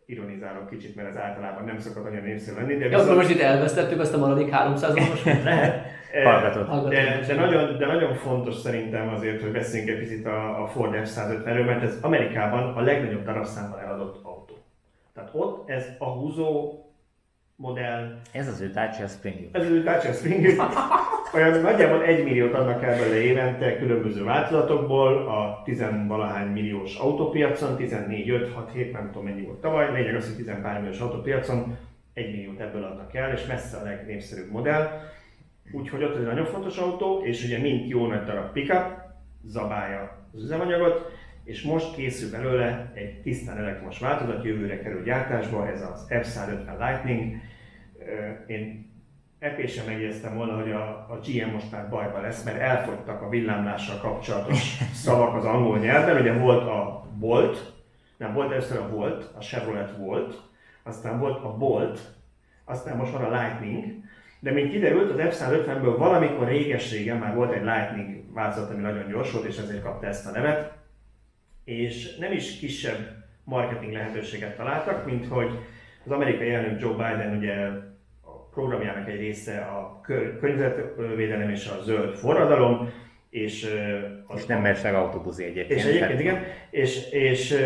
[0.07, 3.41] Ironizálok kicsit, mert ez általában nem szokott annyira népszerű lenni, de Ja, akkor most itt
[3.41, 5.87] elvesztettük azt a maradék 300 os lehet.
[6.13, 6.89] Eh, Hallgatod.
[6.89, 10.95] De, de, nagyon, de nagyon fontos szerintem azért, hogy beszéljünk egy picit a, a Ford
[10.95, 14.21] F-150-ről, mert ez Amerikában a legnagyobb darabszámmal eladott.
[15.19, 16.73] Tehát ott ez a húzó
[17.57, 19.49] modell, Ez az ő Dacia Spring.
[19.53, 20.47] ez az ő Dacia Spring,
[21.35, 27.77] olyan nagyjából egy milliót adnak el belőle évente különböző változatokból, a 10 valahány milliós autópiacon,
[27.77, 31.01] 14, 5, 6, 7, nem tudom mennyi volt tavaly, lényeg az, hogy 10 pár milliós
[31.01, 31.77] autópiacon
[32.15, 35.01] egy milliót ebből adnak el, és messze a legnépszerűbb modell.
[35.73, 38.87] Úgyhogy ott ez egy nagyon fontos autó, és ugye mint jó nagy darab pickup,
[39.45, 41.11] zabálja az üzemanyagot,
[41.49, 47.35] és most készül belőle egy tisztán elektromos változat, jövőre kerül gyártásba, ez az F-150 Lightning.
[48.47, 48.91] Én
[49.39, 53.99] epésen megjegyeztem volna, hogy a, a GM most már bajban lesz, mert elfogytak a villámlással
[53.99, 56.21] kapcsolatos szavak az angol nyelven.
[56.21, 57.73] Ugye volt a Bolt,
[58.17, 60.43] nem volt először a Volt, a Chevrolet Volt,
[60.83, 62.01] aztán volt a Bolt,
[62.65, 63.95] aztán most van a Lightning,
[64.41, 69.33] de mint kiderült, az F-150-ből valamikor réges-régen már volt egy Lightning változat, ami nagyon gyors
[69.33, 70.78] volt, és ezért kapta ezt a nevet.
[71.69, 72.99] És nem is kisebb
[73.45, 75.51] marketing lehetőséget találtak, mint hogy
[76.05, 77.55] az amerikai elnök Joe Biden ugye
[78.21, 82.91] a programjának egy része a kör- környezetvédelem és a zöld forradalom,
[83.31, 83.67] és,
[84.27, 85.81] az És nem megy meg autóbuzi egyébként.
[85.81, 87.65] és egyébként igen, és, és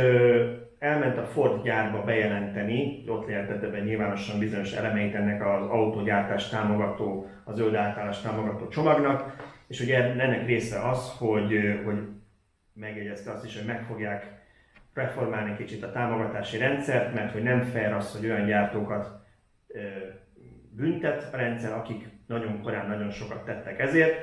[0.79, 7.31] elment a Ford gyárba bejelenteni, ott jelentette be nyilvánosan bizonyos elemeit ennek az autógyártás támogató,
[7.45, 9.37] az zöld átállás támogató csomagnak,
[9.69, 11.97] és ugye ennek része az, hogy, hogy
[12.75, 14.27] megjegyezte azt is, hogy meg fogják
[14.95, 19.21] reformálni kicsit a támogatási rendszert, mert hogy nem fair az, hogy olyan gyártókat
[20.71, 24.15] büntet a rendszer, akik nagyon korán nagyon sokat tettek ezért.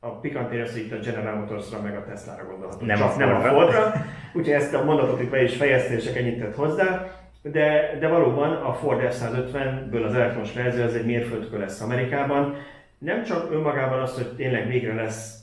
[0.00, 3.16] A pikantér az, hogy itt a General Motorsra meg a Tesla-ra gondolhatunk, nem csak a
[3.16, 3.92] nem a Fordra.
[4.32, 7.06] Úgyhogy ezt a mondatot itt be is fejezte, és ennyit tett hozzá.
[7.42, 12.56] De, de valóban a Ford F-150-ből az elektromos verzió az egy mérföldkő lesz Amerikában.
[12.98, 15.39] Nem csak önmagában az, hogy tényleg végre lesz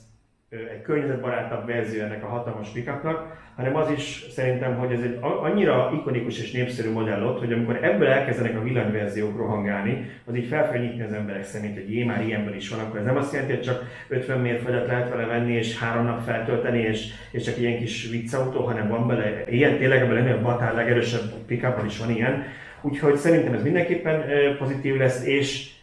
[0.50, 5.90] egy környezetbarátabb verzió ennek a hatalmas pickupnak, hanem az is szerintem, hogy ez egy annyira
[5.94, 10.70] ikonikus és népszerű modell ott, hogy amikor ebből elkezdenek a villanyverziók rohangálni, az így fel
[10.70, 13.32] kell nyitni az emberek szerint, hogy jé, már ilyenből is van, akkor ez nem azt
[13.32, 17.58] jelenti, hogy csak 50 mérföldet lehet vele venni, és három nap feltölteni, és, és csak
[17.58, 21.98] ilyen kis viccautó, hanem van bele ilyen, tényleg ebben lenni, a Batár legerősebb pickupban is
[21.98, 22.44] van ilyen.
[22.80, 24.24] Úgyhogy szerintem ez mindenképpen
[24.58, 25.76] pozitív lesz, és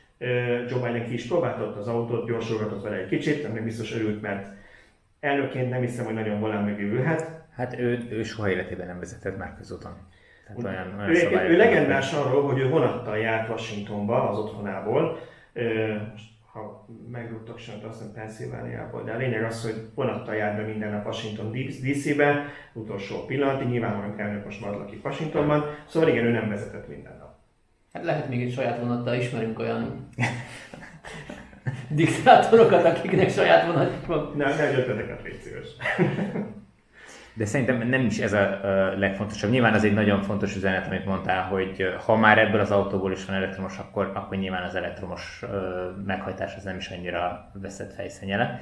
[0.67, 4.47] Joe Biden ki is próbáltott az autót, gyorsolgatott vele egy kicsit, ennek biztos örült, mert
[5.19, 7.43] elnökként nem hiszem, hogy nagyon volán mögé ülhet.
[7.55, 9.93] Hát ő, ő soha életében nem vezetett már közúton.
[10.47, 15.19] Tehát olyan, olyan ő, ő legendás arról, hogy ő vonattal járt Washingtonba, az otthonából,
[16.11, 20.61] most ha megrúgtak sem, azt hiszem Pennsylvániából, de a lényeg az, hogy vonattal jár be
[20.61, 26.31] minden nap Washington DC-be, utolsó pillanatig, nyilvánvalóan elnök most marad lakik Washingtonban, szóval igen, ő
[26.31, 27.24] nem vezetett minden nap.
[27.95, 30.07] Hát lehet még egy saját vonattal ismerünk olyan
[31.89, 34.33] diktátorokat, akiknek saját vonatjuk van.
[34.35, 35.67] Ne, ne ötleteket légy szíves.
[37.37, 38.59] De szerintem nem is ez a
[38.97, 39.51] legfontosabb.
[39.51, 43.25] Nyilván az egy nagyon fontos üzenet, amit mondtál, hogy ha már ebből az autóból is
[43.25, 45.43] van elektromos, akkor, akkor nyilván az elektromos
[46.05, 48.59] meghajtás az nem is annyira veszett fejszennyele.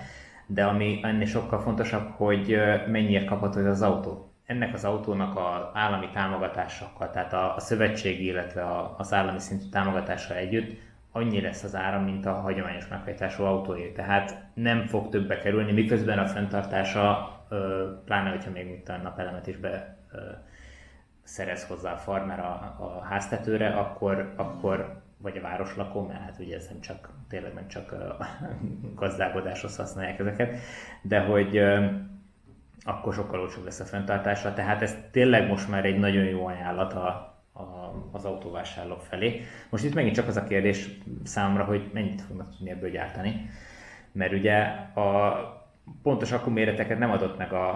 [0.48, 2.58] De ami ennél sokkal fontosabb, hogy
[2.88, 4.33] mennyire kapható ez az autó.
[4.46, 9.66] Ennek az autónak az állami támogatásokkal, tehát a, a szövetségi, illetve a, az állami szintű
[9.70, 10.78] támogatással együtt
[11.12, 13.92] annyi lesz az ára, mint a hagyományos meghajtású autóé.
[13.92, 17.32] Tehát nem fog többbe kerülni, miközben a fenntartása,
[18.06, 19.98] pláne hogyha még mint a napelemet is be
[21.24, 26.56] szerez hozzá a farmer a, a háztetőre, akkor, akkor vagy a városlakó, mert hát ugye
[26.56, 28.18] ez nem csak, tényleg nem csak a
[29.02, 30.58] gazdálkodáshoz használják ezeket,
[31.02, 31.62] de hogy
[32.84, 36.94] akkor sokkal olcsóbb lesz a fenntartása, tehát ez tényleg most már egy nagyon jó ajánlat
[36.94, 37.08] a,
[37.54, 37.62] a,
[38.12, 39.42] az autóvásárlók felé.
[39.70, 40.90] Most itt megint csak az a kérdés
[41.24, 43.50] számomra, hogy mennyit fognak tudni ebből gyártani,
[44.12, 44.58] mert ugye
[44.96, 45.38] a
[46.02, 47.70] pontos akkuméreteket nem adott meg a,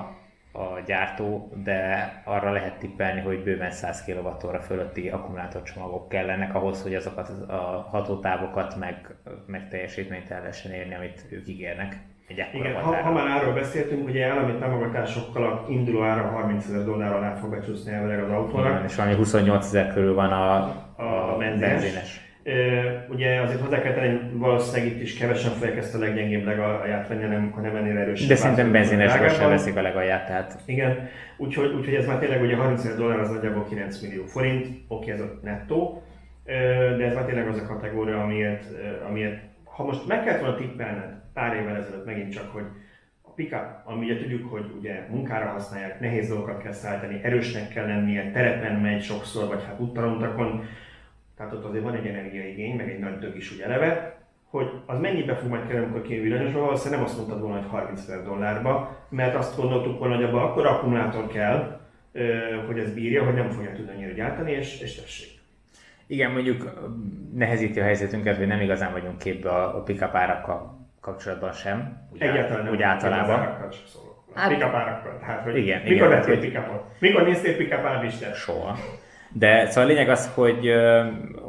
[0.51, 6.95] a gyártó, de arra lehet tippelni, hogy bőven 100 kWh fölötti akkumulátorcsomagok kellenek ahhoz, hogy
[6.95, 9.15] azokat a hatótávokat meg,
[9.45, 11.97] meg teljesítményt el lehessen érni, amit ők ígérnek.
[12.29, 17.13] Igen, ha, ha, már arról beszéltünk, ugye állami támogatásokkal a induló ára 30 ezer dollár
[17.13, 18.71] alá fog becsúszni elvileg az autónak.
[18.71, 20.53] Igen, és valami 28 ezer körül van a,
[20.95, 21.69] a, a benzines.
[21.69, 22.21] benzines.
[23.09, 27.25] ugye azért hozzá kell tenni, valószínűleg itt is kevesen fogják ezt a leggyengébb legalját venni,
[27.25, 28.27] nem, nem ennél erősebb.
[28.27, 30.59] De szerintem benzinesben sem veszik a legalját, tehát...
[30.65, 34.67] Igen, úgyhogy, úgyhogy ez már tényleg ugye 30 ezer dollár az nagyjából 9 millió forint,
[34.87, 36.03] oké, ez a nettó,
[36.97, 38.63] de ez már tényleg az a kategória, amiért,
[39.07, 39.39] amiért
[39.77, 42.63] ha most meg kellett volna tippelned pár évvel ezelőtt megint csak, hogy
[43.21, 47.85] a pickup, ami ugye tudjuk, hogy ugye munkára használják, nehéz dolgokat kell szállítani, erősnek kell
[47.85, 50.63] lennie, terepen megy sokszor, vagy hát úttarontakon,
[51.37, 54.17] tehát ott azért van egy energiaigény, meg egy nagy dög is ugye eleve,
[54.49, 57.69] hogy az mennyibe fog majd kerülni, amikor kijön villanyosba, valószínűleg nem azt mondtad volna, hogy
[57.69, 61.79] 30 ezer dollárba, mert azt gondoltuk volna, hogy abban akkor akkumulátor kell,
[62.67, 65.29] hogy ez bírja, hogy nem fogja tudni annyira gyártani, és, és tessék.
[66.07, 66.89] Igen, mondjuk
[67.33, 70.76] nehezíti a helyzetünket, hogy nem igazán vagyunk képbe a, a pick-up árakkal
[71.07, 71.97] kapcsolatban sem.
[72.13, 72.73] Úgy Egyáltalán nem.
[72.73, 73.39] Úgy általában.
[74.33, 75.17] Hát, pick-up árakkal.
[75.19, 76.83] Tehát, hogy igen, mikor igen, vettél pick-upot?
[76.99, 78.35] Mikor néztél pick-up árlistát?
[78.35, 78.77] Soha.
[79.31, 80.73] De szóval a lényeg az, hogy,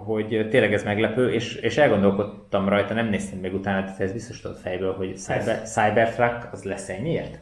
[0.05, 4.41] hogy tényleg ez meglepő, és, és elgondolkodtam rajta, nem néztem még utána, tehát ez biztos
[4.41, 7.39] tudod fejből, hogy Cyber, Cybertruck az lesz ennyiért?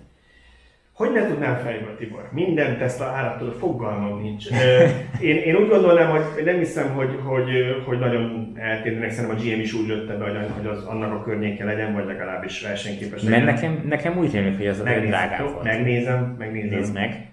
[0.97, 2.28] Hogy ne tudnám fejből, Tibor?
[2.32, 4.47] Minden Tesla árattól fogalmam nincs.
[5.20, 7.51] Én, én úgy gondolnám, hogy nem hiszem, hogy, hogy,
[7.86, 11.64] hogy nagyon eltérnek, szerintem a GM is úgy lőtte be, hogy az annak a környéke
[11.64, 13.43] legyen, vagy legalábbis versenyképes legyen.
[13.43, 15.64] Mert nekem, nekem úgy tűnik, hogy ez a drágább volt.
[15.64, 16.78] Megnézem, megnézem.
[16.78, 17.31] Nézd meg.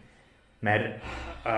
[0.59, 1.03] Mert
[1.45, 1.51] uh,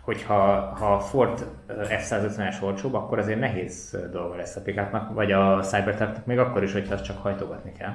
[0.00, 0.34] hogyha
[0.78, 6.26] ha a Ford F-150-es olcsóbb, akkor azért nehéz dolga lesz a pikátnak, vagy a Cybertrucknak,
[6.26, 7.94] még akkor is, hogyha azt csak hajtogatni kell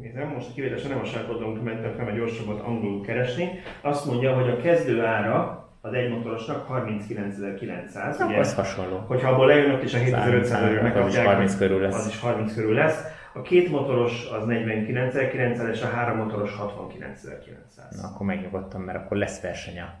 [0.00, 3.50] nézem, most kivételesen nem a sarkodon mentem fel, mert gyorsabbat angolul keresni,
[3.80, 8.26] azt mondja, hogy a kezdő ára az egymotorosnak 39.900.
[8.26, 8.96] ugye, az hasonló.
[8.96, 11.94] Hogyha abból lejönnek és a 7500 euró megkapják, 30 körül lesz.
[11.94, 13.02] az is 30 körül lesz.
[13.32, 18.00] A két motoros az 49.900 és a három motoros 69.900.
[18.00, 19.94] Na, akkor megnyugodtam, mert akkor lesz verseny a,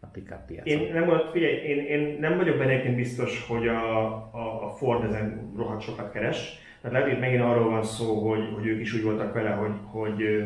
[0.00, 0.66] a pickup piacon.
[0.66, 5.52] Én nem, figyelj, én, én nem vagyok benne biztos, hogy a, a, a Ford ezen
[5.56, 6.64] rohadt sokat keres.
[6.86, 9.72] Tehát lehet, hogy megint arról van szó, hogy, hogy ők is úgy voltak vele, hogy,
[9.84, 10.44] hogy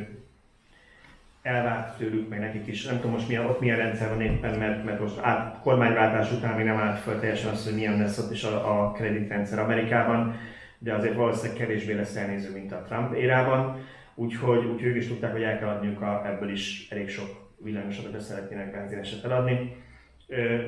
[1.42, 2.84] elvárt tőlük, meg nekik is.
[2.84, 6.56] Nem tudom most milyen, ott milyen rendszer van éppen, mert, mert most át, kormányváltás után
[6.56, 10.34] még nem állt föl teljesen az, hogy milyen lesz ott is a, a kreditrendszer Amerikában,
[10.78, 13.76] de azért valószínűleg kevésbé lesz elnéző, mint a Trump érában.
[14.14, 18.04] Úgyhogy, úgyhogy ők is tudták, hogy el kell adniuk a, ebből is elég sok villamosat,
[18.04, 19.76] hogyha szeretnének benzineset eladni.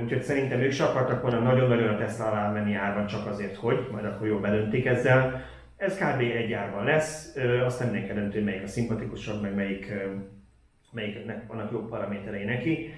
[0.02, 3.88] Úgyhogy szerintem ők se akartak volna nagyon-nagyon a Tesla alá menni árban csak azért, hogy
[3.92, 5.50] majd akkor jól bedöntik ezzel.
[5.82, 6.20] Ez kb.
[6.20, 9.92] egy árban lesz, azt nem mindenki eldönti, hogy melyik a szimpatikusabb, meg melyik,
[10.92, 12.94] melyiknek vannak jobb paraméterei neki.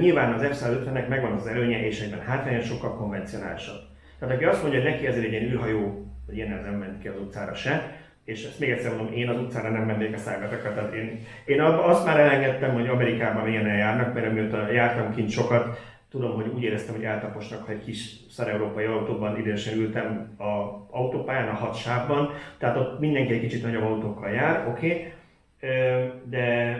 [0.00, 3.80] Nyilván az F-150-nek megvan az előnye, és egyben hátránya sokkal konvencionálisabb.
[4.18, 7.08] Tehát aki azt mondja, hogy neki ezért egy ilyen űrhajó, vagy ilyen nem ment ki
[7.08, 10.74] az utcára se, és ezt még egyszer mondom, én az utcára nem mennék a szállgatakra,
[10.74, 15.78] tehát én, én azt már elengedtem, hogy Amerikában milyen eljárnak, mert amióta jártam kint sokat,
[16.12, 20.42] tudom, hogy úgy éreztem, hogy eltaposnak, ha egy kis szar európai autóban idősen ültem a
[20.90, 26.10] autópályán, a hat sávban, tehát ott mindenki egy kicsit nagyobb autókkal jár, oké, okay.
[26.24, 26.76] de,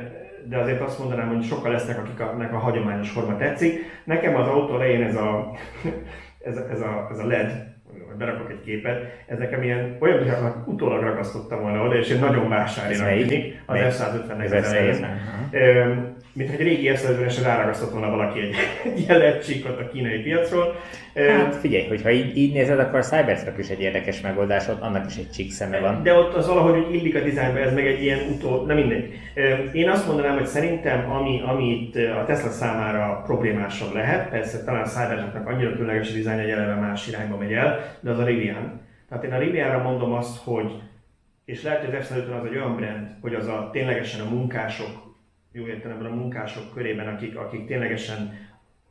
[0.48, 3.80] de azért azt mondanám, hogy sokkal lesznek, akiknek a hagyományos forma tetszik.
[4.04, 5.52] Nekem az autó elején ez a,
[6.48, 7.71] ez, ez, a, ez a LED,
[8.12, 12.18] hogy berakok egy képet, ez nekem ilyen olyan, mintha utólag ragasztottam volna oda, és én
[12.18, 13.26] nagyon melyik?
[13.26, 13.92] tűnik, az Melyik?
[13.92, 14.94] F-150-nek Ez az elején.
[14.94, 15.48] F-150, aha.
[15.50, 15.94] Ö,
[16.32, 20.76] mint egy régi f ráragasztott volna valaki egy, egy ilyen LED csíkot a kínai piacról.
[21.14, 25.06] Hát figyelj, hogyha így, így nézed, akkor a Cybertruck is egy érdekes megoldás, ott annak
[25.08, 26.02] is egy csík szeme van.
[26.02, 29.14] De ott az valahogy úgy illik a dizájnba, ez meg egy ilyen utó, nem mindegy.
[29.72, 34.82] Én azt mondanám, hogy szerintem ami, ami itt a Tesla számára problémásabb lehet, persze talán
[34.82, 38.24] a Cybertrucknak annyira különleges a dizájn, hogy eleve más irányba megy el, de az a
[38.24, 38.80] Rivian.
[39.08, 40.72] Tehát én a Rivianra mondom azt, hogy
[41.44, 45.16] és lehet, hogy az F-150 az egy olyan brand, hogy az a ténylegesen a munkások,
[45.52, 48.38] jó értelemben a munkások körében, akik, akik ténylegesen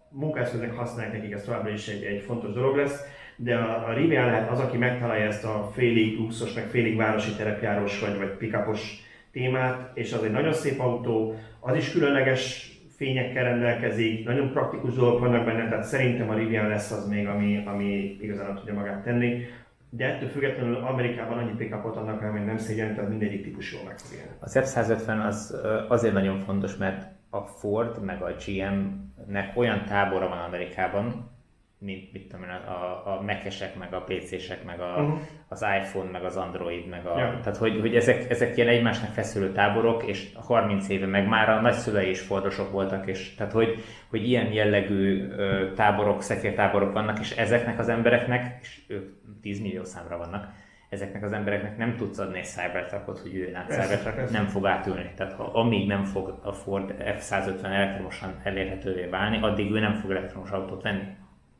[0.10, 3.02] munkászköznek használják nekik, ez továbbra is egy, egy fontos dolog lesz,
[3.36, 7.36] de a, a Rivian lehet az, aki megtalálja ezt a félig luxus, meg félig városi
[7.36, 12.71] terepjárós vagy, vagy pickupos témát, és az egy nagyon szép autó, az is különleges
[13.02, 17.64] fényekkel rendelkezik, nagyon praktikus dolgok vannak benne, tehát szerintem a Rivian lesz az még, ami,
[17.66, 19.46] ami igazán tudja magát tenni.
[19.90, 23.82] De ettől függetlenül Amerikában annyi pickupot adnak el, hogy nem szégyen, tehát mindegyik típus jól
[23.86, 24.32] meg fog élni.
[24.40, 30.38] Az F-150 az azért nagyon fontos, mert a Ford meg a GM-nek olyan tábora van
[30.38, 31.30] Amerikában,
[31.78, 35.12] mint mit tudom én, a, a, a Mac-esek, meg a PC-sek, meg a, Mhm.
[35.52, 37.18] Az iPhone, meg az Android, meg a...
[37.18, 37.40] Ja.
[37.44, 41.62] Tehát, hogy, hogy ezek, ezek ilyen egymásnak feszülő táborok, és 30 éve meg már a
[41.62, 47.32] nagyszülei is Fordosok voltak, és tehát, hogy, hogy ilyen jellegű ö, táborok, szekértáborok vannak, és
[47.32, 50.48] ezeknek az embereknek, és ők 10 millió számra vannak,
[50.90, 54.38] ezeknek az embereknek nem tudsz adni egy Cybertruckot, hogy üljön át Persze, Cybertruck, persze.
[54.38, 55.12] nem fog átülni.
[55.16, 60.12] Tehát ha, amíg nem fog a Ford F-150 elektromosan elérhetővé válni, addig ő nem fog
[60.12, 61.04] elektromos autót venni.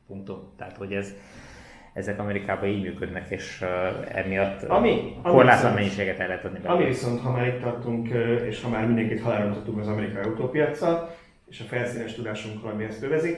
[0.06, 0.52] Punktum.
[0.56, 1.14] Tehát, hogy ez,
[1.92, 6.66] ezek Amerikában így működnek, és uh, emiatt Ami- ami korlátlan mennyiséget el lehet adni Ami
[6.66, 6.88] belőle.
[6.88, 8.08] viszont, ha már itt tartunk,
[8.48, 11.14] és ha már mindenkit halálra az amerikai autópiacsal,
[11.48, 13.36] és a felszínes tudásunkról, ami ezt övezik,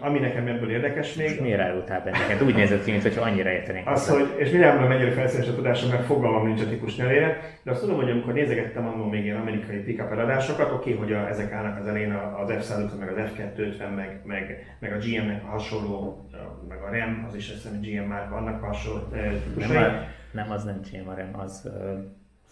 [0.00, 2.42] ami nekem ebből érdekes És még, miért árultál bennünket?
[2.42, 3.88] Úgy nézett ki, mintha annyira értenénk.
[3.88, 4.20] az, hozzá.
[4.20, 7.80] hogy, és mondom, mennyire felszínes a tudásom, mert fogalmam nincs a típus nevére, de azt
[7.80, 11.78] tudom, hogy amikor nézegettem annól még ilyen amerikai pick-up eladásokat, oké, hogy a, ezek állnak
[11.78, 16.26] az elején az F-150, meg az F-250, meg, meg, meg a GM-nek a hasonló,
[16.68, 19.76] meg a RAM, az is azt hiszem, GM márka, annak a hasonló nem, típusai.
[19.76, 21.98] a, nem az nem GM, hanem az uh,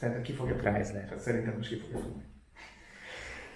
[0.01, 0.55] Szerintem ki fogja.
[0.55, 1.15] Chrysler.
[1.17, 2.23] Szerintem most ki fogja tudni.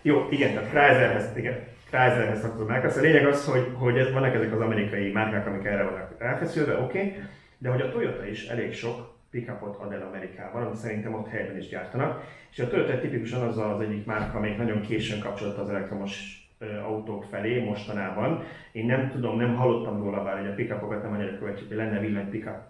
[0.03, 1.59] Jó, igen, tehát Chryslerhez, igen,
[1.95, 2.89] Chryslerhez tartozó márka.
[2.89, 6.15] Szóval a lényeg az, hogy, hogy ez, vannak ezek az amerikai márkák, amik erre vannak
[6.19, 7.23] elfeszülve, oké, okay,
[7.59, 11.57] de hogy a Toyota is elég sok pickupot ad el Amerikában, amit szerintem ott helyben
[11.57, 12.25] is gyártanak.
[12.51, 16.43] És a Toyota tipikusan az az egyik márka, amelyik nagyon későn kapcsolódott az elektromos
[16.85, 18.43] autók felé mostanában.
[18.73, 21.99] Én nem tudom, nem hallottam róla, bár hogy a pickupokat nem annyira követjük, hogy lenne
[21.99, 22.61] villany pickup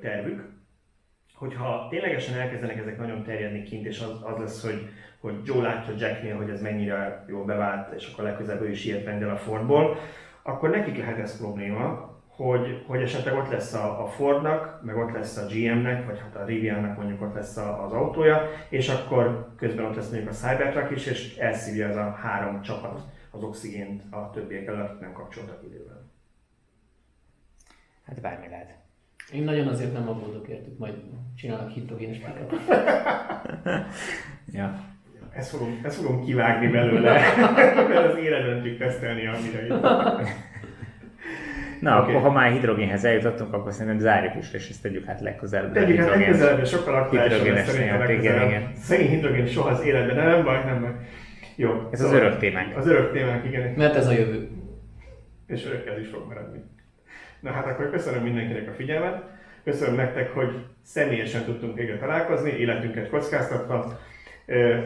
[0.00, 0.56] tervük,
[1.34, 4.88] hogyha ténylegesen elkezdenek ezek nagyon terjedni kint, és az, az lesz, hogy,
[5.20, 9.04] hogy Joe látja Jacknél, hogy ez mennyire jól bevált, és akkor legközelebb ő is ilyet
[9.04, 9.96] rendel a Fordból,
[10.42, 15.12] akkor nekik lehet ez probléma, hogy, hogy esetleg ott lesz a, a Fordnak, meg ott
[15.12, 19.54] lesz a GM-nek, vagy hát a Riviannak mondjuk ott lesz a, az autója, és akkor
[19.56, 23.00] közben ott lesz mondjuk a Cybertruck is, és elszívja ez a három csapat
[23.30, 26.10] az oxigént a többiek elől, akik nem kapcsoltak időben.
[28.06, 28.76] Hát bármi lehet.
[29.32, 30.94] Én nagyon azért nem aggódok értük, majd
[31.36, 32.60] csinálnak hidrogénes pickupot.
[34.52, 34.96] Ja.
[35.32, 37.20] Ezt fogom, ezt fogom kivágni belőle,
[37.88, 39.82] mert az életben tudjuk tesztelni, amire itt.
[41.80, 42.10] Na, Oké.
[42.10, 45.72] akkor ha már hidrogénhez eljutottunk, akkor szerintem zárjuk is, és ezt tegyük hát legközelebb.
[45.72, 48.72] Tegyük hát legközelebb, sokkal aktuálisabb lesz szerintem igen, igen.
[48.74, 50.90] Szegény hidrogén soha az életben, de nem baj, nem baj.
[51.56, 51.68] Jó.
[51.68, 52.76] szóval Ez az örök témánk.
[52.76, 53.72] Az örök témánk, igen.
[53.76, 54.48] Mert ez a jövő.
[55.46, 56.60] és örök ez is fog maradni.
[57.40, 59.22] Na hát akkor köszönöm mindenkinek a figyelmet,
[59.64, 63.98] köszönöm nektek, hogy személyesen tudtunk végre találkozni, életünket kockáztatva,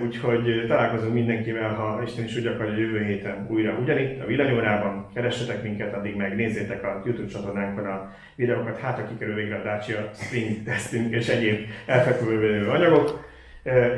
[0.03, 5.07] úgyhogy találkozunk mindenkivel, ha Isten is úgy akarja, jövő héten újra ugyanitt, a villanyórában.
[5.15, 9.63] Keressetek minket, addig meg nézzétek a YouTube csatornánkon a videókat, hát ha kikerül végre a
[9.63, 13.31] Dacia Spring tesztünk és egyéb elfekvő anyagok.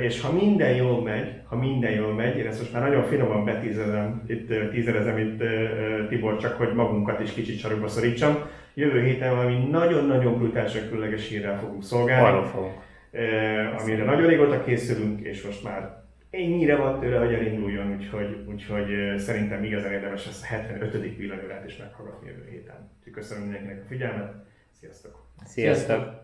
[0.01, 3.45] És ha minden jól megy, ha minden jól megy, én ezt most már nagyon finoman
[3.45, 5.43] betízezem, itt tízerezem itt
[6.09, 8.37] Tibor, csak hogy magunkat is kicsit sarokba szorítsam.
[8.75, 12.75] Jövő héten valami nagyon-nagyon brutálisan különleges hírrel fogunk szolgálni, Arról fogunk.
[13.79, 19.65] Amire nagyon régóta készülünk, és most már ennyire van tőle, hogy elinduljon, úgyhogy, úgyhogy szerintem
[19.65, 21.17] igazán érdemes ezt a 75.
[21.17, 22.91] villanyórát is meghallgatni jövő héten.
[22.99, 24.33] Úgyhogy köszönöm mindenkinek a figyelmet,
[24.81, 25.27] sziasztok!
[25.45, 26.24] Sziasztok!